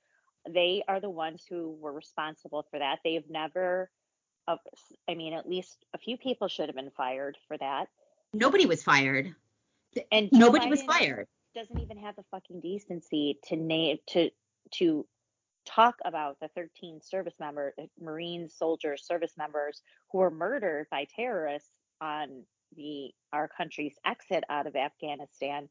they 0.48 0.82
are 0.88 1.01
the 1.01 1.11
ones 1.11 1.44
who 1.48 1.76
were 1.80 1.92
responsible 1.92 2.66
for 2.70 2.78
that. 2.78 3.01
They've 3.05 3.28
never. 3.28 3.90
Uh, 4.48 4.57
I 5.09 5.14
mean, 5.14 5.34
at 5.34 5.48
least 5.48 5.84
a 5.94 5.98
few 5.98 6.16
people 6.16 6.48
should 6.48 6.68
have 6.68 6.76
been 6.76 6.90
fired 6.96 7.36
for 7.46 7.59
that. 7.59 7.88
Nobody 8.32 8.66
was 8.66 8.82
fired. 8.82 9.34
And 10.12 10.28
nobody 10.32 10.66
Biden 10.66 10.70
was 10.70 10.82
fired. 10.82 11.26
Doesn't 11.54 11.80
even 11.80 11.98
have 11.98 12.14
the 12.16 12.24
fucking 12.30 12.60
decency 12.60 13.38
to 13.44 13.56
name 13.56 13.98
to 14.10 14.30
to 14.74 15.06
talk 15.66 15.96
about 16.04 16.38
the 16.40 16.48
13 16.54 17.00
service 17.02 17.34
members, 17.40 17.74
uh, 17.78 17.86
Marine 18.00 18.48
soldiers, 18.48 19.04
service 19.04 19.32
members 19.36 19.82
who 20.10 20.18
were 20.18 20.30
murdered 20.30 20.86
by 20.90 21.06
terrorists 21.14 21.70
on 22.00 22.44
the 22.76 23.10
our 23.32 23.48
country's 23.48 23.94
exit 24.06 24.44
out 24.48 24.66
of 24.66 24.76
Afghanistan. 24.76 25.68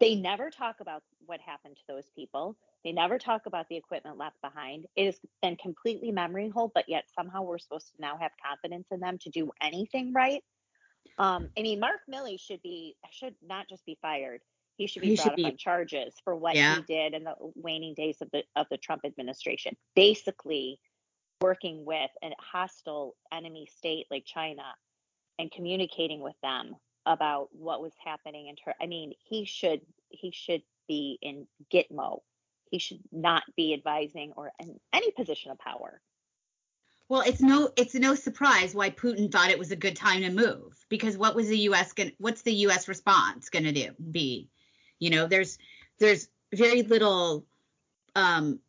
They 0.00 0.14
never 0.16 0.50
talk 0.50 0.76
about 0.80 1.02
what 1.26 1.40
happened 1.40 1.76
to 1.76 1.82
those 1.86 2.10
people. 2.16 2.56
They 2.84 2.92
never 2.92 3.18
talk 3.18 3.42
about 3.46 3.68
the 3.68 3.76
equipment 3.76 4.16
left 4.16 4.40
behind. 4.40 4.86
It 4.96 5.06
has 5.06 5.20
been 5.42 5.56
completely 5.56 6.10
memory 6.10 6.48
hole, 6.48 6.72
but 6.74 6.88
yet 6.88 7.04
somehow 7.14 7.42
we're 7.42 7.58
supposed 7.58 7.88
to 7.88 8.00
now 8.00 8.16
have 8.16 8.32
confidence 8.44 8.88
in 8.90 9.00
them 9.00 9.18
to 9.18 9.30
do 9.30 9.50
anything 9.60 10.12
right. 10.12 10.42
Um, 11.18 11.50
I 11.56 11.62
mean, 11.62 11.80
Mark 11.80 12.00
Milley 12.10 12.40
should 12.40 12.62
be 12.62 12.96
should 13.10 13.34
not 13.46 13.68
just 13.68 13.84
be 13.84 13.98
fired. 14.00 14.40
He 14.76 14.86
should 14.86 15.02
be 15.02 15.08
he 15.08 15.16
brought 15.16 15.24
should 15.24 15.32
up 15.32 15.36
be, 15.36 15.44
on 15.44 15.56
charges 15.58 16.14
for 16.24 16.34
what 16.34 16.56
yeah. 16.56 16.76
he 16.76 16.82
did 16.82 17.12
in 17.12 17.24
the 17.24 17.34
waning 17.54 17.94
days 17.94 18.16
of 18.22 18.30
the 18.32 18.42
of 18.56 18.66
the 18.70 18.78
Trump 18.78 19.02
administration. 19.04 19.76
Basically, 19.94 20.80
working 21.40 21.84
with 21.84 22.10
a 22.22 22.30
hostile 22.38 23.16
enemy 23.32 23.68
state 23.76 24.06
like 24.10 24.24
China 24.24 24.62
and 25.38 25.50
communicating 25.50 26.20
with 26.20 26.36
them 26.42 26.74
about 27.06 27.48
what 27.52 27.82
was 27.82 27.92
happening 28.02 28.48
in 28.48 28.56
ter- 28.56 28.74
I 28.80 28.86
mean, 28.86 29.12
he 29.24 29.44
should 29.44 29.80
he 30.08 30.30
should 30.30 30.62
be 30.88 31.18
in 31.22 31.46
Gitmo. 31.72 32.20
He 32.70 32.78
should 32.78 33.00
not 33.10 33.42
be 33.56 33.74
advising 33.74 34.32
or 34.36 34.52
in 34.60 34.78
any 34.92 35.10
position 35.10 35.50
of 35.50 35.58
power. 35.58 36.00
Well, 37.10 37.22
it's 37.22 37.40
no 37.40 37.70
it's 37.76 37.96
no 37.96 38.14
surprise 38.14 38.72
why 38.72 38.90
Putin 38.90 39.32
thought 39.32 39.50
it 39.50 39.58
was 39.58 39.72
a 39.72 39.76
good 39.76 39.96
time 39.96 40.22
to 40.22 40.30
move 40.30 40.76
because 40.88 41.18
what 41.18 41.34
was 41.34 41.48
the 41.48 41.58
U.S. 41.58 41.92
going 41.92 42.12
what's 42.18 42.42
the 42.42 42.54
U.S. 42.66 42.86
response 42.86 43.50
going 43.50 43.64
to 43.64 43.72
do 43.72 43.90
be? 44.12 44.48
You 45.00 45.10
know, 45.10 45.26
there's 45.26 45.58
there's 45.98 46.28
very 46.54 46.84
little 46.84 47.46
um, 48.14 48.60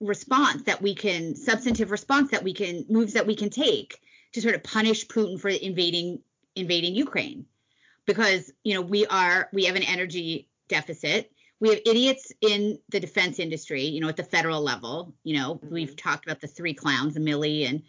response 0.00 0.64
that 0.64 0.82
we 0.82 0.96
can 0.96 1.36
substantive 1.36 1.92
response 1.92 2.32
that 2.32 2.42
we 2.42 2.54
can 2.54 2.86
moves 2.88 3.12
that 3.12 3.28
we 3.28 3.36
can 3.36 3.50
take 3.50 4.00
to 4.32 4.40
sort 4.40 4.56
of 4.56 4.64
punish 4.64 5.06
Putin 5.06 5.38
for 5.38 5.48
invading 5.48 6.18
invading 6.56 6.96
Ukraine 6.96 7.46
because 8.04 8.50
you 8.64 8.74
know 8.74 8.80
we 8.82 9.06
are 9.06 9.48
we 9.52 9.66
have 9.66 9.76
an 9.76 9.84
energy 9.84 10.48
deficit 10.66 11.31
we 11.62 11.70
have 11.70 11.80
idiots 11.86 12.32
in 12.42 12.78
the 12.90 13.00
defense 13.00 13.38
industry 13.38 13.82
you 13.82 14.00
know 14.00 14.08
at 14.08 14.16
the 14.16 14.24
federal 14.24 14.60
level 14.60 15.14
you 15.24 15.38
know 15.38 15.54
mm-hmm. 15.54 15.72
we've 15.72 15.96
talked 15.96 16.26
about 16.26 16.40
the 16.40 16.46
three 16.46 16.74
clowns 16.74 17.16
Milley 17.16 17.68
and 17.68 17.82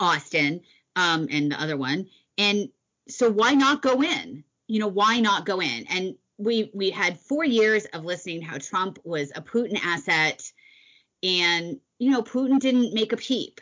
Austin 0.00 0.60
um, 0.96 1.28
and 1.30 1.52
the 1.52 1.60
other 1.60 1.76
one 1.76 2.08
and 2.36 2.68
so 3.08 3.30
why 3.30 3.54
not 3.54 3.82
go 3.82 4.02
in 4.02 4.44
you 4.68 4.80
know, 4.80 4.88
why 4.88 5.20
not 5.20 5.46
go 5.46 5.60
in? 5.60 5.86
And 5.88 6.14
we 6.38 6.70
we 6.74 6.90
had 6.90 7.18
four 7.18 7.44
years 7.44 7.84
of 7.86 8.04
listening 8.04 8.42
how 8.42 8.58
Trump 8.58 8.98
was 9.04 9.32
a 9.34 9.42
Putin 9.42 9.78
asset, 9.82 10.42
and 11.22 11.78
you 11.98 12.10
know, 12.10 12.22
Putin 12.22 12.58
didn't 12.58 12.92
make 12.92 13.12
a 13.12 13.16
peep. 13.16 13.60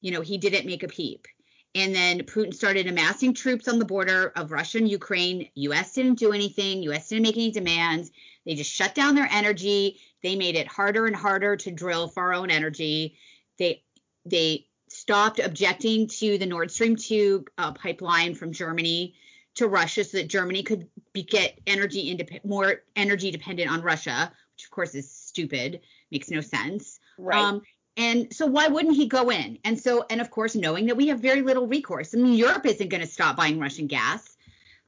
You 0.00 0.12
know, 0.12 0.20
he 0.20 0.36
didn't 0.36 0.66
make 0.66 0.82
a 0.82 0.88
peep. 0.88 1.26
And 1.74 1.94
then 1.94 2.20
Putin 2.20 2.54
started 2.54 2.86
amassing 2.86 3.34
troops 3.34 3.66
on 3.66 3.78
the 3.78 3.84
border 3.84 4.32
of 4.36 4.52
Russia 4.52 4.78
and 4.78 4.88
Ukraine. 4.88 5.48
U.S. 5.54 5.92
didn't 5.92 6.18
do 6.18 6.32
anything. 6.32 6.82
U.S. 6.84 7.08
didn't 7.08 7.24
make 7.24 7.36
any 7.36 7.50
demands. 7.50 8.12
They 8.46 8.54
just 8.54 8.70
shut 8.70 8.94
down 8.94 9.14
their 9.14 9.28
energy. 9.30 9.98
They 10.22 10.36
made 10.36 10.54
it 10.54 10.68
harder 10.68 11.06
and 11.06 11.16
harder 11.16 11.56
to 11.56 11.70
drill 11.70 12.08
for 12.08 12.22
our 12.22 12.34
own 12.34 12.50
energy. 12.50 13.16
They 13.58 13.82
they 14.24 14.66
stopped 14.88 15.40
objecting 15.40 16.06
to 16.06 16.38
the 16.38 16.46
Nord 16.46 16.70
Stream 16.70 16.96
2 16.96 17.44
uh, 17.58 17.72
pipeline 17.72 18.34
from 18.34 18.52
Germany 18.52 19.14
to 19.56 19.68
Russia 19.68 20.04
so 20.04 20.18
that 20.18 20.28
Germany 20.28 20.62
could 20.62 20.88
be, 21.12 21.22
get 21.22 21.58
energy 21.66 22.10
independent, 22.10 22.46
more 22.46 22.82
energy 22.96 23.30
dependent 23.30 23.70
on 23.70 23.82
Russia, 23.82 24.32
which 24.54 24.64
of 24.64 24.70
course 24.70 24.94
is 24.94 25.10
stupid, 25.10 25.80
makes 26.10 26.30
no 26.30 26.40
sense. 26.40 27.00
Right. 27.18 27.40
Um, 27.40 27.62
and 27.96 28.32
so 28.34 28.46
why 28.46 28.66
wouldn't 28.66 28.96
he 28.96 29.06
go 29.06 29.30
in? 29.30 29.58
And 29.64 29.78
so, 29.78 30.04
and 30.10 30.20
of 30.20 30.30
course, 30.30 30.56
knowing 30.56 30.86
that 30.86 30.96
we 30.96 31.08
have 31.08 31.20
very 31.20 31.42
little 31.42 31.66
recourse. 31.66 32.14
I 32.14 32.18
mean, 32.18 32.34
Europe 32.34 32.66
isn't 32.66 32.88
going 32.88 33.02
to 33.02 33.06
stop 33.06 33.36
buying 33.36 33.60
Russian 33.60 33.86
gas. 33.86 34.36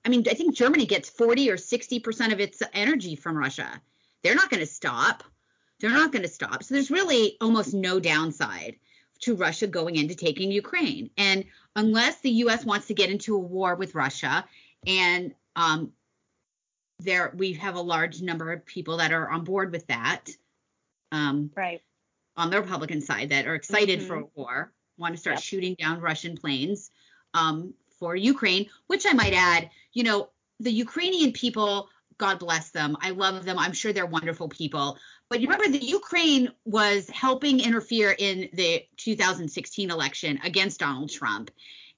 I 0.04 0.08
mean, 0.08 0.24
I 0.28 0.34
think 0.34 0.54
Germany 0.54 0.86
gets 0.86 1.08
40 1.10 1.50
or 1.50 1.56
60 1.56 2.00
percent 2.00 2.32
of 2.32 2.40
its 2.40 2.62
energy 2.72 3.14
from 3.16 3.36
Russia. 3.36 3.80
They're 4.22 4.34
not 4.34 4.50
going 4.50 4.60
to 4.60 4.66
stop. 4.66 5.22
They're 5.80 5.90
not 5.90 6.10
going 6.10 6.22
to 6.22 6.28
stop. 6.28 6.64
So 6.64 6.74
there's 6.74 6.90
really 6.90 7.36
almost 7.40 7.74
no 7.74 8.00
downside 8.00 8.76
to 9.20 9.36
Russia 9.36 9.66
going 9.66 9.96
into 9.96 10.14
taking 10.14 10.50
Ukraine. 10.50 11.10
And 11.16 11.44
unless 11.74 12.20
the 12.20 12.30
U.S. 12.30 12.64
wants 12.64 12.88
to 12.88 12.94
get 12.94 13.10
into 13.10 13.36
a 13.36 13.38
war 13.38 13.74
with 13.74 13.94
Russia, 13.94 14.44
and 14.86 15.34
um, 15.54 15.92
there 17.00 17.32
we 17.36 17.52
have 17.54 17.76
a 17.76 17.80
large 17.80 18.20
number 18.22 18.52
of 18.52 18.66
people 18.66 18.96
that 18.98 19.12
are 19.12 19.30
on 19.30 19.44
board 19.44 19.70
with 19.72 19.86
that. 19.88 20.24
Um, 21.12 21.50
right. 21.54 21.82
On 22.36 22.50
the 22.50 22.60
Republican 22.60 23.00
side, 23.00 23.30
that 23.30 23.46
are 23.46 23.54
excited 23.54 24.00
mm-hmm. 24.00 24.08
for 24.08 24.16
a 24.16 24.24
war, 24.34 24.72
want 24.98 25.14
to 25.14 25.20
start 25.20 25.36
yep. 25.36 25.42
shooting 25.42 25.74
down 25.78 26.00
Russian 26.00 26.36
planes 26.36 26.90
um, 27.34 27.74
for 27.98 28.14
Ukraine. 28.16 28.66
Which 28.88 29.06
I 29.08 29.12
might 29.12 29.32
add, 29.32 29.70
you 29.92 30.04
know, 30.04 30.30
the 30.60 30.70
Ukrainian 30.70 31.32
people, 31.32 31.88
God 32.18 32.38
bless 32.38 32.70
them. 32.70 32.96
I 33.00 33.10
love 33.10 33.44
them. 33.44 33.58
I'm 33.58 33.72
sure 33.72 33.92
they're 33.92 34.06
wonderful 34.06 34.48
people. 34.48 34.98
But 35.28 35.40
you 35.40 35.48
remember 35.48 35.76
the 35.76 35.84
Ukraine 35.84 36.50
was 36.64 37.10
helping 37.10 37.60
interfere 37.60 38.14
in 38.18 38.48
the 38.52 38.84
2016 38.96 39.90
election 39.90 40.38
against 40.44 40.80
Donald 40.80 41.10
Trump. 41.10 41.50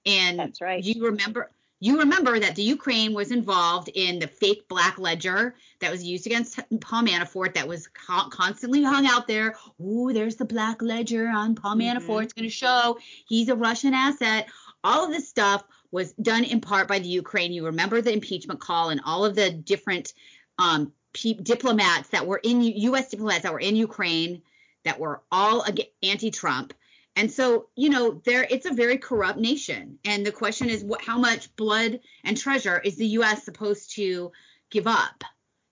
And 0.06 0.38
that's 0.38 0.60
right. 0.60 0.82
You 0.82 1.04
remember 1.04 1.50
you 1.80 1.98
remember 1.98 2.38
that 2.40 2.56
the 2.56 2.62
Ukraine 2.62 3.14
was 3.14 3.30
involved 3.30 3.88
in 3.94 4.18
the 4.18 4.26
fake 4.26 4.66
black 4.68 4.98
ledger 4.98 5.54
that 5.80 5.92
was 5.92 6.02
used 6.02 6.26
against 6.26 6.58
Paul 6.80 7.04
Manafort 7.04 7.54
that 7.54 7.68
was 7.68 7.86
co- 7.86 8.28
constantly 8.30 8.82
hung 8.82 9.06
out 9.06 9.28
there. 9.28 9.54
Ooh, 9.80 10.12
there's 10.12 10.36
the 10.36 10.44
black 10.44 10.82
ledger 10.82 11.28
on 11.28 11.54
Paul 11.54 11.76
mm-hmm. 11.76 11.98
Manafort. 11.98 12.24
It's 12.24 12.32
going 12.32 12.48
to 12.48 12.54
show 12.54 12.98
he's 13.26 13.48
a 13.48 13.56
Russian 13.56 13.94
asset. 13.94 14.48
All 14.82 15.04
of 15.04 15.12
this 15.12 15.28
stuff 15.28 15.64
was 15.90 16.12
done 16.14 16.44
in 16.44 16.60
part 16.60 16.88
by 16.88 16.98
the 16.98 17.08
Ukraine. 17.08 17.52
You 17.52 17.66
remember 17.66 18.00
the 18.00 18.12
impeachment 18.12 18.60
call 18.60 18.90
and 18.90 19.00
all 19.04 19.24
of 19.24 19.34
the 19.34 19.50
different 19.50 20.14
um, 20.58 20.92
diplomats 21.12 22.08
that 22.10 22.26
were 22.26 22.40
in 22.42 22.60
U.S. 22.60 23.08
diplomats 23.08 23.42
that 23.42 23.52
were 23.52 23.60
in 23.60 23.76
Ukraine 23.76 24.42
that 24.84 24.98
were 24.98 25.22
all 25.30 25.64
anti-Trump. 26.02 26.74
And 27.18 27.32
so, 27.32 27.66
you 27.74 27.88
know, 27.88 28.22
there 28.24 28.46
it's 28.48 28.64
a 28.64 28.72
very 28.72 28.96
corrupt 28.96 29.40
nation. 29.40 29.98
And 30.04 30.24
the 30.24 30.30
question 30.30 30.70
is 30.70 30.84
what 30.84 31.02
how 31.02 31.18
much 31.18 31.54
blood 31.56 31.98
and 32.22 32.36
treasure 32.36 32.78
is 32.78 32.94
the 32.94 33.08
US 33.18 33.44
supposed 33.44 33.96
to 33.96 34.30
give 34.70 34.86
up? 34.86 35.24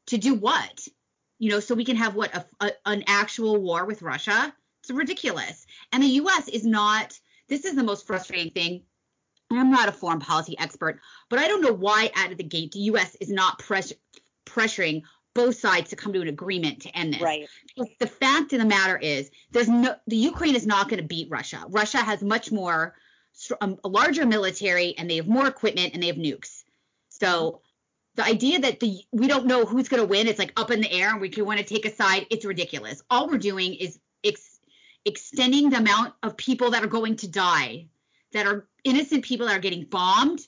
To 0.06 0.18
do 0.18 0.34
what? 0.34 0.88
You 1.38 1.50
know, 1.50 1.60
so 1.60 1.76
we 1.76 1.84
can 1.84 1.94
have 1.94 2.16
what 2.16 2.34
a, 2.34 2.44
a, 2.60 2.72
an 2.84 3.04
actual 3.06 3.62
war 3.62 3.84
with 3.84 4.02
Russia? 4.02 4.52
It's 4.82 4.90
ridiculous. 4.90 5.66
And 5.92 6.02
the 6.02 6.18
US 6.22 6.48
is 6.48 6.66
not 6.66 7.16
this 7.46 7.64
is 7.64 7.76
the 7.76 7.84
most 7.84 8.08
frustrating 8.08 8.50
thing. 8.50 8.82
I'm 9.48 9.70
not 9.70 9.88
a 9.88 9.92
foreign 9.92 10.18
policy 10.18 10.58
expert, 10.58 10.98
but 11.30 11.38
I 11.38 11.46
don't 11.46 11.62
know 11.62 11.72
why 11.72 12.10
out 12.16 12.32
of 12.32 12.38
the 12.38 12.42
gate 12.42 12.72
the 12.72 12.80
U.S. 12.90 13.14
is 13.20 13.30
not 13.30 13.60
press- 13.60 13.92
pressuring 14.46 15.02
both 15.36 15.56
sides 15.56 15.90
to 15.90 15.96
come 15.96 16.12
to 16.12 16.20
an 16.20 16.28
agreement 16.28 16.82
to 16.82 16.88
end 16.96 17.14
this. 17.14 17.22
Right. 17.22 17.48
Because 17.68 17.92
the 18.00 18.06
fact 18.06 18.52
of 18.52 18.58
the 18.58 18.64
matter 18.64 18.96
is, 18.96 19.30
there's 19.52 19.68
no 19.68 19.94
the 20.06 20.16
Ukraine 20.16 20.56
is 20.56 20.66
not 20.66 20.88
going 20.88 21.00
to 21.00 21.06
beat 21.06 21.30
Russia. 21.30 21.64
Russia 21.68 21.98
has 21.98 22.22
much 22.22 22.50
more 22.50 22.96
um, 23.60 23.78
a 23.84 23.88
larger 23.88 24.26
military 24.26 24.96
and 24.96 25.08
they 25.08 25.16
have 25.16 25.28
more 25.28 25.46
equipment 25.46 25.92
and 25.92 26.02
they 26.02 26.06
have 26.08 26.16
nukes. 26.16 26.64
So 27.10 27.60
the 28.16 28.24
idea 28.24 28.58
that 28.60 28.80
the 28.80 29.04
we 29.12 29.28
don't 29.28 29.46
know 29.46 29.64
who's 29.66 29.88
going 29.88 30.02
to 30.02 30.08
win, 30.08 30.26
it's 30.26 30.38
like 30.38 30.52
up 30.56 30.70
in 30.70 30.80
the 30.80 30.90
air 30.90 31.10
and 31.10 31.20
we 31.20 31.28
can 31.28 31.44
want 31.44 31.58
to 31.58 31.64
take 31.64 31.84
a 31.84 31.94
side, 31.94 32.26
it's 32.30 32.44
ridiculous. 32.44 33.02
All 33.10 33.28
we're 33.28 33.38
doing 33.38 33.74
is 33.74 33.98
ex- 34.24 34.60
extending 35.04 35.70
the 35.70 35.76
amount 35.76 36.14
of 36.22 36.36
people 36.36 36.70
that 36.70 36.82
are 36.82 36.88
going 36.88 37.16
to 37.16 37.28
die, 37.28 37.86
that 38.32 38.46
are 38.46 38.66
innocent 38.84 39.24
people 39.24 39.46
that 39.46 39.56
are 39.56 39.60
getting 39.60 39.84
bombed 39.84 40.40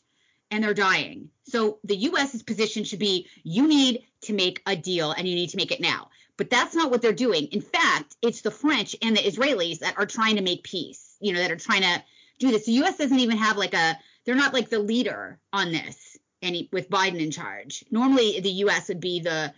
and 0.51 0.62
they're 0.62 0.74
dying. 0.74 1.30
So 1.44 1.78
the 1.84 1.96
US's 1.96 2.42
position 2.42 2.84
should 2.84 2.99
be 2.99 3.26
you 3.42 3.66
need 3.66 4.05
to 4.22 4.32
make 4.32 4.62
a 4.66 4.76
deal 4.76 5.12
and 5.12 5.26
you 5.26 5.34
need 5.34 5.51
to 5.51 5.57
make 5.57 5.72
it 5.72 5.80
now. 5.80 6.11
But 6.36 6.51
that's 6.51 6.74
not 6.74 6.90
what 6.90 7.03
they're 7.03 7.12
doing. 7.12 7.46
In 7.46 7.61
fact, 7.61 8.16
it's 8.22 8.42
the 8.42 8.51
French 8.51 8.94
and 9.03 9.16
the 9.16 9.20
Israelis 9.20 9.80
that 9.80 9.99
are 9.99 10.07
trying 10.07 10.36
to 10.36 10.42
make 10.42 10.62
peace, 10.62 11.16
you 11.20 11.32
know, 11.32 11.40
that 11.40 11.51
are 11.51 11.57
trying 11.57 11.82
to 11.82 12.03
do 12.38 12.51
this. 12.51 12.66
The 12.66 12.72
US 12.84 12.96
doesn't 12.96 13.18
even 13.18 13.36
have 13.38 13.57
like 13.57 13.74
a 13.74 13.99
they're 14.24 14.34
not 14.34 14.55
like 14.55 14.68
the 14.68 14.78
leader 14.78 15.38
on 15.53 15.72
this 15.72 16.16
any 16.42 16.68
with 16.72 16.90
Biden 16.90 17.20
in 17.20 17.30
charge. 17.30 17.84
Normally 17.90 18.40
the 18.40 18.51
US 18.51 18.88
would 18.88 19.01
be 19.01 19.20
the 19.20 19.53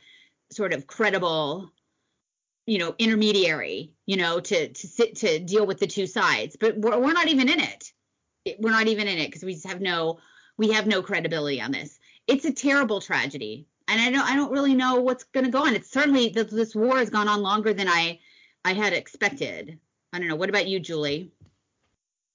sort 0.50 0.72
of 0.72 0.86
credible 0.86 1.70
you 2.66 2.78
know 2.78 2.94
intermediary 2.98 3.92
you 4.06 4.16
know 4.16 4.38
to 4.38 4.68
to 4.68 4.86
sit 4.86 5.16
to 5.16 5.38
deal 5.38 5.66
with 5.66 5.80
the 5.80 5.86
two 5.86 6.06
sides 6.06 6.56
but 6.60 6.76
we're, 6.76 6.98
we're 6.98 7.12
not 7.12 7.28
even 7.28 7.48
in 7.48 7.58
it 7.58 7.92
we're 8.58 8.70
not 8.70 8.86
even 8.86 9.08
in 9.08 9.18
it 9.18 9.26
because 9.26 9.42
we 9.42 9.54
just 9.54 9.66
have 9.66 9.80
no 9.80 10.18
we 10.60 10.70
have 10.70 10.86
no 10.86 11.02
credibility 11.02 11.60
on 11.60 11.72
this 11.72 11.98
it's 12.28 12.44
a 12.44 12.52
terrible 12.52 13.00
tragedy 13.00 13.66
and 13.90 14.00
I 14.00 14.10
don't 14.10 14.26
I 14.26 14.36
don't 14.36 14.52
really 14.52 14.74
know 14.74 15.00
what's 15.00 15.24
going 15.24 15.44
to 15.44 15.50
go 15.50 15.66
on. 15.66 15.74
It's 15.74 15.90
certainly 15.90 16.28
this 16.28 16.74
war 16.74 16.98
has 16.98 17.10
gone 17.10 17.28
on 17.28 17.42
longer 17.42 17.74
than 17.74 17.88
I 17.88 18.20
I 18.64 18.72
had 18.72 18.92
expected. 18.92 19.78
I 20.12 20.18
don't 20.18 20.28
know. 20.28 20.36
What 20.36 20.48
about 20.48 20.68
you, 20.68 20.78
Julie? 20.78 21.32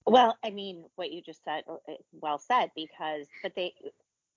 Well, 0.05 0.37
I 0.43 0.51
mean, 0.51 0.85
what 0.95 1.11
you 1.11 1.21
just 1.21 1.43
said, 1.43 1.63
uh, 1.67 1.93
well 2.11 2.37
said, 2.37 2.71
because 2.75 3.25
but 3.41 3.53
they, 3.55 3.73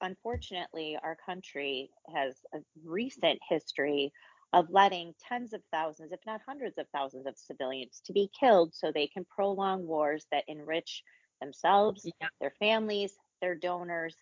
unfortunately, 0.01 0.97
our 1.03 1.17
country 1.27 1.91
has 2.15 2.37
a 2.55 2.59
recent 2.85 3.39
history 3.49 4.13
of 4.55 4.71
letting 4.71 5.15
tens 5.29 5.53
of 5.53 5.61
thousands, 5.71 6.13
if 6.13 6.21
not 6.27 6.41
hundreds 6.47 6.79
of 6.79 6.87
thousands, 6.95 7.27
of 7.27 7.37
civilians 7.37 8.01
to 8.07 8.15
be 8.15 8.31
killed 8.39 8.75
so 8.75 8.91
they 8.91 9.09
can 9.09 9.27
prolong 9.27 9.87
wars 9.87 10.27
that 10.33 10.45
enrich 10.49 11.03
themselves, 11.41 12.07
yeah. 12.21 12.29
their 12.41 12.55
families, 12.59 13.13
their 13.41 13.55
donors, 13.55 14.15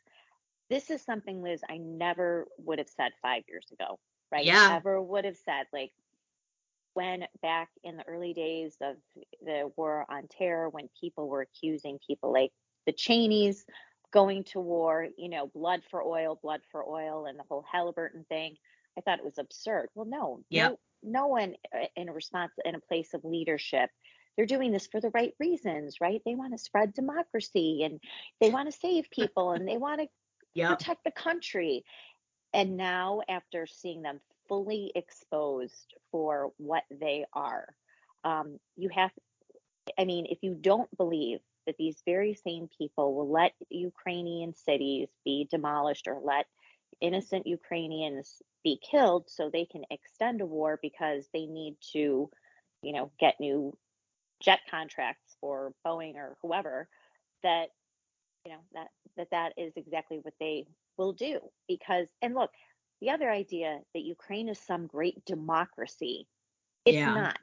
this 0.68 0.90
is 0.90 1.02
something, 1.02 1.42
Liz, 1.42 1.60
I 1.68 1.78
never 1.78 2.46
would 2.58 2.78
have 2.78 2.88
said 2.88 3.12
five 3.22 3.42
years 3.48 3.66
ago, 3.72 3.98
right? 4.32 4.44
Yeah. 4.44 4.68
Never 4.68 5.00
would 5.00 5.24
have 5.24 5.36
said 5.44 5.66
like 5.72 5.92
when 6.94 7.24
back 7.42 7.68
in 7.84 7.98
the 7.98 8.08
early 8.08 8.32
days 8.32 8.76
of 8.80 8.96
the 9.44 9.70
war 9.76 10.06
on 10.08 10.28
terror, 10.28 10.68
when 10.68 10.88
people 10.98 11.28
were 11.28 11.42
accusing 11.42 11.98
people 12.06 12.32
like 12.32 12.52
the 12.86 12.92
Cheneys 12.92 13.64
going 14.12 14.44
to 14.44 14.60
war, 14.60 15.06
you 15.18 15.28
know, 15.28 15.46
blood 15.46 15.82
for 15.90 16.02
oil, 16.02 16.38
blood 16.42 16.60
for 16.72 16.84
oil, 16.88 17.26
and 17.26 17.38
the 17.38 17.44
whole 17.48 17.64
Halliburton 17.70 18.24
thing. 18.28 18.56
I 18.96 19.02
thought 19.02 19.18
it 19.18 19.24
was 19.24 19.38
absurd. 19.38 19.88
Well, 19.94 20.06
no, 20.06 20.40
yeah. 20.48 20.68
no, 20.68 20.78
no 21.02 21.26
one 21.26 21.54
uh, 21.74 21.86
in 21.96 22.08
a 22.08 22.12
response 22.12 22.52
in 22.64 22.74
a 22.74 22.80
place 22.80 23.12
of 23.12 23.24
leadership 23.24 23.90
they're 24.36 24.46
doing 24.46 24.72
this 24.72 24.86
for 24.86 25.00
the 25.00 25.10
right 25.10 25.34
reasons, 25.40 25.96
right? 26.00 26.20
They 26.24 26.34
want 26.34 26.52
to 26.52 26.58
spread 26.58 26.92
democracy 26.92 27.82
and 27.84 28.00
they 28.40 28.50
want 28.50 28.70
to 28.70 28.78
save 28.78 29.10
people 29.10 29.52
and 29.52 29.66
they 29.66 29.76
want 29.76 30.00
to 30.02 30.08
yep. 30.54 30.78
protect 30.78 31.04
the 31.04 31.10
country. 31.10 31.84
And 32.52 32.76
now, 32.76 33.20
after 33.28 33.66
seeing 33.66 34.02
them 34.02 34.20
fully 34.48 34.92
exposed 34.94 35.94
for 36.10 36.52
what 36.58 36.84
they 36.90 37.24
are, 37.32 37.66
um, 38.24 38.58
you 38.76 38.88
have, 38.94 39.10
I 39.98 40.04
mean, 40.04 40.26
if 40.28 40.38
you 40.42 40.54
don't 40.54 40.94
believe 40.96 41.40
that 41.66 41.76
these 41.78 42.00
very 42.06 42.34
same 42.34 42.68
people 42.78 43.14
will 43.14 43.30
let 43.30 43.52
Ukrainian 43.70 44.54
cities 44.54 45.08
be 45.24 45.48
demolished 45.50 46.06
or 46.06 46.20
let 46.22 46.46
innocent 47.00 47.46
Ukrainians 47.46 48.42
be 48.62 48.78
killed 48.90 49.24
so 49.28 49.50
they 49.50 49.66
can 49.66 49.84
extend 49.90 50.40
a 50.40 50.46
war 50.46 50.78
because 50.80 51.26
they 51.32 51.46
need 51.46 51.76
to, 51.92 52.30
you 52.82 52.92
know, 52.92 53.10
get 53.18 53.40
new 53.40 53.76
jet 54.40 54.60
contracts 54.70 55.36
for 55.40 55.72
Boeing 55.84 56.16
or 56.16 56.36
whoever, 56.42 56.88
that 57.42 57.68
you 58.46 58.52
know 58.52 58.58
that 58.74 58.88
that 59.16 59.30
that 59.30 59.52
is 59.56 59.72
exactly 59.76 60.18
what 60.22 60.34
they 60.38 60.66
will 60.96 61.12
do 61.12 61.40
because 61.68 62.06
and 62.22 62.34
look 62.34 62.50
the 63.00 63.10
other 63.10 63.30
idea 63.30 63.80
that 63.92 64.00
ukraine 64.00 64.48
is 64.48 64.58
some 64.58 64.86
great 64.86 65.22
democracy 65.24 66.26
it's 66.84 66.96
yeah. 66.96 67.12
not 67.12 67.38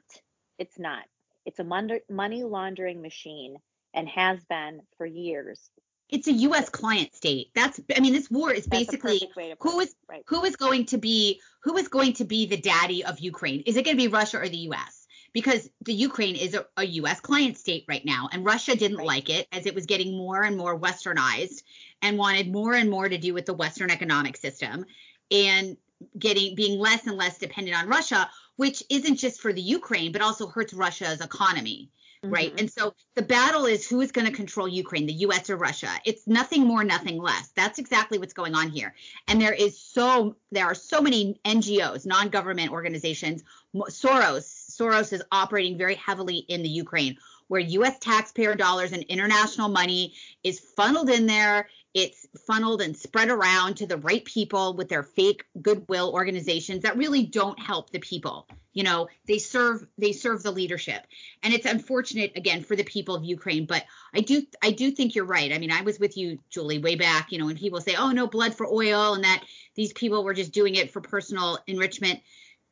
it's 0.58 0.78
not 0.78 1.04
it's 1.44 1.58
a 1.58 2.00
money 2.10 2.42
laundering 2.42 3.02
machine 3.02 3.56
and 3.92 4.08
has 4.08 4.42
been 4.48 4.80
for 4.96 5.06
years 5.06 5.70
it's 6.10 6.28
a 6.28 6.32
U.S. 6.32 6.68
client 6.68 7.14
state. 7.14 7.48
That's, 7.54 7.80
I 7.96 7.98
mean, 7.98 8.12
this 8.12 8.30
war 8.30 8.52
is 8.52 8.66
basically 8.66 9.22
who 9.58 9.80
is 9.80 9.94
right. 10.06 10.22
who 10.26 10.44
is 10.44 10.54
going 10.54 10.84
to 10.86 10.98
be 10.98 11.40
who 11.62 11.78
is 11.78 11.88
going 11.88 12.12
to 12.14 12.24
be 12.24 12.44
the 12.44 12.58
daddy 12.58 13.02
of 13.02 13.18
Ukraine? 13.20 13.62
Is 13.66 13.76
it 13.76 13.86
going 13.86 13.96
to 13.96 14.02
be 14.02 14.08
Russia 14.08 14.38
or 14.38 14.48
the 14.48 14.58
U.S.? 14.58 15.03
Because 15.34 15.68
the 15.82 15.92
Ukraine 15.92 16.36
is 16.36 16.54
a, 16.54 16.64
a 16.78 16.84
US 16.84 17.20
client 17.20 17.58
state 17.58 17.84
right 17.86 18.04
now 18.04 18.30
and 18.32 18.44
Russia 18.44 18.74
didn't 18.74 18.98
right. 18.98 19.06
like 19.06 19.28
it 19.28 19.46
as 19.52 19.66
it 19.66 19.74
was 19.74 19.84
getting 19.84 20.16
more 20.16 20.42
and 20.42 20.56
more 20.56 20.78
westernized 20.78 21.62
and 22.00 22.16
wanted 22.16 22.50
more 22.50 22.72
and 22.72 22.88
more 22.88 23.08
to 23.08 23.18
do 23.18 23.34
with 23.34 23.44
the 23.44 23.52
western 23.52 23.90
economic 23.90 24.38
system 24.38 24.86
and 25.30 25.76
getting 26.18 26.54
being 26.54 26.78
less 26.78 27.06
and 27.06 27.18
less 27.18 27.36
dependent 27.36 27.76
on 27.76 27.88
Russia 27.88 28.30
which 28.56 28.82
isn't 28.88 29.16
just 29.16 29.40
for 29.40 29.52
the 29.52 29.60
Ukraine 29.60 30.12
but 30.12 30.22
also 30.22 30.46
hurts 30.46 30.72
Russia's 30.72 31.20
economy 31.20 31.90
right 32.30 32.50
mm-hmm. 32.50 32.58
and 32.60 32.70
so 32.70 32.94
the 33.14 33.22
battle 33.22 33.66
is 33.66 33.88
who 33.88 34.00
is 34.00 34.12
going 34.12 34.26
to 34.26 34.32
control 34.32 34.66
ukraine 34.66 35.06
the 35.06 35.12
us 35.14 35.50
or 35.50 35.56
russia 35.56 35.88
it's 36.04 36.26
nothing 36.26 36.66
more 36.66 36.84
nothing 36.84 37.20
less 37.20 37.48
that's 37.54 37.78
exactly 37.78 38.18
what's 38.18 38.32
going 38.32 38.54
on 38.54 38.70
here 38.70 38.94
and 39.28 39.40
there 39.40 39.52
is 39.52 39.78
so 39.78 40.36
there 40.50 40.64
are 40.64 40.74
so 40.74 41.00
many 41.00 41.38
ngos 41.44 42.06
non-government 42.06 42.70
organizations 42.70 43.42
soros 43.88 44.44
Soros 44.76 45.12
is 45.12 45.22
operating 45.30 45.78
very 45.78 45.94
heavily 45.94 46.38
in 46.38 46.62
the 46.62 46.68
Ukraine, 46.68 47.16
where 47.48 47.60
US 47.60 47.98
taxpayer 47.98 48.54
dollars 48.54 48.92
and 48.92 49.02
international 49.04 49.68
money 49.68 50.14
is 50.42 50.58
funneled 50.58 51.10
in 51.10 51.26
there. 51.26 51.68
It's 51.92 52.26
funneled 52.46 52.82
and 52.82 52.96
spread 52.96 53.28
around 53.28 53.76
to 53.76 53.86
the 53.86 53.98
right 53.98 54.24
people 54.24 54.74
with 54.74 54.88
their 54.88 55.04
fake 55.04 55.44
goodwill 55.62 56.12
organizations 56.12 56.82
that 56.82 56.96
really 56.96 57.24
don't 57.24 57.58
help 57.58 57.90
the 57.90 58.00
people. 58.00 58.48
You 58.72 58.82
know, 58.82 59.06
they 59.28 59.38
serve 59.38 59.86
they 59.96 60.10
serve 60.10 60.42
the 60.42 60.50
leadership. 60.50 61.06
And 61.44 61.54
it's 61.54 61.66
unfortunate 61.66 62.32
again 62.34 62.64
for 62.64 62.74
the 62.74 62.82
people 62.82 63.14
of 63.14 63.22
Ukraine, 63.22 63.66
but 63.66 63.84
I 64.12 64.20
do 64.20 64.44
I 64.60 64.72
do 64.72 64.90
think 64.90 65.14
you're 65.14 65.24
right. 65.24 65.52
I 65.52 65.58
mean, 65.58 65.70
I 65.70 65.82
was 65.82 66.00
with 66.00 66.16
you 66.16 66.40
Julie 66.50 66.78
way 66.78 66.96
back, 66.96 67.30
you 67.30 67.38
know, 67.38 67.46
when 67.46 67.56
people 67.56 67.80
say, 67.80 67.94
"Oh, 67.96 68.10
no 68.10 68.26
blood 68.26 68.56
for 68.56 68.66
oil," 68.66 69.14
and 69.14 69.22
that 69.22 69.44
these 69.76 69.92
people 69.92 70.24
were 70.24 70.34
just 70.34 70.50
doing 70.50 70.74
it 70.74 70.90
for 70.90 71.00
personal 71.00 71.60
enrichment 71.68 72.20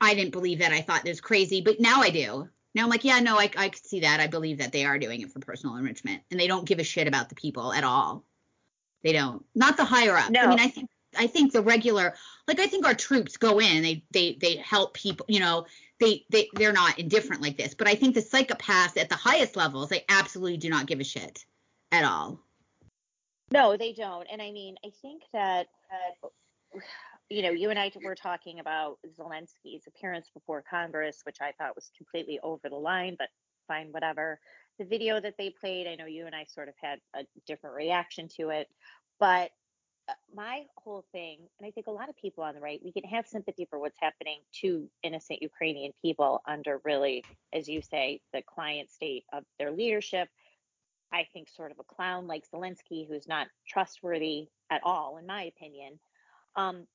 I 0.03 0.15
didn't 0.15 0.33
believe 0.33 0.59
that. 0.59 0.73
I 0.73 0.81
thought 0.81 1.07
it 1.07 1.09
was 1.09 1.21
crazy, 1.21 1.61
but 1.61 1.79
now 1.79 2.03
I 2.03 2.11
do. 2.11 2.49
Now 2.75 2.83
I'm 2.83 2.91
like, 2.91 3.05
yeah, 3.05 3.21
no, 3.21 3.39
I, 3.39 3.49
I 3.57 3.69
could 3.69 3.87
see 3.87 4.01
that. 4.01 4.19
I 4.19 4.27
believe 4.27 4.59
that 4.59 4.73
they 4.73 4.85
are 4.85 4.99
doing 4.99 5.21
it 5.21 5.31
for 5.31 5.39
personal 5.39 5.77
enrichment, 5.77 6.23
and 6.31 6.41
they 6.41 6.49
don't 6.49 6.67
give 6.67 6.81
a 6.81 6.85
shit 6.85 7.07
about 7.07 7.29
the 7.29 7.37
people 7.37 7.73
at 7.73 7.85
all. 7.85 8.25
They 9.05 9.13
don't. 9.13 9.45
Not 9.55 9.77
the 9.77 9.85
higher 9.85 10.17
up. 10.17 10.31
No. 10.31 10.41
I 10.41 10.47
mean, 10.49 10.61
I 10.61 10.69
think 10.69 10.91
I 11.17 11.27
think 11.29 11.53
the 11.53 11.63
regular, 11.63 12.15
like 12.49 12.59
I 12.59 12.67
think 12.67 12.85
our 12.85 12.95
troops 12.95 13.37
go 13.37 13.61
in, 13.61 13.83
they 13.83 14.05
they 14.11 14.39
they 14.41 14.57
help 14.57 14.95
people. 14.95 15.25
You 15.29 15.39
know, 15.39 15.67
they 16.01 16.25
they 16.31 16.49
they're 16.55 16.73
not 16.73 16.99
indifferent 16.99 17.41
like 17.41 17.57
this. 17.57 17.75
But 17.75 17.87
I 17.87 17.95
think 17.95 18.15
the 18.15 18.23
psychopaths 18.23 19.01
at 19.01 19.09
the 19.09 19.15
highest 19.15 19.55
levels, 19.55 19.89
they 19.89 20.05
absolutely 20.09 20.57
do 20.57 20.69
not 20.69 20.87
give 20.87 20.99
a 20.99 21.05
shit 21.05 21.45
at 21.93 22.05
all. 22.05 22.41
No, 23.53 23.77
they 23.77 23.93
don't. 23.93 24.27
And 24.33 24.43
I 24.43 24.51
mean, 24.51 24.77
I 24.85 24.91
think 25.01 25.23
that. 25.33 25.69
Uh, 25.93 26.79
you 27.33 27.43
know, 27.43 27.51
you 27.51 27.71
and 27.71 27.79
I 27.79 27.91
were 28.05 28.15
talking 28.15 28.61
about 28.61 28.99
Zelensky's 29.19 29.87
appearance 29.87 30.29
before 30.35 30.63
Congress, 30.69 31.21
which 31.25 31.39
I 31.41 31.53
thought 31.53 31.75
was 31.75 31.91
completely 31.97 32.39
over 32.43 32.69
the 32.69 32.77
line, 32.77 33.17
but 33.19 33.29
fine, 33.67 33.89
whatever. 33.91 34.39
The 34.79 34.85
video 34.85 35.19
that 35.19 35.37
they 35.39 35.49
played, 35.49 35.87
I 35.87 35.95
know 35.95 36.05
you 36.05 36.27
and 36.27 36.35
I 36.35 36.45
sort 36.45 36.69
of 36.69 36.75
had 36.81 36.99
a 37.15 37.25
different 37.47 37.75
reaction 37.75 38.29
to 38.37 38.51
it, 38.51 38.69
but 39.19 39.51
uh, 40.09 40.15
my 40.35 40.65
whole 40.77 41.05
thing, 41.13 41.39
and 41.59 41.67
I 41.67 41.71
think 41.71 41.87
a 41.87 41.93
lot 41.93 42.11
of 42.11 42.17
people 42.17 42.45
on 42.45 42.55
the 42.55 42.61
right, 42.61 42.81
we 42.85 42.93
can 42.93 43.05
have 43.05 43.27
sympathy 43.27 43.67
for 43.71 43.79
what's 43.79 43.99
happening 44.01 44.41
to 44.61 44.89
innocent 45.03 45.41
Ukrainian 45.41 45.93
people 46.03 46.43
under 46.47 46.81
really, 46.85 47.25
as 47.55 47.67
you 47.67 47.81
say, 47.81 48.21
the 48.35 48.43
client 48.43 48.91
state 48.91 49.25
of 49.33 49.45
their 49.59 49.71
leadership. 49.71 50.29
I 51.13 51.27
think 51.33 51.49
sort 51.49 51.71
of 51.71 51.79
a 51.79 51.85
clown 51.85 52.27
like 52.27 52.45
Zelensky, 52.53 53.09
who's 53.09 53.29
not 53.29 53.47
trustworthy 53.67 54.49
at 54.71 54.83
all, 54.85 55.19
in 55.19 55.27
my 55.27 55.45
opinion. 55.45 55.99
Um, 56.57 56.87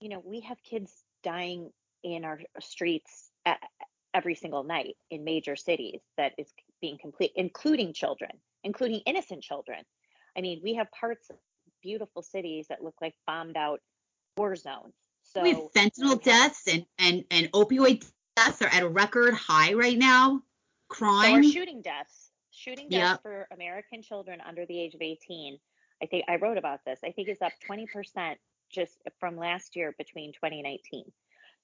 you 0.00 0.08
know, 0.08 0.22
we 0.24 0.40
have 0.40 0.62
kids 0.62 0.92
dying 1.22 1.70
in 2.02 2.24
our 2.24 2.40
streets 2.60 3.30
every 4.14 4.34
single 4.34 4.64
night 4.64 4.96
in 5.10 5.24
major 5.24 5.56
cities 5.56 6.00
that 6.16 6.32
is 6.38 6.52
being 6.80 6.98
complete, 6.98 7.32
including 7.36 7.92
children, 7.92 8.30
including 8.64 9.00
innocent 9.06 9.42
children. 9.42 9.80
I 10.36 10.40
mean, 10.40 10.60
we 10.64 10.74
have 10.74 10.90
parts 10.90 11.28
of 11.30 11.36
beautiful 11.82 12.22
cities 12.22 12.66
that 12.68 12.82
look 12.82 12.94
like 13.00 13.14
bombed 13.26 13.56
out 13.56 13.80
war 14.36 14.56
zones. 14.56 14.94
So 15.22 15.42
with 15.42 15.58
fentanyl 15.76 16.22
deaths 16.22 16.66
and, 16.66 16.84
and, 16.98 17.24
and 17.30 17.52
opioid 17.52 18.04
deaths 18.36 18.62
are 18.62 18.68
at 18.68 18.82
a 18.82 18.88
record 18.88 19.34
high 19.34 19.74
right 19.74 19.98
now. 19.98 20.42
Crime. 20.88 21.44
So 21.44 21.50
shooting 21.50 21.82
deaths. 21.82 22.30
Shooting 22.50 22.88
deaths 22.88 23.12
yep. 23.12 23.22
for 23.22 23.46
American 23.52 24.02
children 24.02 24.40
under 24.46 24.66
the 24.66 24.78
age 24.78 24.94
of 24.94 25.02
18. 25.02 25.58
I 26.02 26.06
think 26.06 26.24
I 26.28 26.36
wrote 26.36 26.58
about 26.58 26.80
this. 26.84 26.98
I 27.04 27.12
think 27.12 27.28
it's 27.28 27.42
up 27.42 27.52
20% 27.68 27.86
just 28.70 28.98
from 29.18 29.36
last 29.36 29.76
year 29.76 29.94
between 29.98 30.32
2019. 30.32 31.04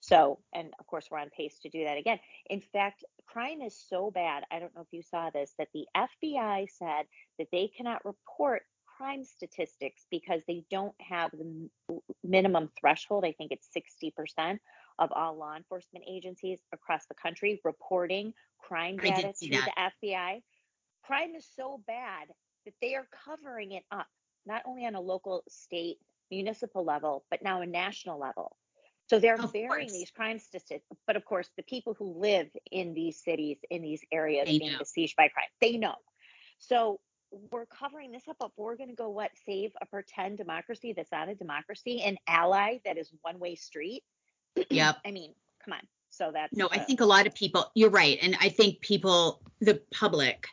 So, 0.01 0.39
and 0.55 0.73
of 0.79 0.87
course, 0.87 1.07
we're 1.11 1.19
on 1.19 1.31
pace 1.31 1.59
to 1.63 1.69
do 1.69 1.85
that 1.85 1.99
again. 1.99 2.19
In 2.51 2.61
fact, 2.61 3.05
crime 3.27 3.63
is 3.63 3.77
so 3.89 4.11
bad. 4.11 4.45
I 4.51 4.59
don't 4.59 4.75
know 4.75 4.83
if 4.83 4.93
you 4.93 5.03
saw 5.03 5.31
this, 5.31 5.55
that 5.59 5.69
the 5.73 5.87
FBI 5.97 6.67
said 6.79 7.07
that 7.39 7.49
they 7.51 7.71
cannot 7.77 8.05
report 8.05 8.63
crime 8.97 9.25
statistics 9.25 10.07
because 10.11 10.41
they 10.47 10.65
don't 10.71 10.95
have 11.01 11.31
the 11.33 11.69
minimum 12.25 12.71
threshold. 12.79 13.25
I 13.25 13.33
think 13.33 13.53
it's 13.53 13.69
60% 13.77 14.59
of 14.99 15.13
all 15.13 15.37
law 15.37 15.57
enforcement 15.57 16.05
agencies 16.09 16.59
across 16.73 17.05
the 17.07 17.15
country 17.15 17.61
reporting 17.65 18.33
crime 18.59 18.97
data 18.97 19.33
to 19.43 19.51
that. 19.51 19.93
the 20.03 20.09
FBI. 20.09 20.43
Crime 21.05 21.35
is 21.37 21.47
so 21.57 21.81
bad 21.87 22.29
that 22.65 22.75
they 22.81 22.95
are 22.95 23.07
covering 23.25 23.73
it 23.73 23.85
up, 23.93 24.07
not 24.47 24.63
only 24.67 24.87
on 24.87 24.95
a 24.95 25.01
local, 25.01 25.43
state, 25.49 25.99
municipal 26.31 26.85
level, 26.85 27.25
but 27.31 27.43
now 27.43 27.61
a 27.61 27.67
national 27.67 28.19
level. 28.19 28.57
So 29.09 29.21
they're 29.21 29.41
of 29.41 29.53
burying 29.53 29.89
course. 29.89 29.93
these 29.93 30.11
crime 30.11 30.39
statistics. 30.39 30.85
But 31.07 31.17
of 31.17 31.25
course, 31.25 31.49
the 31.57 31.63
people 31.63 31.95
who 31.95 32.19
live 32.19 32.49
in 32.73 32.93
these 32.93 33.23
cities, 33.23 33.59
in 33.71 33.83
these 33.83 34.01
areas 34.13 34.47
they 34.47 34.59
being 34.59 34.73
know. 34.73 34.79
besieged 34.79 35.17
by 35.17 35.29
crime, 35.29 35.47
they 35.61 35.77
know. 35.77 35.95
So 36.59 37.01
we're 37.51 37.67
covering 37.67 38.13
this 38.13 38.23
up, 38.29 38.37
but 38.39 38.51
we're 38.57 38.77
going 38.77 38.89
to 38.89 38.97
go 38.97 39.09
what 39.09 39.31
save 39.45 39.73
a 39.81 39.87
pretend 39.87 40.39
democracy 40.39 40.93
that's 40.97 41.13
not 41.13 41.29
a 41.29 41.35
democracy, 41.35 42.03
an 42.03 42.17
ally 42.27 42.79
that 42.85 42.99
is 42.99 43.11
one 43.23 43.39
way 43.39 43.55
street. 43.55 44.03
Yep. 44.71 44.97
I 45.05 45.11
mean, 45.11 45.35
come 45.63 45.75
on. 45.75 45.87
So 46.09 46.31
that's 46.33 46.57
no. 46.57 46.69
I 46.73 46.79
think 46.79 47.01
a 47.01 47.05
lot 47.05 47.27
of 47.27 47.35
people. 47.35 47.71
You're 47.75 47.91
right, 47.91 48.19
and 48.23 48.37
I 48.41 48.49
think 48.49 48.81
people, 48.81 49.43
the 49.61 49.83
public, 49.93 50.47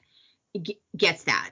g- 0.61 0.79
gets 0.97 1.23
that. 1.23 1.51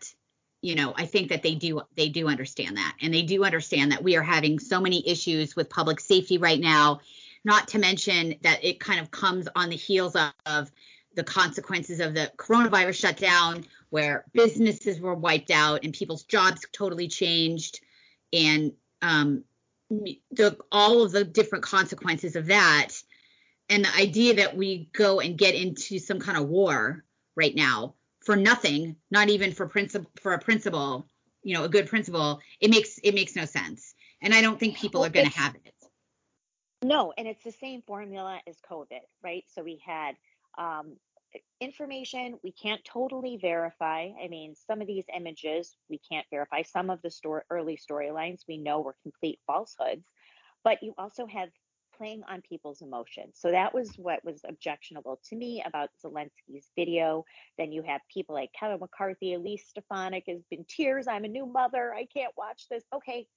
You 0.62 0.76
know, 0.76 0.94
I 0.96 1.06
think 1.06 1.30
that 1.30 1.42
they 1.42 1.56
do 1.56 1.82
they 1.98 2.10
do 2.10 2.28
understand 2.28 2.78
that, 2.78 2.96
and 3.02 3.14
they 3.14 3.24
do 3.24 3.44
understand 3.44 3.92
that 3.92 4.04
we 4.04 4.16
are 4.16 4.24
having 4.24 4.60
so 4.60 4.80
many 4.80 5.08
issues 5.08 5.56
with 5.56 5.70
public 5.70 6.00
safety 6.00 6.38
right 6.38 6.60
now. 6.60 7.02
Not 7.44 7.68
to 7.70 7.80
mention 7.80 8.36
that 8.44 8.64
it 8.64 8.80
kind 8.80 9.00
of 9.00 9.10
comes 9.10 9.48
on 9.56 9.70
the 9.70 9.76
heels 9.76 10.16
of, 10.16 10.32
of 10.46 10.72
the 11.16 11.24
consequences 11.24 12.00
of 12.00 12.14
the 12.14 12.32
coronavirus 12.38 13.00
shutdown, 13.00 13.66
where 13.90 14.26
businesses 14.34 15.00
were 15.00 15.16
wiped 15.16 15.50
out 15.50 15.84
and 15.84 15.94
people's 15.94 16.24
jobs 16.24 16.64
totally 16.72 17.08
changed, 17.08 17.80
and 18.32 18.74
um, 19.02 19.44
the, 19.90 20.56
all 20.72 21.02
of 21.02 21.12
the 21.12 21.24
different 21.24 21.64
consequences 21.64 22.36
of 22.36 22.46
that, 22.46 22.90
and 23.68 23.86
the 23.86 23.96
idea 23.96 24.36
that 24.36 24.56
we 24.56 24.90
go 24.94 25.20
and 25.20 25.40
get 25.40 25.56
into 25.56 25.98
some 25.98 26.20
kind 26.20 26.38
of 26.38 26.48
war 26.48 27.04
right 27.36 27.56
now 27.56 27.96
for 28.22 28.36
nothing, 28.36 28.96
not 29.10 29.30
even 29.30 29.52
for 29.52 29.68
principle 29.68 30.10
for 30.22 30.34
a 30.34 30.40
principle, 30.40 31.08
you 31.44 31.56
know, 31.56 31.64
a 31.64 31.70
good 31.70 31.88
principle, 31.88 32.40
it 32.60 32.70
makes 32.70 33.00
it 33.04 33.16
makes 33.16 33.36
no 33.36 33.46
sense, 33.46 33.94
and 34.22 34.34
I 34.34 34.42
don't 34.42 34.60
think 34.60 34.78
people 34.78 35.02
well, 35.02 35.10
are 35.10 35.14
going 35.14 35.30
to 35.30 35.38
have 35.38 35.56
it. 35.56 35.74
No, 36.84 37.14
and 37.18 37.28
it's 37.28 37.44
the 37.44 37.52
same 37.52 37.82
formula 37.84 38.40
as 38.48 38.58
COVID, 38.70 39.02
right? 39.24 39.44
So 39.54 39.64
we 39.64 39.82
had 39.86 40.16
um, 40.58 40.98
information 41.60 42.40
we 42.44 42.52
can't 42.52 42.84
totally 42.84 43.38
verify. 43.38 44.10
I 44.24 44.28
mean, 44.28 44.56
some 44.56 44.82
of 44.82 44.88
these 44.88 45.06
images 45.16 45.76
we 45.90 46.00
can't 46.00 46.26
verify. 46.32 46.64
Some 46.64 46.90
of 46.90 47.02
the 47.02 47.12
story, 47.12 47.44
early 47.50 47.78
storylines 47.78 48.42
we 48.48 48.58
know 48.58 48.82
were 48.82 48.96
complete 49.04 49.40
falsehoods, 49.48 50.06
but 50.64 50.82
you 50.82 50.94
also 50.98 51.26
have 51.28 51.50
playing 52.02 52.24
on 52.28 52.42
people's 52.42 52.82
emotions. 52.82 53.36
So 53.36 53.52
that 53.52 53.74
was 53.74 53.92
what 53.98 54.26
was 54.26 54.42
objectionable 54.48 55.20
to 55.30 55.36
me 55.36 55.64
about 55.66 55.90
Zelensky's 56.04 56.72
video. 56.76 57.24
Then 57.60 57.72
you 57.72 57.84
have 57.84 58.02
people 58.12 58.34
like 58.34 58.50
Kevin 58.60 58.80
McCarthy, 58.80 59.36
Elise 59.36 59.66
Stefanik 59.70 60.24
has 60.28 60.42
been 60.50 60.66
tears. 60.68 61.08
I'm 61.08 61.26
a 61.26 61.28
new 61.28 61.46
mother. 61.46 61.94
I 61.94 62.08
can't 62.12 62.34
watch 62.36 62.66
this. 62.72 62.84
Okay, 62.96 63.28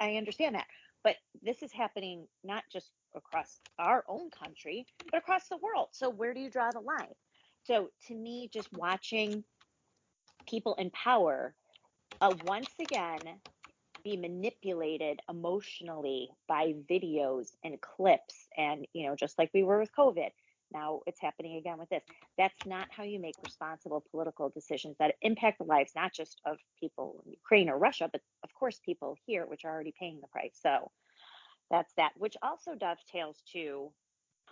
I 0.00 0.14
understand 0.14 0.54
that. 0.54 0.66
But 1.02 1.16
this 1.42 1.62
is 1.62 1.70
happening 1.70 2.26
not 2.42 2.62
just 2.72 2.92
across 3.14 3.60
our 3.78 4.04
own 4.08 4.30
country, 4.30 4.86
but 5.10 5.18
across 5.18 5.48
the 5.48 5.58
world. 5.58 5.88
So 5.92 6.08
where 6.08 6.32
do 6.32 6.40
you 6.40 6.48
draw 6.48 6.70
the 6.70 6.80
line? 6.80 7.12
So 7.64 7.90
to 8.08 8.14
me, 8.14 8.48
just 8.50 8.72
watching 8.72 9.44
people 10.48 10.74
in 10.78 10.90
power 10.90 11.54
uh, 12.22 12.32
once 12.46 12.70
again 12.80 13.18
be 14.04 14.16
manipulated 14.16 15.20
emotionally 15.28 16.28
by 16.46 16.74
videos 16.90 17.48
and 17.64 17.80
clips 17.80 18.46
and 18.56 18.86
you 18.92 19.06
know 19.06 19.16
just 19.16 19.38
like 19.38 19.50
we 19.54 19.62
were 19.62 19.78
with 19.78 19.90
covid 19.98 20.30
now 20.72 21.00
it's 21.06 21.20
happening 21.20 21.56
again 21.56 21.78
with 21.78 21.88
this 21.88 22.02
that's 22.38 22.66
not 22.66 22.86
how 22.90 23.02
you 23.02 23.18
make 23.18 23.34
responsible 23.44 24.04
political 24.10 24.50
decisions 24.50 24.96
that 24.98 25.14
impact 25.22 25.58
the 25.58 25.64
lives 25.64 25.92
not 25.96 26.12
just 26.12 26.40
of 26.46 26.58
people 26.78 27.22
in 27.24 27.32
ukraine 27.32 27.68
or 27.68 27.78
russia 27.78 28.08
but 28.12 28.20
of 28.42 28.52
course 28.54 28.78
people 28.84 29.16
here 29.26 29.46
which 29.46 29.64
are 29.64 29.72
already 29.72 29.94
paying 29.98 30.20
the 30.20 30.28
price 30.28 30.58
so 30.62 30.90
that's 31.70 31.92
that 31.96 32.12
which 32.16 32.36
also 32.42 32.74
dovetails 32.74 33.42
to 33.52 33.90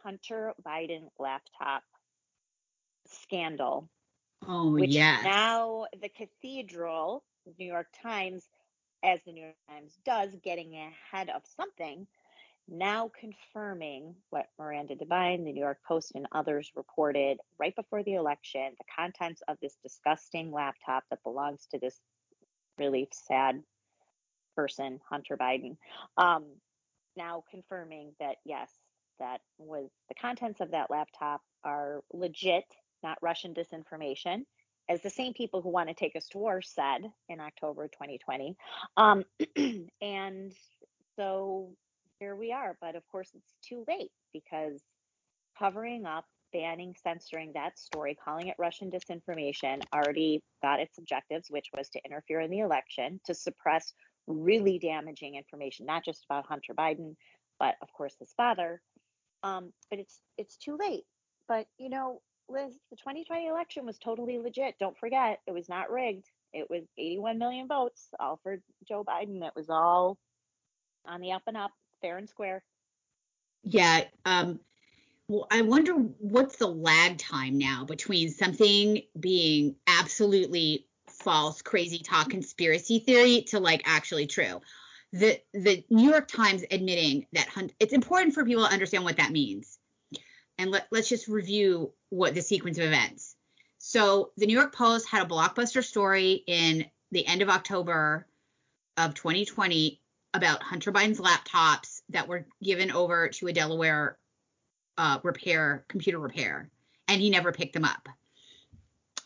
hunter 0.02 0.52
biden 0.66 1.08
laptop 1.18 1.82
scandal. 3.06 3.88
Oh, 4.46 4.72
which 4.72 4.90
yes. 4.90 5.22
Now 5.24 5.86
the 6.00 6.08
cathedral, 6.08 7.24
New 7.58 7.66
York 7.66 7.88
Times, 8.02 8.44
as 9.02 9.20
the 9.24 9.32
New 9.32 9.42
York 9.42 9.56
Times 9.68 9.98
does, 10.04 10.30
getting 10.42 10.74
ahead 10.74 11.30
of 11.30 11.42
something, 11.56 12.06
now 12.68 13.10
confirming 13.18 14.14
what 14.30 14.46
Miranda 14.58 14.94
Devine, 14.94 15.44
the 15.44 15.52
New 15.52 15.60
York 15.60 15.78
Post, 15.86 16.12
and 16.14 16.26
others 16.32 16.70
reported 16.76 17.38
right 17.58 17.74
before 17.74 18.02
the 18.02 18.14
election 18.14 18.72
the 18.78 18.84
contents 18.96 19.42
of 19.48 19.56
this 19.60 19.76
disgusting 19.82 20.52
laptop 20.52 21.04
that 21.10 21.22
belongs 21.24 21.66
to 21.70 21.78
this 21.78 22.00
really 22.78 23.08
sad 23.12 23.62
person, 24.56 25.00
Hunter 25.08 25.36
Biden. 25.36 25.76
Um, 26.16 26.44
now 27.16 27.44
confirming 27.50 28.12
that 28.20 28.36
yes, 28.44 28.70
that 29.18 29.40
was 29.58 29.90
the 30.08 30.14
contents 30.14 30.60
of 30.60 30.70
that 30.70 30.90
laptop 30.90 31.42
are 31.64 32.02
legit 32.12 32.64
not 33.02 33.18
Russian 33.20 33.54
disinformation, 33.54 34.44
as 34.88 35.00
the 35.02 35.10
same 35.10 35.32
people 35.32 35.62
who 35.62 35.70
want 35.70 35.88
to 35.88 35.94
take 35.94 36.16
us 36.16 36.26
to 36.28 36.38
war 36.38 36.60
said 36.62 37.00
in 37.28 37.40
October 37.40 37.88
2020. 37.88 38.56
Um, 38.96 39.24
and 40.02 40.52
so 41.16 41.70
here 42.18 42.36
we 42.36 42.52
are. 42.52 42.76
But 42.80 42.96
of 42.96 43.02
course, 43.10 43.30
it's 43.34 43.54
too 43.66 43.84
late 43.88 44.10
because 44.32 44.80
covering 45.58 46.06
up, 46.06 46.24
banning, 46.52 46.94
censoring 47.02 47.52
that 47.54 47.78
story, 47.78 48.16
calling 48.22 48.48
it 48.48 48.56
Russian 48.58 48.90
disinformation, 48.90 49.82
already 49.94 50.42
got 50.62 50.80
its 50.80 50.98
objectives, 50.98 51.46
which 51.50 51.68
was 51.76 51.88
to 51.90 52.00
interfere 52.04 52.40
in 52.40 52.50
the 52.50 52.60
election, 52.60 53.20
to 53.26 53.34
suppress 53.34 53.92
really 54.26 54.78
damaging 54.78 55.34
information, 55.34 55.86
not 55.86 56.04
just 56.04 56.24
about 56.28 56.46
Hunter 56.46 56.74
Biden, 56.74 57.16
but 57.58 57.74
of 57.82 57.92
course 57.92 58.14
his 58.18 58.32
father. 58.36 58.80
Um, 59.42 59.72
but 59.90 59.98
it's 59.98 60.20
it's 60.38 60.56
too 60.56 60.76
late. 60.78 61.04
But 61.48 61.66
you 61.78 61.88
know, 61.88 62.20
Liz, 62.48 62.74
the 62.90 62.96
2020 62.96 63.46
election 63.46 63.86
was 63.86 63.98
totally 63.98 64.38
legit. 64.38 64.74
Don't 64.78 64.98
forget, 64.98 65.40
it 65.46 65.52
was 65.52 65.68
not 65.68 65.90
rigged. 65.90 66.26
It 66.52 66.68
was 66.68 66.82
81 66.98 67.38
million 67.38 67.66
votes, 67.66 68.08
all 68.20 68.38
for 68.42 68.58
Joe 68.86 69.04
Biden. 69.04 69.42
It 69.46 69.54
was 69.56 69.70
all 69.70 70.18
on 71.06 71.20
the 71.20 71.32
up 71.32 71.42
and 71.46 71.56
up, 71.56 71.70
fair 72.02 72.18
and 72.18 72.28
square. 72.28 72.62
Yeah. 73.64 74.04
Um, 74.24 74.60
well, 75.28 75.46
I 75.50 75.62
wonder 75.62 75.94
what's 75.94 76.56
the 76.56 76.66
lag 76.66 77.16
time 77.18 77.56
now 77.56 77.84
between 77.84 78.28
something 78.28 79.02
being 79.18 79.76
absolutely 79.86 80.86
false, 81.08 81.62
crazy 81.62 81.98
talk, 81.98 82.30
conspiracy 82.30 82.98
theory 82.98 83.42
to 83.48 83.60
like 83.60 83.82
actually 83.86 84.26
true. 84.26 84.60
The 85.12 85.40
the 85.52 85.84
New 85.90 86.10
York 86.10 86.28
Times 86.28 86.64
admitting 86.70 87.26
that 87.32 87.48
it's 87.78 87.92
important 87.92 88.34
for 88.34 88.44
people 88.44 88.66
to 88.66 88.72
understand 88.72 89.04
what 89.04 89.18
that 89.18 89.30
means 89.30 89.78
and 90.58 90.70
let, 90.70 90.86
let's 90.90 91.08
just 91.08 91.28
review 91.28 91.92
what 92.12 92.34
the 92.34 92.42
sequence 92.42 92.76
of 92.76 92.84
events. 92.84 93.36
So 93.78 94.32
the 94.36 94.46
New 94.46 94.52
York 94.52 94.74
Post 94.74 95.08
had 95.08 95.22
a 95.22 95.28
blockbuster 95.28 95.82
story 95.82 96.44
in 96.46 96.84
the 97.10 97.26
end 97.26 97.40
of 97.40 97.48
October 97.48 98.26
of 98.98 99.14
2020 99.14 99.98
about 100.34 100.62
Hunter 100.62 100.92
Biden's 100.92 101.20
laptops 101.20 102.02
that 102.10 102.28
were 102.28 102.44
given 102.62 102.90
over 102.92 103.28
to 103.28 103.46
a 103.46 103.52
Delaware 103.52 104.18
uh, 104.98 105.20
repair 105.22 105.86
computer 105.88 106.18
repair, 106.18 106.68
and 107.08 107.18
he 107.18 107.30
never 107.30 107.50
picked 107.50 107.72
them 107.72 107.86
up. 107.86 108.06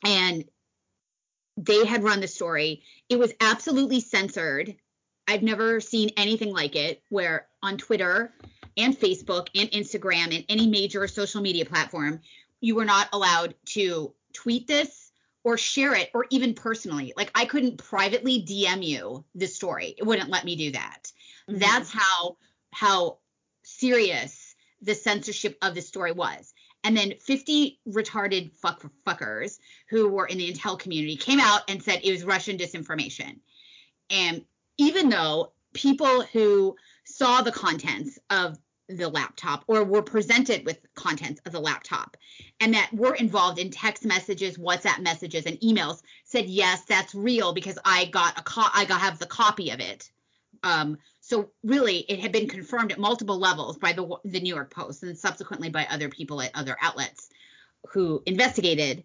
And 0.05 0.45
they 1.57 1.84
had 1.84 2.05
run 2.05 2.20
the 2.20 2.28
story. 2.28 2.84
It 3.09 3.18
was 3.18 3.32
absolutely 3.41 3.99
censored. 3.99 4.76
I've 5.26 5.43
never 5.43 5.80
seen 5.80 6.11
anything 6.16 6.53
like 6.53 6.76
it, 6.76 7.03
where 7.09 7.49
on 7.64 7.78
Twitter 7.78 8.32
and 8.76 8.97
Facebook 8.97 9.49
and 9.57 9.68
Instagram 9.72 10.32
and 10.32 10.45
any 10.49 10.68
major 10.68 11.09
social 11.09 11.41
media 11.41 11.64
platform 11.64 12.20
you 12.61 12.75
were 12.75 12.85
not 12.85 13.09
allowed 13.13 13.55
to 13.67 14.15
tweet 14.33 14.67
this 14.67 15.13
or 15.45 15.57
share 15.57 15.95
it 15.95 16.11
or 16.13 16.27
even 16.31 16.55
personally. 16.55 17.13
Like 17.17 17.31
I 17.35 17.45
couldn't 17.45 17.79
privately 17.79 18.43
DM 18.43 18.85
you 18.85 19.25
this 19.35 19.55
story. 19.55 19.95
It 19.97 20.05
wouldn't 20.05 20.31
let 20.31 20.45
me 20.45 20.57
do 20.57 20.73
that. 20.73 21.13
Mm-hmm. 21.49 21.61
That's 21.61 21.93
how 21.93 22.37
how 22.73 23.19
serious 23.65 24.55
the 24.83 24.95
censorship 24.95 25.57
of 25.63 25.75
the 25.75 25.83
story 25.83 26.13
was. 26.13 26.53
And 26.85 26.97
then 26.97 27.15
50 27.21 27.81
retarded 27.89 28.53
fuck 28.55 28.85
fuckers 29.07 29.59
who 29.89 30.09
were 30.09 30.27
in 30.27 30.39
the 30.39 30.53
intel 30.53 30.79
community 30.79 31.17
came 31.17 31.41
out 31.41 31.63
and 31.69 31.83
said 31.83 32.01
it 32.03 32.13
was 32.13 32.25
Russian 32.25 32.59
disinformation. 32.59 33.41
And 34.11 34.45
even 34.79 35.09
though 35.09 35.53
people 35.73 36.23
who 36.23 36.77
saw 37.05 37.43
the 37.43 37.53
contents 37.53 38.19
of 38.31 38.59
the 38.89 39.09
laptop 39.09 39.64
or 39.66 39.84
were 39.84 40.03
presented 40.03 40.64
with 40.64 40.78
contents 40.95 41.41
of 41.45 41.53
the 41.53 41.61
laptop 41.61 42.16
and 42.61 42.74
that 42.74 42.93
were 42.93 43.14
involved 43.14 43.59
in 43.59 43.70
text 43.70 44.05
messages, 44.05 44.59
WhatsApp 44.59 45.01
messages, 45.01 45.47
and 45.47 45.61
emails 45.61 46.03
said 46.24 46.47
yes, 46.47 46.84
that's 46.84 47.14
real 47.14 47.53
because 47.53 47.78
I 47.84 48.07
got 48.07 48.39
a 48.39 48.43
co- 48.43 48.70
I 48.72 48.84
got 48.84 49.01
have 49.01 49.18
the 49.18 49.26
copy 49.26 49.70
of 49.70 49.80
it. 49.80 50.11
Um, 50.62 50.99
so 51.20 51.51
really, 51.64 51.99
it 52.09 52.20
had 52.20 52.32
been 52.32 52.49
confirmed 52.49 52.93
at 52.93 52.99
multiple 52.99 53.39
levels 53.39 53.78
by 53.78 53.93
the 53.93 54.16
the 54.24 54.41
New 54.41 54.55
York 54.55 54.72
Post 54.72 55.03
and 55.03 55.18
subsequently 55.18 55.68
by 55.68 55.87
other 55.91 56.09
people 56.09 56.41
at 56.41 56.55
other 56.55 56.76
outlets 56.80 57.28
who 57.89 58.22
investigated 58.26 59.05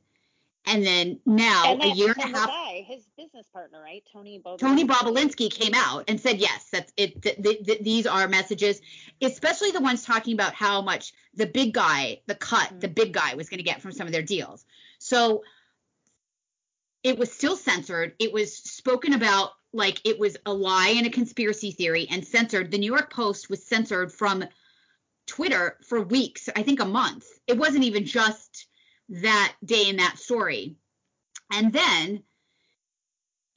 and 0.65 0.85
then 0.85 1.19
now, 1.25 1.73
and 1.73 1.83
a 1.83 1.89
year 1.89 2.13
and 2.17 2.33
a 2.33 2.37
half, 2.37 2.47
guy, 2.47 2.85
his 2.87 3.07
business 3.17 3.47
partner, 3.51 3.81
right, 3.81 4.03
Tony 4.11 4.39
Bobulinski. 4.39 4.59
Tony 4.59 4.85
Bobulinski 4.85 5.51
came 5.51 5.73
out 5.75 6.03
and 6.07 6.19
said, 6.19 6.37
yes, 6.37 6.69
that's 6.71 6.93
it. 6.97 7.21
Th- 7.21 7.41
th- 7.41 7.65
th- 7.65 7.81
these 7.81 8.05
are 8.05 8.27
messages, 8.27 8.81
especially 9.21 9.71
the 9.71 9.81
ones 9.81 10.05
talking 10.05 10.33
about 10.33 10.53
how 10.53 10.81
much 10.81 11.13
the 11.33 11.47
big 11.47 11.73
guy, 11.73 12.21
the 12.27 12.35
cut, 12.35 12.69
mm-hmm. 12.69 12.79
the 12.79 12.87
big 12.87 13.11
guy 13.11 13.33
was 13.33 13.49
going 13.49 13.57
to 13.57 13.63
get 13.63 13.81
from 13.81 13.91
some 13.91 14.05
of 14.05 14.13
their 14.13 14.21
deals. 14.21 14.65
So 14.99 15.43
it 17.03 17.17
was 17.17 17.31
still 17.31 17.55
censored. 17.55 18.13
It 18.19 18.31
was 18.31 18.55
spoken 18.55 19.13
about 19.13 19.51
like 19.73 20.01
it 20.05 20.19
was 20.19 20.37
a 20.45 20.53
lie 20.53 20.93
and 20.97 21.07
a 21.07 21.09
conspiracy 21.09 21.71
theory 21.71 22.07
and 22.11 22.25
censored. 22.25 22.71
The 22.71 22.77
New 22.77 22.91
York 22.91 23.11
Post 23.11 23.49
was 23.49 23.63
censored 23.63 24.11
from 24.11 24.43
Twitter 25.25 25.77
for 25.87 26.01
weeks, 26.01 26.49
I 26.55 26.63
think 26.63 26.81
a 26.81 26.85
month. 26.85 27.25
It 27.47 27.57
wasn't 27.57 27.85
even 27.85 28.05
just 28.05 28.67
that 29.11 29.53
day 29.63 29.89
in 29.89 29.97
that 29.97 30.17
story. 30.17 30.75
And 31.51 31.71
then 31.71 32.23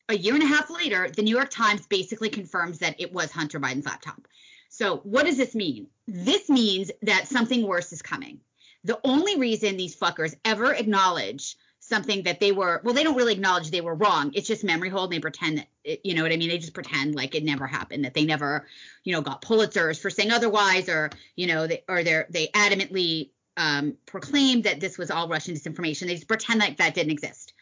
a 0.08 0.16
year 0.16 0.34
and 0.34 0.42
a 0.42 0.46
half 0.46 0.68
later, 0.68 1.08
the 1.08 1.22
New 1.22 1.34
York 1.34 1.50
Times 1.50 1.86
basically 1.86 2.28
confirms 2.28 2.78
that 2.80 3.00
it 3.00 3.12
was 3.12 3.30
Hunter 3.30 3.60
Biden's 3.60 3.86
laptop. 3.86 4.26
So, 4.68 4.98
what 4.98 5.24
does 5.24 5.36
this 5.36 5.54
mean? 5.54 5.86
This 6.08 6.50
means 6.50 6.90
that 7.02 7.28
something 7.28 7.66
worse 7.66 7.92
is 7.92 8.02
coming. 8.02 8.40
The 8.82 8.98
only 9.04 9.38
reason 9.38 9.76
these 9.76 9.96
fuckers 9.96 10.34
ever 10.44 10.74
acknowledge 10.74 11.56
something 11.78 12.22
that 12.24 12.40
they 12.40 12.50
were, 12.50 12.80
well, 12.82 12.94
they 12.94 13.04
don't 13.04 13.16
really 13.16 13.34
acknowledge 13.34 13.70
they 13.70 13.80
were 13.80 13.94
wrong. 13.94 14.32
It's 14.34 14.48
just 14.48 14.64
memory 14.64 14.88
hold. 14.88 15.12
And 15.12 15.18
they 15.18 15.20
pretend 15.20 15.58
that, 15.58 15.68
it, 15.84 16.00
you 16.02 16.14
know 16.14 16.22
what 16.22 16.32
I 16.32 16.36
mean? 16.36 16.48
They 16.48 16.58
just 16.58 16.74
pretend 16.74 17.14
like 17.14 17.34
it 17.34 17.44
never 17.44 17.66
happened, 17.66 18.04
that 18.04 18.14
they 18.14 18.24
never, 18.24 18.66
you 19.04 19.12
know, 19.12 19.20
got 19.20 19.42
Pulitzers 19.42 20.00
for 20.00 20.10
saying 20.10 20.32
otherwise, 20.32 20.88
or, 20.88 21.10
you 21.36 21.46
know, 21.46 21.66
they, 21.66 21.84
or 21.88 22.02
they're, 22.02 22.26
they 22.30 22.48
adamantly 22.48 23.30
um, 23.56 23.96
proclaimed 24.06 24.64
that 24.64 24.80
this 24.80 24.98
was 24.98 25.10
all 25.10 25.28
Russian 25.28 25.54
disinformation. 25.54 26.06
They 26.06 26.14
just 26.14 26.28
pretend 26.28 26.60
like 26.60 26.76
that 26.78 26.94
didn't 26.94 27.12
exist. 27.12 27.52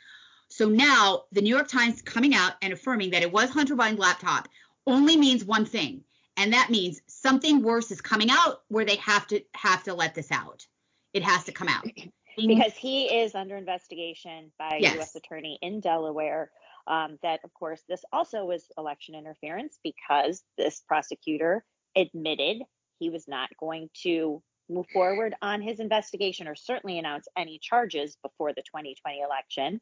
So 0.48 0.68
now 0.68 1.24
the 1.32 1.40
New 1.40 1.54
York 1.54 1.68
Times 1.68 2.02
coming 2.02 2.34
out 2.34 2.52
and 2.60 2.72
affirming 2.72 3.10
that 3.10 3.22
it 3.22 3.32
was 3.32 3.50
Hunter 3.50 3.74
Biden's 3.74 3.98
laptop 3.98 4.48
only 4.86 5.16
means 5.16 5.44
one 5.44 5.64
thing, 5.64 6.04
and 6.36 6.52
that 6.52 6.70
means 6.70 7.00
something 7.06 7.62
worse 7.62 7.90
is 7.90 8.00
coming 8.00 8.28
out 8.30 8.62
where 8.68 8.84
they 8.84 8.96
have 8.96 9.26
to 9.28 9.42
have 9.54 9.82
to 9.84 9.94
let 9.94 10.14
this 10.14 10.30
out. 10.30 10.66
It 11.14 11.22
has 11.22 11.44
to 11.44 11.52
come 11.52 11.68
out. 11.68 11.86
Because 12.34 12.72
he 12.72 13.14
is 13.14 13.34
under 13.34 13.58
investigation 13.58 14.52
by 14.58 14.78
yes. 14.80 14.94
U.S. 14.94 15.14
attorney 15.14 15.58
in 15.60 15.80
Delaware. 15.80 16.50
Um, 16.86 17.18
that 17.22 17.40
of 17.44 17.52
course 17.52 17.82
this 17.90 18.06
also 18.10 18.46
was 18.46 18.64
election 18.78 19.14
interference 19.14 19.78
because 19.84 20.42
this 20.56 20.82
prosecutor 20.88 21.62
admitted 21.94 22.62
he 22.98 23.10
was 23.10 23.28
not 23.28 23.50
going 23.60 23.90
to 24.04 24.42
move 24.72 24.86
forward 24.92 25.34
on 25.42 25.60
his 25.60 25.80
investigation 25.80 26.48
or 26.48 26.54
certainly 26.54 26.98
announce 26.98 27.26
any 27.36 27.58
charges 27.58 28.16
before 28.22 28.52
the 28.52 28.62
2020 28.62 29.20
election. 29.20 29.80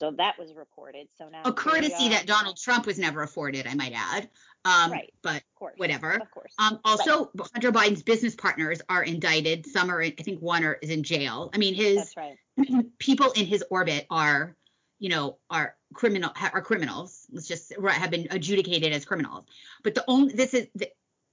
So 0.00 0.12
that 0.12 0.38
was 0.38 0.54
reported. 0.54 1.08
So 1.16 1.28
now 1.28 1.42
a 1.44 1.52
courtesy 1.52 2.10
that 2.10 2.26
Donald 2.26 2.56
Trump 2.56 2.86
was 2.86 2.98
never 2.98 3.22
afforded, 3.22 3.66
I 3.66 3.74
might 3.74 3.92
add. 3.94 4.28
Um, 4.64 4.92
right. 4.92 5.12
But 5.22 5.36
of 5.36 5.54
course, 5.56 5.74
whatever. 5.76 6.12
Of 6.12 6.30
course. 6.30 6.52
Um, 6.58 6.78
also, 6.84 7.30
right. 7.34 7.48
Hunter 7.54 7.72
Biden's 7.72 8.02
business 8.02 8.34
partners 8.34 8.80
are 8.88 9.02
indicted. 9.02 9.66
Some 9.66 9.90
are, 9.90 10.00
in, 10.00 10.12
I 10.18 10.22
think, 10.22 10.40
one 10.40 10.62
are, 10.64 10.78
is 10.82 10.90
in 10.90 11.02
jail. 11.02 11.50
I 11.54 11.58
mean, 11.58 11.74
his 11.74 12.12
right. 12.16 12.36
people 12.98 13.32
in 13.32 13.46
his 13.46 13.64
orbit 13.70 14.06
are, 14.10 14.56
you 14.98 15.08
know, 15.08 15.38
are 15.50 15.74
criminal 15.94 16.30
are 16.52 16.62
criminals. 16.62 17.26
Let's 17.32 17.48
just 17.48 17.72
have 17.80 18.10
been 18.10 18.28
adjudicated 18.30 18.92
as 18.92 19.04
criminals. 19.04 19.46
But 19.82 19.94
the 19.94 20.04
only 20.06 20.34
this 20.34 20.54
is 20.54 20.68
the, 20.74 20.88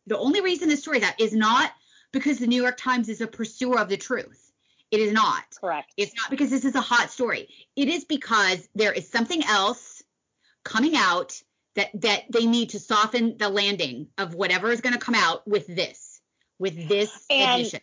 the 0.08 0.18
only 0.18 0.42
reason 0.42 0.70
this 0.70 0.82
story 0.82 1.00
that 1.00 1.20
is 1.20 1.34
not 1.34 1.72
because 2.12 2.40
the 2.40 2.48
New 2.48 2.62
York 2.62 2.78
Times 2.78 3.10
is 3.10 3.22
a 3.22 3.28
pursuer 3.28 3.80
of 3.80 3.90
the 3.90 3.98
truth. 3.98 4.52
It 4.92 5.00
is 5.00 5.12
not. 5.12 5.44
Correct. 5.60 5.94
It's 5.98 6.14
not 6.16 6.30
because 6.30 6.50
this 6.50 6.66
is 6.66 6.76
a 6.76 6.82
hot 6.82 7.12
story. 7.12 7.50
It 7.76 7.88
is 7.90 8.06
because 8.06 8.68
there 8.76 8.94
is 8.94 9.10
something 9.10 9.44
else 9.46 10.04
coming 10.64 10.96
out 10.96 11.42
that 11.76 11.90
that 12.02 12.24
they 12.32 12.46
need 12.46 12.70
to 12.70 12.80
soften 12.80 13.38
the 13.38 13.50
landing 13.50 14.08
of 14.18 14.36
whatever 14.36 14.72
is 14.72 14.82
going 14.82 14.94
to 14.94 15.00
come 15.00 15.16
out 15.16 15.48
with 15.48 15.68
this, 15.68 16.22
with 16.60 16.88
this 16.88 17.26
and, 17.30 17.52
admission 17.52 17.82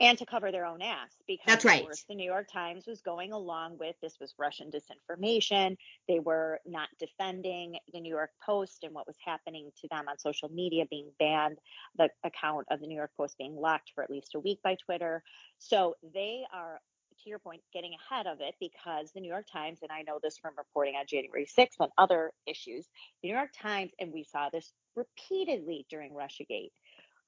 and 0.00 0.18
to 0.18 0.26
cover 0.26 0.52
their 0.52 0.66
own 0.66 0.82
ass 0.82 1.10
because 1.26 1.46
that's 1.46 1.64
right. 1.64 1.84
Course, 1.84 2.04
the 2.08 2.14
New 2.14 2.24
York 2.24 2.48
Times 2.52 2.86
was 2.86 3.00
going 3.00 3.32
along 3.32 3.78
with 3.78 3.96
this 4.02 4.18
was 4.20 4.34
Russian 4.38 4.70
disinformation. 4.70 5.76
They 6.06 6.18
were 6.18 6.60
not 6.66 6.88
defending 6.98 7.76
the 7.92 8.00
New 8.00 8.14
York 8.14 8.30
Post 8.44 8.84
and 8.84 8.94
what 8.94 9.06
was 9.06 9.16
happening 9.24 9.70
to 9.80 9.88
them 9.88 10.08
on 10.08 10.18
social 10.18 10.50
media 10.50 10.84
being 10.90 11.10
banned, 11.18 11.58
the 11.96 12.10
account 12.24 12.66
of 12.70 12.80
the 12.80 12.86
New 12.86 12.96
York 12.96 13.12
Post 13.16 13.38
being 13.38 13.56
locked 13.56 13.92
for 13.94 14.04
at 14.04 14.10
least 14.10 14.34
a 14.34 14.40
week 14.40 14.60
by 14.62 14.76
Twitter. 14.84 15.22
So 15.58 15.96
they 16.14 16.44
are 16.52 16.80
to 17.22 17.30
your 17.30 17.38
point, 17.38 17.62
getting 17.72 17.92
ahead 17.94 18.26
of 18.26 18.40
it 18.40 18.54
because 18.60 19.12
the 19.12 19.20
New 19.20 19.30
York 19.30 19.46
Times, 19.50 19.78
and 19.82 19.90
I 19.90 20.02
know 20.02 20.18
this 20.22 20.38
from 20.38 20.52
reporting 20.56 20.96
on 20.96 21.06
January 21.06 21.46
6th 21.46 21.76
and 21.80 21.90
other 21.96 22.32
issues, 22.46 22.86
the 23.22 23.28
New 23.28 23.34
York 23.34 23.50
Times, 23.60 23.92
and 23.98 24.12
we 24.12 24.24
saw 24.24 24.50
this 24.50 24.72
repeatedly 24.94 25.86
during 25.90 26.12
Russiagate, 26.12 26.72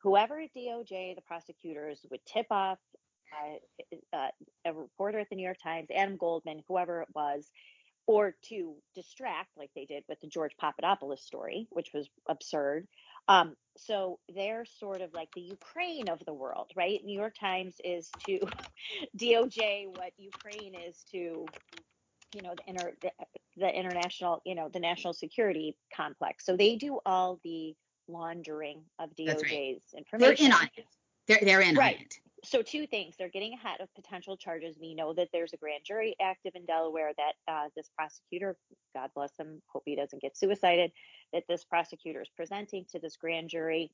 whoever 0.03 0.41
at 0.41 0.51
DOJ, 0.57 1.15
the 1.15 1.23
prosecutors 1.27 2.05
would 2.11 2.25
tip 2.27 2.47
off 2.51 2.79
uh, 3.33 4.17
uh, 4.17 4.29
a 4.65 4.73
reporter 4.73 5.19
at 5.19 5.29
the 5.31 5.37
New 5.37 5.45
York 5.45 5.59
Times, 5.63 5.89
Adam 5.95 6.17
Goldman, 6.17 6.63
whoever 6.67 7.03
it 7.03 7.09
was, 7.15 7.51
or 8.07 8.35
to 8.49 8.75
distract, 8.95 9.51
like 9.57 9.71
they 9.77 9.85
did 9.85 10.03
with 10.09 10.19
the 10.21 10.27
George 10.27 10.53
Papadopoulos 10.59 11.23
story, 11.23 11.69
which 11.71 11.91
was 11.93 12.09
absurd. 12.29 12.89
Um, 13.29 13.55
so 13.77 14.19
they're 14.35 14.65
sort 14.65 15.03
of 15.03 15.13
like 15.13 15.29
the 15.35 15.43
Ukraine 15.43 16.09
of 16.09 16.25
the 16.25 16.33
world, 16.33 16.73
right? 16.75 17.05
New 17.05 17.19
York 17.19 17.35
Times 17.39 17.75
is 17.85 18.11
to 18.27 18.41
DOJ 19.19 19.89
what 19.89 20.13
Ukraine 20.17 20.75
is 20.75 21.05
to, 21.13 21.45
you 22.35 22.43
know, 22.43 22.55
the, 22.57 22.71
inter, 22.71 22.93
the, 23.03 23.11
the 23.59 23.69
international, 23.69 24.41
you 24.47 24.55
know, 24.55 24.71
the 24.73 24.81
national 24.81 25.13
security 25.13 25.77
complex. 25.95 26.47
So 26.47 26.57
they 26.57 26.77
do 26.77 27.01
all 27.05 27.39
the 27.45 27.75
laundering 28.09 28.83
of 28.99 29.11
DOJ's 29.17 29.43
right. 29.43 29.83
information. 29.97 30.19
They're 30.19 30.47
in 30.47 30.53
on 30.53 30.65
it. 30.77 30.85
They're, 31.27 31.41
they're 31.43 31.61
in 31.61 31.77
right. 31.77 31.97
on 31.97 32.03
it. 32.03 32.15
So 32.45 32.63
two 32.63 32.87
things. 32.87 33.15
They're 33.19 33.29
getting 33.29 33.53
ahead 33.53 33.81
of 33.81 33.93
potential 33.95 34.37
charges. 34.37 34.77
We 34.81 34.95
know 34.95 35.13
that 35.15 35.29
there's 35.33 35.53
a 35.53 35.57
grand 35.57 35.85
jury 35.85 36.15
active 36.23 36.53
in 36.55 36.65
Delaware 36.67 37.13
that 37.17 37.53
uh, 37.53 37.69
this 37.77 37.91
prosecutor, 37.97 38.57
God 38.95 39.11
bless 39.15 39.33
him, 39.39 39.61
hope 39.67 39.83
he 39.85 39.97
doesn't 39.97 40.23
get 40.23 40.37
suicided, 40.37 40.93
that 41.33 41.45
this 41.49 41.65
prosecutor 41.65 42.23
is 42.23 42.29
presenting 42.37 42.85
to 42.93 43.01
this 43.01 43.17
grand 43.17 43.49
jury. 43.49 43.91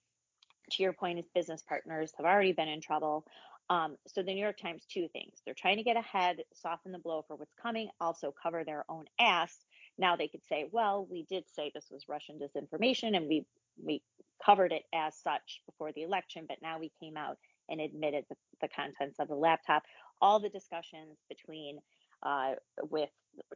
To 0.73 0.83
your 0.83 0.93
point, 0.93 1.19
his 1.19 1.29
business 1.35 1.63
partners 1.67 2.13
have 2.17 2.27
already 2.27 2.53
been 2.53 2.69
in 2.69 2.81
trouble. 2.81 3.25
Um, 3.71 3.97
so 4.07 4.23
the 4.23 4.35
New 4.35 4.43
York 4.43 4.59
Times, 4.59 4.85
two 4.89 5.09
things. 5.09 5.41
They're 5.45 5.55
trying 5.55 5.79
to 5.79 5.83
get 5.83 5.97
ahead, 5.97 6.43
soften 6.53 6.93
the 6.93 6.99
blow 6.99 7.25
for 7.27 7.37
what's 7.37 7.55
coming, 7.61 7.89
also 8.01 8.33
cover 8.43 8.63
their 8.65 8.85
own 8.89 9.07
ass. 9.19 9.57
Now 9.99 10.17
they 10.17 10.29
could 10.29 10.45
say, 10.49 10.67
well, 10.71 11.07
we 11.11 11.25
did 11.25 11.45
say 11.55 11.71
this 11.73 11.87
was 11.91 12.09
Russian 12.09 12.39
disinformation 12.39 13.17
and 13.17 13.29
we 13.29 13.47
we 13.83 14.03
covered 14.45 14.73
it 14.73 14.85
as 14.95 15.15
such 15.23 15.61
before 15.67 15.93
the 15.93 16.03
election, 16.03 16.45
but 16.49 16.59
now 16.63 16.79
we 16.79 16.93
came 17.01 17.17
out 17.17 17.39
and 17.69 17.81
admitted 17.81 18.25
the, 18.29 18.37
the 18.61 18.69
contents 18.69 19.19
of 19.19 19.29
the 19.29 19.35
laptop. 19.35 19.83
All 20.21 20.39
the 20.39 20.49
discussions 20.49 21.19
between 21.29 21.79
uh, 22.23 22.53
with 22.91 23.11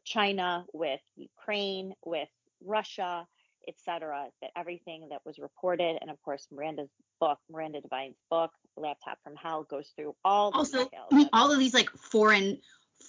China, 0.04 0.64
with 0.72 1.00
Ukraine, 1.16 1.94
with 2.04 2.28
Russia, 2.64 3.26
etc. 3.66 4.26
That 4.42 4.50
everything 4.56 5.08
that 5.10 5.20
was 5.24 5.38
reported, 5.38 5.98
and 6.00 6.10
of 6.10 6.20
course 6.22 6.46
Miranda's 6.52 6.90
book, 7.20 7.38
Miranda 7.50 7.80
Devine's 7.80 8.16
book, 8.30 8.50
Laptop 8.76 9.18
from 9.22 9.36
Hell, 9.36 9.64
goes 9.68 9.92
through 9.96 10.14
all 10.24 10.50
also. 10.54 10.88
All 11.32 11.52
of 11.52 11.58
these 11.58 11.74
like 11.74 11.90
foreign 11.90 12.58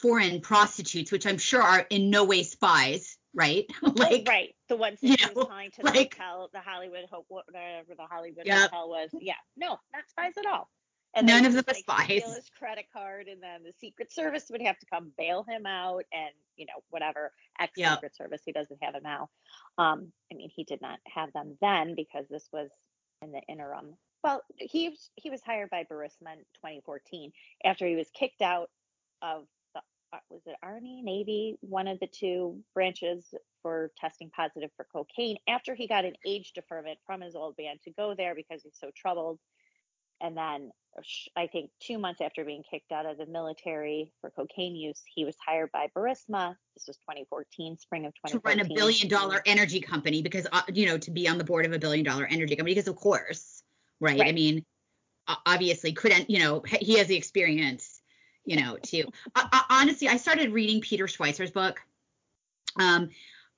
foreign 0.02 0.42
prostitutes, 0.42 1.12
which 1.12 1.26
I'm 1.26 1.38
sure 1.38 1.62
are 1.62 1.86
in 1.90 2.10
no 2.10 2.24
way 2.24 2.44
spies, 2.44 3.18
right? 3.36 3.66
like 3.82 4.28
right, 4.28 4.56
the 4.68 4.76
ones 4.76 5.00
that 5.02 5.08
you 5.08 5.16
know, 5.26 5.34
was 5.36 5.48
telling 5.48 5.72
to 5.72 5.82
like, 5.84 6.16
the 6.16 6.24
hotel, 6.24 6.50
the 6.54 6.60
Hollywood 6.60 7.06
Hope, 7.12 7.26
whatever 7.28 7.96
the 7.96 8.06
Hollywood 8.10 8.46
yep. 8.46 8.72
hotel 8.72 8.90
was. 8.90 9.10
Yeah, 9.20 9.34
no, 9.56 9.78
not 9.94 10.10
spies 10.10 10.34
at 10.38 10.46
all. 10.46 10.70
And 11.16 11.26
None 11.26 11.46
of 11.46 11.54
would 11.54 11.66
them 11.66 11.74
just, 11.74 11.90
are 11.90 11.94
like, 11.96 12.06
steal 12.06 12.20
spies. 12.22 12.36
his 12.36 12.50
credit 12.58 12.86
card, 12.94 13.28
and 13.28 13.42
then 13.42 13.64
the 13.64 13.74
Secret 13.80 14.12
Service 14.14 14.46
would 14.52 14.62
have 14.62 14.78
to 14.80 14.86
come 14.86 15.12
bail 15.18 15.44
him 15.48 15.66
out, 15.66 16.04
and 16.14 16.32
you 16.56 16.66
know 16.66 16.84
whatever 16.90 17.32
ex. 17.60 17.74
Secret 17.76 18.16
Service 18.16 18.42
he 18.46 18.52
doesn't 18.52 18.80
have 18.82 18.96
it 18.96 19.04
now. 19.04 19.30
Um, 19.78 20.12
I 20.32 20.36
mean 20.36 20.50
he 20.56 20.64
did 20.64 20.82
not 20.82 21.00
have 21.14 21.34
them 21.34 21.58
then 21.62 21.96
because 21.96 22.26
this 22.30 22.48
was 22.52 22.70
in 23.22 23.32
the 23.32 23.42
interim. 23.48 23.96
Well, 24.24 24.44
he 24.58 24.90
was, 24.90 25.10
he 25.16 25.30
was 25.30 25.42
hired 25.42 25.70
by 25.70 25.86
Burisma 25.90 26.34
in 26.34 26.40
2014 26.58 27.32
after 27.64 27.88
he 27.88 27.96
was 27.96 28.10
kicked 28.14 28.42
out 28.42 28.70
of 29.22 29.44
the 29.44 29.59
was 30.30 30.41
it 30.45 30.55
Army, 30.64 31.01
Navy, 31.03 31.57
one 31.62 31.88
of 31.88 31.99
the 31.99 32.07
two 32.07 32.60
branches 32.74 33.34
for 33.62 33.91
testing 33.97 34.30
positive 34.30 34.72
for 34.76 34.86
cocaine 34.91 35.38
after 35.47 35.76
he 35.76 35.88
got 35.88 36.05
an 36.05 36.14
age 36.26 36.53
deferment 36.53 36.99
from 37.05 37.22
his 37.22 37.36
old 37.36 37.55
band 37.57 37.80
to 37.84 37.91
go 37.91 38.16
there 38.16 38.36
because 38.36 38.64
he's 38.64 38.78
so 38.80 38.89
troubled. 38.95 39.39
And 40.22 40.36
then 40.36 40.72
uh, 40.97 41.01
I 41.36 41.47
think 41.47 41.72
two 41.80 41.97
months 41.97 42.22
after 42.22 42.43
being 42.43 42.64
kicked 42.70 42.91
out 42.91 43.05
of 43.05 43.18
the 43.18 43.26
military 43.26 44.12
for 44.20 44.30
cocaine 44.32 44.76
use, 44.76 45.01
he 45.14 45.24
was 45.26 45.36
hired 45.45 45.72
by 45.72 45.88
Burisma. 45.95 46.55
This 46.76 46.88
was 46.88 46.97
2014, 46.97 47.78
spring 47.78 48.05
of 48.05 48.14
2014. 48.16 48.32
To 48.32 48.39
2014. 48.39 48.57
run 48.57 48.66
a 48.66 48.76
billion 48.76 49.07
dollar 49.07 49.41
energy 49.45 49.80
company 49.80 50.22
because, 50.22 50.47
uh, 50.51 50.62
you 50.74 50.88
know, 50.88 50.97
to 50.97 51.12
be 51.12 51.28
on 51.28 51.38
the 51.38 51.43
board 51.43 51.66
of 51.66 51.74
a 51.74 51.80
billion 51.80 52.03
dollar 52.03 52.26
energy 52.26 52.55
company 52.55 52.74
because, 52.74 52.89
of 52.89 52.97
course, 52.97 53.64
right? 54.01 54.22
I 54.22 54.32
mean, 54.32 54.66
obviously, 55.45 55.93
couldn't, 55.93 56.30
you 56.30 56.39
know, 56.39 56.64
he 56.66 56.97
has 56.97 57.07
the 57.07 57.16
experience, 57.16 57.99
you 58.50 58.56
know, 58.56 58.78
to. 58.82 59.04
I, 59.36 59.47
I, 59.52 59.82
honestly, 59.82 60.10
I 60.10 60.18
started 60.18 60.52
reading 60.52 60.82
Peter 60.82 61.06
Schweizer's 61.06 61.52
book 61.52 61.80
um, 62.78 63.10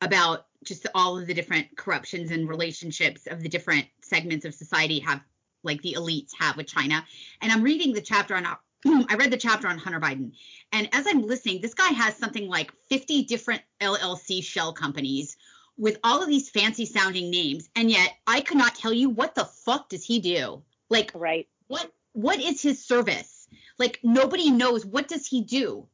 about 0.02 0.48
just 0.66 0.86
all 0.94 1.18
of 1.18 1.28
the 1.28 1.34
different 1.34 1.78
corruptions 1.78 2.30
and 2.30 2.48
relationships 2.48 3.26
of 3.26 3.42
the 3.42 3.48
different 3.48 3.86
segments 4.02 4.44
of 4.44 4.54
society 4.54 5.00
have, 5.00 5.22
like 5.64 5.82
the 5.82 5.96
elites 5.98 6.32
have 6.38 6.58
with 6.58 6.68
China. 6.68 7.06
And 7.42 7.54
I'm 7.54 7.64
reading 7.64 7.94
the 7.94 8.02
chapter 8.02 8.36
on, 8.36 8.46
I 9.10 9.16
read 9.16 9.32
the 9.32 9.38
chapter 9.38 9.70
on 9.70 9.78
Hunter 9.78 10.02
Biden. 10.02 10.34
And 10.74 10.90
as 10.92 11.08
I'm 11.08 11.22
listening, 11.22 11.62
this 11.62 11.74
guy 11.74 11.90
has 11.94 12.18
something 12.18 12.50
like 12.50 12.74
50 12.90 13.24
different 13.24 13.62
LLC 13.80 14.44
shell 14.44 14.74
companies 14.74 15.38
with 15.78 16.00
all 16.04 16.22
of 16.22 16.28
these 16.28 16.50
fancy 16.50 16.86
sounding 16.86 17.32
names. 17.32 17.70
And 17.78 17.90
yet 17.90 18.14
I 18.28 18.42
could 18.42 18.58
not 18.58 18.76
tell 18.76 18.92
you 18.92 19.10
what 19.10 19.36
the 19.36 19.46
fuck 19.46 19.88
does 19.88 20.04
he 20.04 20.20
do? 20.20 20.64
Like, 20.90 21.12
Right. 21.16 21.48
what 21.68 21.90
what 22.12 22.42
is 22.42 22.62
his 22.62 22.84
service 22.84 23.41
like 23.78 24.00
nobody 24.04 24.50
knows 24.52 24.86
what 24.86 25.08
does 25.08 25.28
he 25.28 25.42
do 25.42 25.88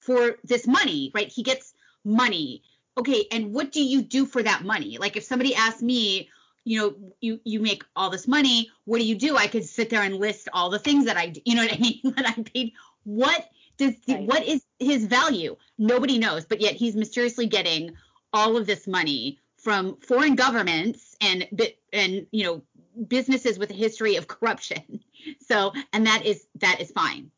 for 0.00 0.36
this 0.44 0.66
money 0.66 1.10
right? 1.14 1.28
He 1.28 1.42
gets 1.42 1.74
money. 2.04 2.62
Okay 2.98 3.26
and 3.30 3.52
what 3.52 3.72
do 3.72 3.82
you 3.82 4.02
do 4.02 4.26
for 4.26 4.42
that 4.42 4.64
money? 4.64 4.98
Like 4.98 5.16
if 5.16 5.24
somebody 5.24 5.54
asked 5.54 5.82
me 5.82 6.28
you 6.64 6.78
know 6.78 6.94
you 7.20 7.40
you 7.44 7.60
make 7.60 7.84
all 7.96 8.10
this 8.10 8.28
money 8.28 8.70
what 8.84 8.98
do 8.98 9.04
you 9.04 9.14
do? 9.16 9.36
I 9.36 9.46
could 9.46 9.64
sit 9.64 9.90
there 9.90 10.02
and 10.02 10.16
list 10.16 10.48
all 10.52 10.70
the 10.70 10.78
things 10.78 11.04
that 11.06 11.16
i 11.16 11.28
do 11.28 11.40
you 11.44 11.54
know 11.56 11.62
what 11.62 11.72
i 11.72 11.78
mean? 11.88 12.00
That 12.16 12.26
i 12.38 12.42
paid. 12.42 12.72
What 13.04 13.48
does 13.78 13.94
the, 14.06 14.14
Right. 14.14 14.26
what 14.26 14.44
is 14.44 14.62
his 14.78 15.06
value? 15.06 15.56
Nobody 15.78 16.18
knows 16.18 16.44
but 16.44 16.60
yet 16.60 16.74
he's 16.74 16.94
mysteriously 16.96 17.46
getting 17.46 17.94
all 18.32 18.56
of 18.56 18.66
this 18.66 18.86
money 18.86 19.38
from 19.56 19.96
foreign 20.00 20.34
governments 20.34 21.16
and 21.20 21.46
and 21.92 22.26
you 22.32 22.44
know 22.44 22.62
businesses 23.08 23.58
with 23.58 23.70
a 23.70 23.74
history 23.74 24.16
of 24.16 24.28
corruption 24.28 25.00
so 25.40 25.72
and 25.92 26.06
that 26.06 26.24
is 26.24 26.46
that 26.60 26.80
is 26.80 26.90
fine 26.90 27.30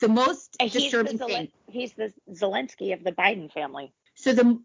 the 0.00 0.08
most 0.08 0.56
And 0.58 0.70
he's 0.70 0.90
the, 0.90 1.02
disturbing 1.02 1.18
thing 1.18 1.48
he's 1.68 1.92
the 1.92 2.12
Zelensky 2.32 2.92
of 2.92 3.04
the 3.04 3.12
Biden 3.12 3.52
family. 3.52 3.92
so 4.14 4.32
the 4.32 4.60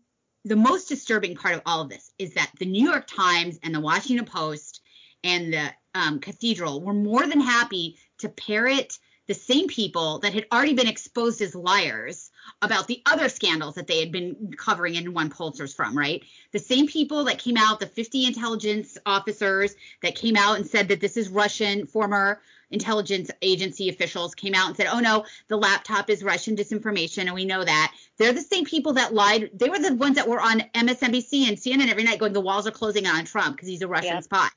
the 0.46 0.56
most 0.56 0.88
disturbing 0.88 1.36
part 1.36 1.56
of 1.56 1.62
all 1.66 1.82
of 1.82 1.90
this 1.90 2.12
is 2.20 2.36
that 2.36 2.52
the 2.60 2.66
New 2.66 2.88
York 2.88 3.08
Times 3.08 3.60
and 3.64 3.74
the 3.74 3.80
Washington 3.80 4.26
Post 4.26 4.82
and 5.24 5.52
the 5.52 5.72
um, 5.96 6.20
Cathedral 6.20 6.82
were 6.82 6.94
more 6.94 7.26
than 7.26 7.42
happy 7.42 7.98
to 8.20 8.30
parrot 8.30 9.00
the 9.28 9.34
same 9.34 9.68
people 9.68 10.20
that 10.20 10.34
had 10.34 10.46
already 10.54 10.76
been 10.76 10.88
exposed 10.88 11.42
as 11.42 11.56
liars 11.56 12.30
about 12.62 12.88
the 12.88 13.02
other 13.06 13.30
scandals 13.30 13.76
that 13.76 13.88
they 13.88 14.00
had 14.00 14.12
been 14.12 14.54
covering 14.58 14.98
and 14.98 15.14
won 15.14 15.30
Pulitzers 15.30 15.76
from, 15.76 15.98
right? 15.98 16.24
The 16.52 16.60
same 16.60 16.88
people 16.88 17.24
that 17.26 17.40
came 17.40 17.58
out, 17.58 17.80
the 17.80 17.88
50 17.88 18.26
intelligence 18.26 18.98
officers 19.06 19.76
that 20.02 20.16
came 20.16 20.36
out 20.36 20.58
and 20.58 20.68
said 20.68 20.88
that 20.90 21.02
this 21.02 21.18
is 21.18 21.30
Russian, 21.30 21.86
former 21.86 22.42
intelligence 22.72 23.30
agency 23.42 23.90
officials 23.90 24.34
came 24.36 24.56
out 24.56 24.68
and 24.68 24.78
said, 24.78 24.88
oh 24.92 25.00
no, 25.00 25.26
the 25.48 25.58
laptop 25.58 26.10
is 26.10 26.24
Russian 26.24 26.56
disinformation, 26.56 27.26
and 27.26 27.34
we 27.34 27.46
know 27.46 27.64
that. 27.64 27.94
They're 28.18 28.34
the 28.34 28.42
same 28.42 28.66
people 28.66 28.94
that 28.94 29.14
lied. 29.14 29.52
They 29.54 29.70
were 29.70 29.80
the 29.80 29.94
ones 29.96 30.16
that 30.16 30.28
were 30.28 30.42
on 30.42 30.62
MSNBC 30.74 31.48
and 31.48 31.58
CNN 31.58 31.90
every 31.90 32.04
night 32.04 32.20
going, 32.20 32.34
the 32.34 32.42
walls 32.42 32.68
are 32.68 32.72
closing 32.72 33.08
on 33.08 33.26
Trump 33.26 33.56
because 33.56 33.70
he's 33.70 33.82
a 33.82 33.88
Russian 33.88 34.16
Yep. 34.16 34.24
spy. 34.24 34.48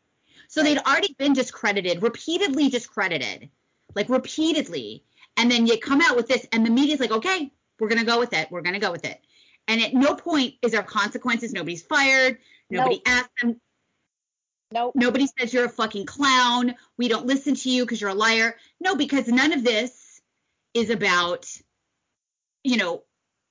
So 0.48 0.62
Right. 0.62 0.74
they'd 0.74 0.82
already 0.82 1.14
been 1.18 1.34
discredited, 1.34 2.02
repeatedly 2.02 2.70
discredited, 2.70 3.50
like 3.94 4.08
repeatedly. 4.08 5.04
And 5.36 5.50
then 5.50 5.66
you 5.66 5.78
come 5.78 6.00
out 6.00 6.16
with 6.16 6.26
this, 6.26 6.46
and 6.52 6.64
the 6.64 6.70
media's 6.70 7.00
like, 7.00 7.12
okay, 7.12 7.52
we're 7.78 7.88
going 7.88 8.00
to 8.00 8.06
go 8.06 8.18
with 8.18 8.32
it. 8.32 8.50
We're 8.50 8.62
going 8.62 8.74
to 8.74 8.80
go 8.80 8.92
with 8.92 9.04
it. 9.04 9.20
And 9.66 9.82
at 9.82 9.94
no 9.94 10.14
point 10.14 10.54
is 10.62 10.72
there 10.72 10.82
consequences. 10.82 11.52
Nobody's 11.52 11.82
fired. 11.82 12.38
Nobody 12.70 12.96
Nope. 12.96 13.02
asked 13.06 13.30
them. 13.42 13.60
Nope. 14.72 14.92
Nobody 14.94 15.26
says 15.38 15.52
you're 15.52 15.66
a 15.66 15.70
fucking 15.70 16.06
clown. 16.06 16.74
We 16.96 17.08
don't 17.08 17.26
listen 17.26 17.54
to 17.54 17.70
you 17.70 17.84
because 17.84 18.00
you're 18.00 18.10
a 18.10 18.14
liar. 18.14 18.56
No, 18.80 18.96
because 18.96 19.28
none 19.28 19.52
of 19.52 19.64
this 19.64 20.20
is 20.74 20.90
about, 20.90 21.50
you 22.64 22.76
know, 22.76 23.02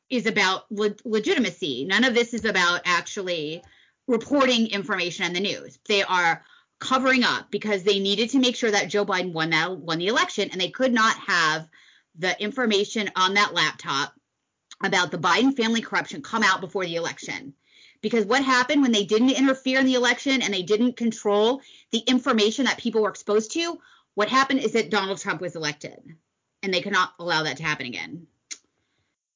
is 0.10 0.26
about 0.26 0.72
le- 0.72 0.96
legitimacy. 1.06 1.86
None 1.86 2.04
of 2.04 2.14
this 2.14 2.34
is 2.34 2.46
about 2.46 2.82
actually 2.86 3.64
reporting 4.08 4.68
information 4.68 5.26
in 5.26 5.34
the 5.34 5.40
news. 5.40 5.80
They 5.88 6.04
are 6.04 6.44
covering 6.80 7.24
up 7.24 7.50
because 7.50 7.84
they 7.84 8.00
needed 8.00 8.30
to 8.32 8.40
make 8.40 8.56
sure 8.56 8.72
that 8.72 8.90
Joe 8.90 9.06
Biden 9.06 9.34
won 9.34 9.50
that 9.50 9.78
won 9.78 9.98
the 9.98 10.08
election, 10.08 10.50
and 10.52 10.62
they 10.62 10.70
could 10.70 10.94
not 10.94 11.18
have 11.18 11.68
the 12.18 12.40
information 12.42 13.10
on 13.16 13.34
that 13.34 13.54
laptop 13.54 14.14
about 14.84 15.12
the 15.12 15.18
Biden 15.18 15.56
family 15.56 15.82
corruption 15.82 16.22
come 16.22 16.44
out 16.44 16.62
before 16.62 16.86
the 16.86 16.96
election. 16.96 17.54
Because 18.02 18.26
what 18.26 18.44
happened 18.44 18.84
when 18.84 18.92
they 18.92 19.06
didn't 19.06 19.32
interfere 19.32 19.80
in 19.80 19.86
the 19.86 19.96
election 19.96 20.42
and 20.42 20.54
they 20.54 20.62
didn't 20.62 20.98
control 20.98 21.62
the 21.92 22.00
information 22.00 22.66
that 22.66 22.78
people 22.78 23.02
were 23.02 23.10
exposed 23.10 23.52
to? 23.54 23.80
What 24.14 24.30
happened 24.30 24.60
is 24.60 24.74
that 24.74 24.92
Donald 24.92 25.20
Trump 25.20 25.42
was 25.42 25.56
elected, 25.56 26.00
and 26.62 26.74
they 26.74 26.82
cannot 26.82 27.14
allow 27.20 27.44
that 27.44 27.58
to 27.58 27.64
happen 27.64 27.86
again. 27.88 28.28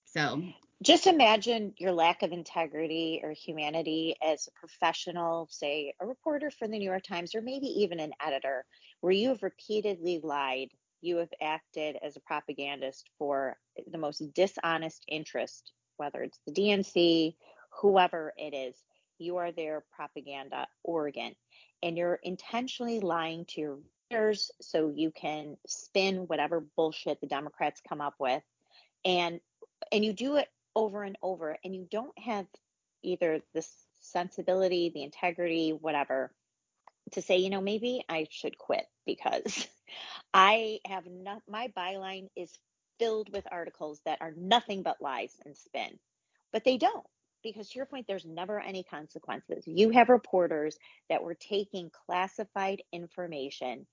So, 0.06 0.44
Just 0.82 1.06
imagine 1.08 1.74
your 1.78 1.92
lack 1.92 2.24
of 2.24 2.32
integrity 2.32 3.22
or 3.24 3.32
humanity 3.32 4.16
as 4.24 4.48
a 4.48 4.60
professional, 4.60 5.48
say 5.52 5.94
a 6.00 6.06
reporter 6.06 6.50
for 6.52 6.68
the 6.68 6.78
New 6.78 6.89
York 6.89 7.04
Times, 7.04 7.36
or 7.36 7.42
maybe 7.42 7.68
even 7.68 8.00
an 8.00 8.14
editor, 8.20 8.66
where 9.02 9.14
you 9.14 9.30
have 9.30 9.44
repeatedly 9.44 10.20
lied. 10.24 10.70
You 11.02 11.18
have 11.18 11.34
acted 11.41 11.97
as 12.02 12.16
a 12.16 12.22
propagandist 12.22 13.10
for 13.18 13.58
the 13.91 13.97
most 13.97 14.34
dishonest 14.34 15.04
interest, 15.08 15.72
whether 15.97 16.22
it's 16.22 16.39
the 16.45 16.54
DNC, 16.54 17.36
whoever 17.82 18.34
it 18.38 18.54
is. 18.54 18.76
You 19.18 19.38
are 19.38 19.52
their 19.52 19.84
propaganda 19.95 20.68
organ, 20.84 21.36
and 21.84 21.97
you're 21.97 22.20
intentionally 22.24 22.99
lying 22.99 23.45
to 23.49 23.62
your 23.62 23.78
readers 24.10 24.52
so 24.62 24.91
you 24.95 25.12
can 25.12 25.58
spin 25.68 26.28
whatever 26.28 26.66
bullshit 26.76 27.22
the 27.22 27.28
Democrats 27.28 27.82
come 27.88 28.02
up 28.02 28.16
with, 28.20 28.43
and 29.06 29.39
and 29.91 30.06
you 30.06 30.14
do 30.14 30.38
it 30.38 30.47
over 30.76 31.04
and 31.04 31.18
over 31.22 31.58
and 31.64 31.76
you 31.76 31.88
don't 31.89 32.18
have 32.18 32.45
either 33.04 33.41
the 33.54 33.66
sensibility, 33.99 34.89
the 34.93 35.04
integrity, 35.04 35.72
whatever, 35.72 36.32
to 37.12 37.22
say, 37.22 37.38
you 37.38 37.49
know, 37.49 37.62
maybe 37.62 38.04
I 38.08 38.28
should 38.30 38.58
quit 38.58 38.86
because 39.06 39.68
I 40.34 40.80
have 40.86 41.06
not, 41.06 41.41
my 41.47 41.72
byline 41.76 42.28
is 42.36 42.52
filled 42.99 43.32
with 43.32 43.45
articles 43.52 43.99
that 44.06 44.22
are 44.22 44.34
nothing 44.36 44.84
but 44.84 45.02
lies 45.02 45.36
and 45.45 45.58
spin. 45.58 45.99
But 46.54 46.64
they 46.64 46.78
don't, 46.78 47.06
because 47.43 47.70
to 47.70 47.80
your 47.80 47.86
point, 47.86 48.06
there's 48.08 48.26
never 48.26 48.60
any 48.60 48.84
consequences. 48.84 49.64
You 49.66 49.89
have 49.91 50.10
reporters 50.10 50.78
that 51.10 51.24
were 51.24 51.36
taking 51.36 51.89
classified 52.06 52.84
information 52.91 53.88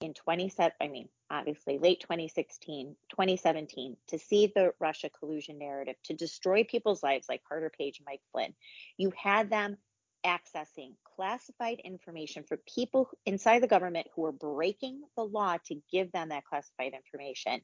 in 0.00 0.14
27 0.14 0.72
i 0.80 0.88
mean 0.88 1.08
obviously 1.30 1.78
late 1.78 2.00
2016 2.00 2.96
2017 3.10 3.96
to 4.08 4.18
see 4.18 4.50
the 4.54 4.72
russia 4.80 5.10
collusion 5.18 5.58
narrative 5.58 5.96
to 6.04 6.14
destroy 6.14 6.64
people's 6.64 7.02
lives 7.02 7.26
like 7.28 7.42
carter 7.46 7.70
page 7.76 8.00
mike 8.06 8.22
flynn 8.32 8.54
you 8.96 9.12
had 9.16 9.50
them 9.50 9.76
accessing 10.24 10.94
classified 11.16 11.80
information 11.84 12.44
for 12.46 12.58
people 12.72 13.08
inside 13.26 13.62
the 13.62 13.68
government 13.68 14.06
who 14.14 14.22
were 14.22 14.32
breaking 14.32 15.00
the 15.16 15.24
law 15.24 15.56
to 15.64 15.80
give 15.90 16.10
them 16.12 16.28
that 16.28 16.44
classified 16.44 16.92
information 16.94 17.60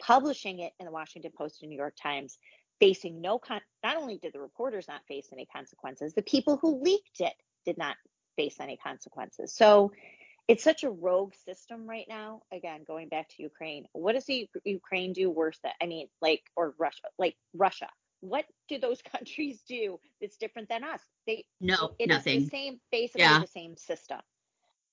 publishing 0.00 0.60
it 0.60 0.72
in 0.78 0.86
the 0.86 0.92
washington 0.92 1.30
post 1.36 1.62
and 1.62 1.70
new 1.70 1.76
york 1.76 1.94
times 2.00 2.38
facing 2.78 3.20
no 3.20 3.38
con 3.38 3.60
not 3.84 3.96
only 3.96 4.18
did 4.18 4.32
the 4.32 4.40
reporters 4.40 4.86
not 4.88 5.04
face 5.06 5.28
any 5.32 5.46
consequences 5.54 6.14
the 6.14 6.22
people 6.22 6.58
who 6.60 6.82
leaked 6.82 7.20
it 7.20 7.34
did 7.66 7.76
not 7.76 7.96
face 8.36 8.56
any 8.60 8.76
consequences 8.76 9.54
so 9.54 9.92
it's 10.50 10.64
such 10.64 10.82
a 10.82 10.90
rogue 10.90 11.32
system 11.44 11.88
right 11.88 12.06
now. 12.08 12.42
Again, 12.52 12.80
going 12.84 13.08
back 13.08 13.28
to 13.28 13.42
Ukraine, 13.44 13.84
what 13.92 14.14
does 14.14 14.24
the 14.24 14.48
Ukraine 14.64 15.12
do 15.12 15.30
worse 15.30 15.56
than? 15.62 15.70
I 15.80 15.86
mean, 15.86 16.08
like 16.20 16.42
or 16.56 16.74
Russia, 16.76 17.06
like 17.20 17.36
Russia. 17.54 17.86
What 18.20 18.44
do 18.68 18.78
those 18.78 19.00
countries 19.12 19.62
do 19.68 19.98
that's 20.20 20.36
different 20.36 20.68
than 20.68 20.84
us? 20.84 21.00
They 21.26 21.44
no, 21.60 21.94
it 21.98 22.10
is 22.10 22.16
nothing. 22.16 22.40
the 22.44 22.48
same, 22.48 22.80
basically 22.92 23.22
Yeah. 23.22 23.40
the 23.40 23.46
same 23.46 23.76
system. 23.76 24.20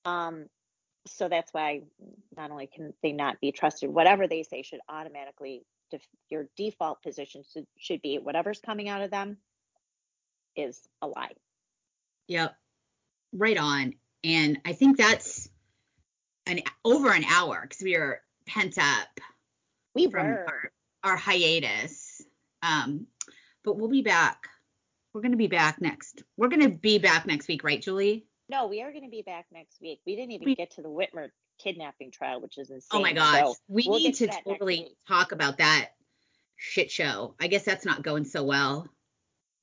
Um, 0.04 0.46
so 1.06 1.28
that's 1.28 1.52
why 1.52 1.82
not 2.36 2.50
only 2.50 2.66
can 2.66 2.92
they 3.02 3.12
not 3.12 3.40
be 3.40 3.52
trusted, 3.52 3.90
whatever 3.90 4.26
they 4.26 4.42
say 4.42 4.62
should 4.62 4.80
automatically 4.88 5.62
def- 5.90 6.06
your 6.28 6.48
default 6.56 7.02
position 7.02 7.42
should, 7.52 7.66
should 7.78 8.02
be 8.02 8.18
whatever's 8.18 8.60
coming 8.60 8.88
out 8.88 9.02
of 9.02 9.10
them 9.10 9.38
is 10.56 10.80
a 11.02 11.06
lie. 11.06 11.32
Yep. 12.28 12.54
Right 13.32 13.56
on. 13.58 13.94
And 14.24 14.60
I 14.66 14.72
think 14.72 14.96
that's 14.96 15.48
an 16.46 16.60
over 16.84 17.10
an 17.12 17.24
hour 17.24 17.60
because 17.62 17.82
we 17.82 17.94
are 17.94 18.20
pent 18.46 18.76
up 18.78 19.20
We 19.94 20.06
were. 20.08 20.18
our, 20.18 20.72
our 21.04 21.16
hiatus. 21.16 22.22
Um, 22.62 23.06
but 23.64 23.76
we'll 23.76 23.88
be 23.88 24.02
back. 24.02 24.48
We're 25.12 25.22
gonna 25.22 25.36
be 25.36 25.46
back 25.48 25.80
next. 25.80 26.22
We're 26.36 26.48
gonna 26.48 26.68
be 26.68 26.98
back 26.98 27.26
next 27.26 27.48
week, 27.48 27.64
right, 27.64 27.80
Julie? 27.80 28.26
No, 28.48 28.66
we 28.66 28.82
are 28.82 28.90
going 28.90 29.04
to 29.04 29.10
be 29.10 29.22
back 29.22 29.46
next 29.52 29.80
week. 29.80 30.00
We 30.06 30.16
didn't 30.16 30.32
even 30.32 30.46
We- 30.46 30.54
get 30.54 30.70
to 30.72 30.82
the 30.82 30.88
Whitmer 30.88 31.30
kidnapping 31.58 32.10
trial, 32.10 32.40
which 32.40 32.56
is 32.56 32.70
insane. 32.70 32.88
Oh 32.92 33.00
my 33.00 33.12
gosh. 33.12 33.40
So 33.40 33.54
we 33.68 33.84
we'll 33.86 33.98
need 33.98 34.16
get 34.16 34.32
to 34.32 34.42
totally 34.44 34.96
talk 35.06 35.32
about 35.32 35.58
that 35.58 35.90
shit 36.56 36.90
show. 36.90 37.34
I 37.40 37.48
guess 37.48 37.64
that's 37.64 37.84
not 37.84 38.02
going 38.02 38.24
so 38.24 38.44
well 38.44 38.88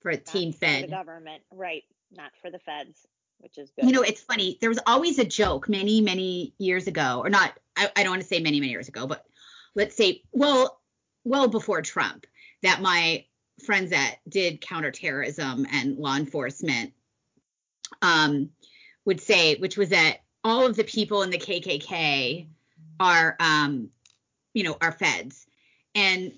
for 0.01 0.11
Not 0.11 0.25
Team 0.25 0.51
for 0.51 0.59
the 0.59 0.87
government, 0.87 1.41
right? 1.51 1.83
Not 2.11 2.31
for 2.41 2.51
the 2.51 2.59
feds, 2.59 3.07
which 3.39 3.57
is 3.57 3.71
good. 3.71 3.85
You 3.85 3.91
know, 3.91 4.01
it's 4.01 4.21
funny. 4.21 4.57
There 4.61 4.69
was 4.69 4.79
always 4.85 5.17
a 5.19 5.25
joke 5.25 5.67
many, 5.67 6.01
many 6.01 6.53
years 6.59 6.87
ago, 6.87 7.21
or 7.23 7.29
not, 7.29 7.57
I, 7.75 7.89
I 7.95 8.03
don't 8.03 8.11
want 8.11 8.21
to 8.21 8.27
say 8.27 8.39
many, 8.39 8.59
many 8.59 8.71
years 8.71 8.87
ago, 8.87 9.07
but 9.07 9.25
let's 9.73 9.95
say, 9.95 10.21
well, 10.31 10.79
well 11.23 11.47
before 11.47 11.81
Trump, 11.81 12.27
that 12.61 12.81
my 12.81 13.25
friends 13.64 13.91
that 13.91 14.18
did 14.28 14.62
counterterrorism 14.62 15.66
and 15.72 15.97
law 15.97 16.16
enforcement 16.16 16.93
um, 18.01 18.49
would 19.06 19.22
say, 19.22 19.56
which 19.56 19.78
was 19.78 19.89
that 19.89 20.18
all 20.43 20.66
of 20.66 20.76
the 20.76 20.84
people 20.84 21.22
in 21.24 21.30
the 21.30 21.38
KKK 21.38 22.47
are, 22.99 23.36
um, 23.39 23.89
you 24.53 24.64
know, 24.64 24.78
are 24.82 24.91
feds. 24.91 25.45
And, 25.95 26.34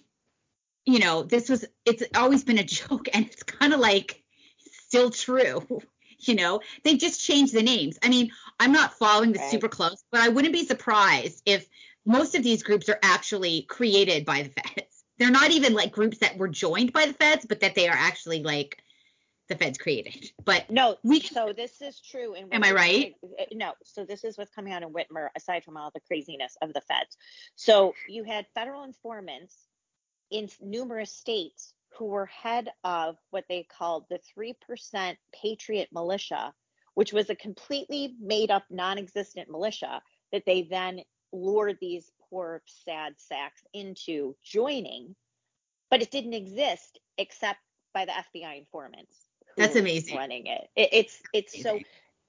you 0.86 1.00
know, 1.00 1.24
this 1.24 1.50
was, 1.50 1.66
it's 1.86 2.04
always 2.16 2.44
been 2.44 2.58
a 2.60 2.64
joke 2.66 3.08
and 3.14 3.26
it's 3.26 3.44
kind 3.44 3.74
of 3.74 3.80
like 3.80 4.24
still 4.88 5.10
true. 5.10 5.66
You 6.20 6.34
know, 6.34 6.62
they 6.84 6.98
just 6.98 7.22
changed 7.22 7.54
the 7.54 7.62
names. 7.62 8.00
I 8.02 8.10
mean, 8.10 8.32
I'm 8.60 8.72
not 8.72 8.98
following 8.98 9.34
this 9.34 9.44
Right. 9.44 9.52
super 9.52 9.68
close, 9.70 10.04
but 10.12 10.20
I 10.20 10.30
wouldn't 10.30 10.52
be 10.52 10.66
surprised 10.66 11.44
if 11.46 11.70
most 12.08 12.34
of 12.34 12.42
these 12.42 12.64
groups 12.64 12.90
are 12.90 12.98
actually 13.04 13.62
created 13.64 14.26
by 14.26 14.42
the 14.42 14.50
feds. 14.50 14.97
They're 15.20 15.32
not 15.32 15.52
even 15.52 15.74
like 15.74 15.92
groups 15.92 16.20
that 16.20 16.38
were 16.38 16.48
joined 16.48 16.94
by 16.94 17.06
the 17.08 17.14
feds, 17.14 17.46
but 17.46 17.60
that 17.62 17.76
they 17.76 17.88
are 17.88 17.96
actually 17.96 18.44
like 18.44 18.82
the 19.48 19.56
feds 19.56 19.78
created. 19.78 20.32
But 20.44 20.70
No, 20.70 20.98
We- 21.04 21.22
so 21.22 21.54
this 21.54 21.82
is 21.82 22.00
true. 22.02 22.34
And 22.34 22.54
Am 22.54 22.64
I 22.64 22.72
right? 22.72 23.16
Uh, 23.40 23.46
no, 23.54 23.74
so 23.84 24.04
this 24.06 24.24
is 24.24 24.38
what's 24.38 24.52
coming 24.52 24.74
out 24.74 24.84
in 24.84 24.90
Whitmer, 24.90 25.30
aside 25.36 25.64
from 25.64 25.78
all 25.78 25.92
the 25.92 26.02
craziness 26.02 26.58
of 26.62 26.74
the 26.74 26.82
feds. 26.82 27.18
So 27.56 27.96
you 28.08 28.24
had 28.24 28.46
federal 28.54 28.84
informants 28.84 29.56
in 30.30 30.50
numerous 30.62 31.12
states 31.12 31.74
who 31.98 32.06
were 32.06 32.26
head 32.28 32.70
of 32.84 33.18
what 33.32 33.46
they 33.48 33.64
called 33.64 34.06
the 34.10 34.20
3% 34.38 35.18
Patriot 35.34 35.90
Militia, 35.92 36.54
which 36.94 37.14
was 37.14 37.30
a 37.30 37.36
completely 37.36 38.16
made 38.20 38.52
up, 38.52 38.66
non 38.70 38.98
existent 38.98 39.50
militia 39.50 40.02
that 40.32 40.46
they 40.46 40.64
then 40.64 41.02
lured 41.32 41.78
these 41.80 42.12
poor, 42.30 42.62
sad 42.86 43.14
sacks 43.18 43.62
into 43.74 44.36
joining. 44.44 45.16
But 45.90 46.02
it 46.02 46.12
didn't 46.12 46.34
exist 46.34 47.00
except 47.18 47.60
by 47.94 48.06
the 48.06 48.12
FBI 48.12 48.60
informants. 48.60 49.16
That's 49.56 49.76
amazing. 49.76 50.16
Running 50.18 50.46
it. 50.48 50.70
it 50.76 50.90
it's 50.92 51.22
it's 51.34 51.64
so 51.64 51.80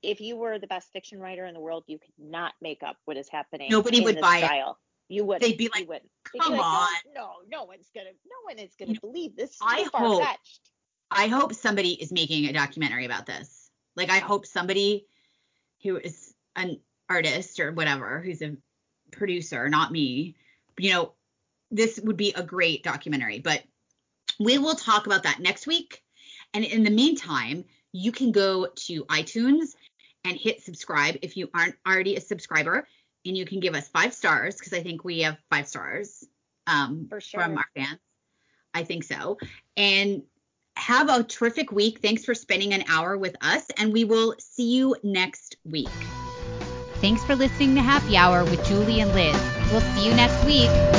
if 0.03 0.21
you 0.21 0.37
were 0.37 0.59
the 0.59 0.67
best 0.67 0.93
fiction 0.93 1.21
writer 1.21 1.45
in 1.45 1.55
the 1.55 1.61
world, 1.61 1.85
you 1.87 1.99
could 1.99 2.15
not 2.19 2.55
make 2.63 2.83
up 2.83 2.97
what 3.05 3.17
is 3.17 3.29
happening. 3.29 3.69
Nobody 3.71 4.01
would 4.01 4.21
buy 4.21 4.39
it. 4.39 4.75
You 5.09 5.25
would. 5.25 5.41
They'd 5.41 5.57
be 5.57 5.71
like. 5.75 5.89
"Come 5.89 6.53
be 6.53 6.57
like, 6.57 6.65
on." 6.65 6.89
No, 7.15 7.21
no, 7.21 7.33
no 7.51 7.65
one's 7.65 7.89
gonna, 7.95 8.11
no 8.27 8.37
one 8.45 8.59
is 8.59 8.75
gonna 8.79 8.93
You 8.93 9.01
believe 9.01 9.37
this. 9.37 9.51
Is 9.51 9.59
I 9.63 9.89
hope-. 9.93 10.23
I 11.11 11.29
hope 11.29 11.55
somebody 11.55 11.93
is 11.93 12.13
making 12.13 12.47
a 12.47 12.53
documentary 12.53 13.07
about 13.07 13.25
this. 13.25 13.71
Like, 13.97 14.11
I 14.11 14.19
hope 14.19 14.47
somebody 14.47 15.07
who 15.83 15.97
is 15.97 16.35
an 16.55 16.81
artist 17.09 17.61
or 17.61 17.73
whatever, 17.73 18.21
who's 18.21 18.43
a 18.43 18.57
producer, 19.11 19.69
not 19.69 19.93
me, 19.93 20.37
you 20.79 20.93
know, 20.93 21.13
this 21.71 22.01
would 22.03 22.17
be 22.17 22.33
a 22.35 22.43
great 22.43 22.83
documentary. 22.83 23.41
But 23.41 23.63
we 24.41 24.59
will 24.59 24.75
talk 24.75 25.07
about 25.07 25.25
that 25.25 25.41
next 25.41 25.67
week. 25.67 26.03
And 26.55 26.65
in 26.65 26.85
the 26.85 26.91
meantime, 26.91 27.65
you 27.93 28.13
can 28.13 28.33
go 28.33 28.67
to 28.67 29.05
iTunes 29.07 29.75
and 30.25 30.37
hit 30.37 30.63
subscribe 30.63 31.17
if 31.23 31.37
you 31.37 31.51
aren't 31.55 31.75
already 31.87 32.17
a 32.17 32.21
subscriber. 32.21 32.87
And 33.27 33.37
you 33.37 33.45
can 33.45 33.61
give 33.61 33.75
us 33.75 33.89
five 33.89 34.15
stars 34.15 34.57
because 34.57 34.73
I 34.73 34.83
think 34.83 35.05
we 35.05 35.21
have 35.21 35.37
five 35.51 35.69
stars 35.69 36.25
um, 36.67 37.07
For 37.09 37.21
from 37.21 37.59
our 37.59 37.67
fans. 37.77 37.99
I 38.73 38.85
think 38.85 39.05
so. 39.05 39.39
And 39.77 40.23
have 40.77 41.11
a 41.11 41.25
terrific 41.25 41.73
week. 41.73 42.01
Thanks 42.01 42.25
for 42.25 42.35
spending 42.35 42.73
an 42.73 42.85
hour 42.89 43.19
with 43.19 43.35
us, 43.41 43.67
and 43.77 43.93
we 43.93 44.05
will 44.05 44.35
see 44.39 44.77
you 44.77 44.95
next 45.03 45.57
week. 45.65 45.89
Thanks 47.01 47.23
for 47.23 47.37
listening 47.37 47.77
to 47.77 47.81
Happy 47.81 48.17
Hour 48.17 48.45
with 48.45 48.65
Julie 48.65 49.01
and 49.01 49.13
Liz. 49.13 49.41
We'll 49.71 49.81
see 49.81 50.09
you 50.09 50.15
next 50.15 50.45
week. 50.45 50.98